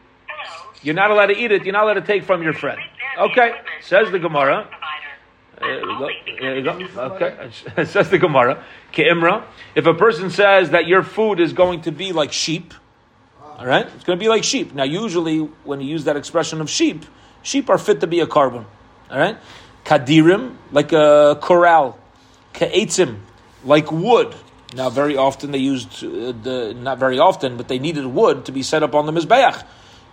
You're 0.84 0.96
not 0.96 1.12
allowed 1.12 1.26
to 1.26 1.38
eat 1.38 1.52
it. 1.52 1.66
You're 1.66 1.74
not 1.74 1.84
allowed 1.84 1.96
to 1.96 2.02
take 2.02 2.24
from 2.24 2.44
your 2.44 2.54
friend. 2.54 2.80
Okay, 3.20 3.52
says 3.82 4.10
the 4.10 4.20
Gemara. 4.20 4.66
Uh, 5.62 5.66
uh, 5.66 6.08
there 6.40 6.60
you 6.60 6.72
uh, 6.72 6.78
go. 6.78 7.16
Okay, 7.16 7.52
says 7.84 8.10
the 8.10 8.20
Gemara. 8.20 8.64
Ke'imra. 8.94 9.44
If 9.76 9.86
a 9.86 9.94
person 9.94 10.30
says 10.30 10.70
that 10.70 10.88
your 10.88 11.04
food 11.04 11.42
is 11.42 11.52
going 11.52 11.82
to 11.82 11.92
be 11.92 12.14
like 12.14 12.32
sheep, 12.32 12.74
all 13.42 13.66
right, 13.66 13.86
it's 13.86 14.06
going 14.06 14.18
to 14.18 14.24
be 14.24 14.30
like 14.30 14.46
sheep. 14.46 14.74
Now, 14.74 14.86
usually 14.86 15.40
when 15.66 15.82
you 15.82 15.88
use 15.88 16.06
that 16.06 16.16
expression 16.16 16.62
of 16.62 16.70
sheep, 16.70 17.06
Sheep 17.44 17.70
are 17.70 17.78
fit 17.78 18.00
to 18.00 18.08
be 18.08 18.22
a 18.22 18.26
korban. 18.26 18.66
All 19.12 19.20
right? 19.20 19.38
Kadirim, 19.86 20.56
like 20.72 20.92
a 20.94 21.38
corral. 21.42 22.00
Ka'etzim, 22.54 23.20
like 23.64 23.92
wood. 23.92 24.34
Now, 24.76 24.90
very 24.90 25.18
often 25.18 25.52
they 25.52 25.60
used, 25.60 26.04
uh, 26.04 26.32
the, 26.32 26.76
not 26.76 26.98
very 26.98 27.20
often, 27.20 27.58
but 27.58 27.68
they 27.68 27.80
needed 27.80 28.06
wood 28.06 28.46
to 28.46 28.52
be 28.52 28.64
set 28.64 28.82
up 28.82 28.96
on 28.96 29.06
the 29.06 29.12
Mizbeach. 29.12 29.64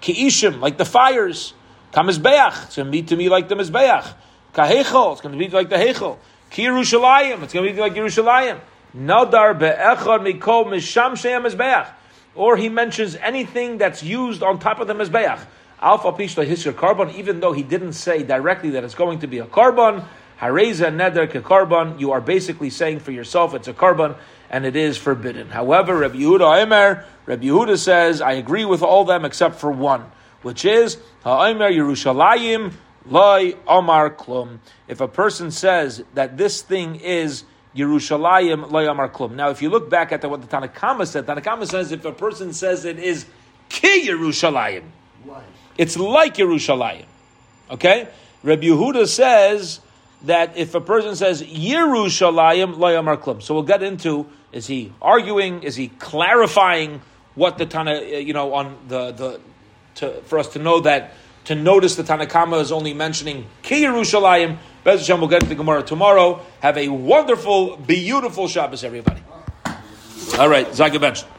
Ke'ishim, 0.03 0.61
like 0.61 0.77
the 0.77 0.85
fires. 0.85 1.55
Kamizbeach, 1.93 2.65
it's 2.65 2.77
going 2.77 2.87
to 2.87 2.93
be 2.93 3.03
to 3.03 3.17
me 3.17 3.29
like 3.29 3.49
the 3.49 3.55
Mizbeach. 3.55 4.13
Kahechel, 4.55 5.13
it's 5.13 5.21
going 5.21 5.33
to 5.33 5.39
be 5.39 5.49
like 5.49 5.69
the 5.69 5.77
Hechel. 5.77 6.19
Kirushalayim, 6.51 7.43
it's 7.43 7.53
going 7.53 7.67
to 7.67 7.73
be 7.73 7.81
like 7.81 7.95
Yerushalayim. 7.95 8.61
Nadar 8.97 9.59
be'echad 9.59 10.21
mikol 10.21 10.67
misham 10.67 11.17
she'em 11.17 11.45
Mizbeach. 11.45 11.89
Or 12.35 12.57
he 12.57 12.69
mentions 12.69 13.17
anything 13.17 13.79
that's 13.79 14.03
used 14.03 14.43
on 14.43 14.59
top 14.59 14.81
of 14.81 14.89
the 14.89 14.95
Mizbeach. 14.95 15.41
Alpha 15.81 16.13
Pishla 16.13 16.47
Hisr 16.47 16.73
Korban, 16.73 17.15
even 17.15 17.41
though 17.41 17.53
he 17.53 17.63
didn't 17.63 17.95
say 17.95 18.23
directly 18.23 18.71
that 18.71 18.85
it's 18.85 18.95
going 18.95 19.21
to 19.21 19.27
be 19.27 19.39
a 19.39 19.47
korban, 19.47 20.05
Hareza 20.39 20.93
Neder 20.95 21.27
Korban, 21.43 21.99
you 21.99 22.13
are 22.13 22.21
basically 22.21 22.71
saying 22.71 23.01
for 23.01 23.13
yourself 23.13 23.55
it's 23.55 23.69
a 23.69 23.73
carbon 23.73 24.15
and 24.51 24.67
it 24.67 24.77
is 24.77 24.99
forbidden. 24.99 25.49
However, 25.49 25.97
Rabbi 25.97 26.17
Yehuda 26.17 26.63
Aimer, 26.63 27.05
Rabbi 27.27 27.45
Yehuda 27.45 27.79
says, 27.79 28.21
I 28.21 28.33
agree 28.33 28.65
with 28.65 28.83
all 28.83 29.05
them 29.05 29.25
except 29.25 29.57
for 29.57 29.71
one, 29.71 30.05
which 30.43 30.65
is 30.65 30.99
Ha'aimer 31.25 31.71
Yerushalayim 31.71 32.73
Loi 33.07 33.55
Omar 33.67 34.11
Klum. 34.11 34.59
If 34.89 35.01
a 35.01 35.09
person 35.09 35.51
says 35.51 36.03
that 36.15 36.37
this 36.37 36.63
thing 36.63 36.97
is 36.97 37.45
Yerushalayim 37.75 38.71
Loi 38.71 38.87
Omar 38.87 39.09
Klum. 39.09 39.33
Now, 39.33 39.51
if 39.51 39.63
you 39.63 39.71
look 39.71 39.89
back 39.89 40.13
at 40.13 40.21
the, 40.21 40.29
what 40.29 40.43
the 40.43 40.49
Tanakhama 40.49 41.07
said, 41.07 41.27
Tanakhama 41.27 41.67
says 41.67 41.93
if 41.93 42.05
a 42.05 42.13
person 42.13 42.53
says 42.53 42.85
it 42.85 42.99
is 42.99 43.27
Ki 43.69 44.09
Yerushalayim, 44.09 44.83
it's 45.79 45.97
like 45.97 46.37
Yerushalayim. 46.37 47.07
Okay? 47.71 48.09
Rabbi 48.43 48.63
Yehuda 48.63 49.07
says 49.07 49.81
that 50.23 50.57
if 50.57 50.75
a 50.75 50.81
person 50.81 51.17
says 51.17 51.43
Yerushalayim, 51.43 52.77
Layamar 52.77 53.17
Klum. 53.19 53.43
So 53.43 53.55
we'll 53.55 53.63
get 53.63 53.83
into 53.83 54.27
Is 54.53 54.67
he 54.67 54.93
arguing? 55.01 55.63
Is 55.63 55.77
he 55.77 55.89
clarifying 55.89 57.03
what 57.35 57.59
the 57.59 57.67
Tana, 57.67 57.95
uh, 57.95 58.01
you 58.01 58.33
know, 58.33 58.55
on 58.55 58.77
the, 58.89 59.13
the 59.13 59.41
to, 59.97 60.21
for 60.23 60.39
us 60.39 60.49
to 60.49 60.59
know 60.59 60.81
that, 60.81 61.13
to 61.45 61.55
notice 61.55 61.97
the 61.97 62.03
Tanakama 62.03 62.61
is 62.61 62.73
only 62.73 62.93
mentioning 62.93 63.47
Ki 63.63 63.85
Yerushalayim. 63.85 64.59
Bez 64.83 65.01
Hashem, 65.01 65.21
we'll 65.21 65.29
get 65.29 65.43
to 65.43 65.47
the 65.47 65.55
Gemara 65.55 65.83
tomorrow. 65.83 66.41
Have 66.61 66.79
a 66.79 66.89
wonderful, 66.89 67.77
beautiful 67.77 68.49
Shabbos, 68.49 68.83
everybody. 68.83 69.23
All 70.39 70.49
right, 70.49 70.67
Zagabench. 70.69 71.25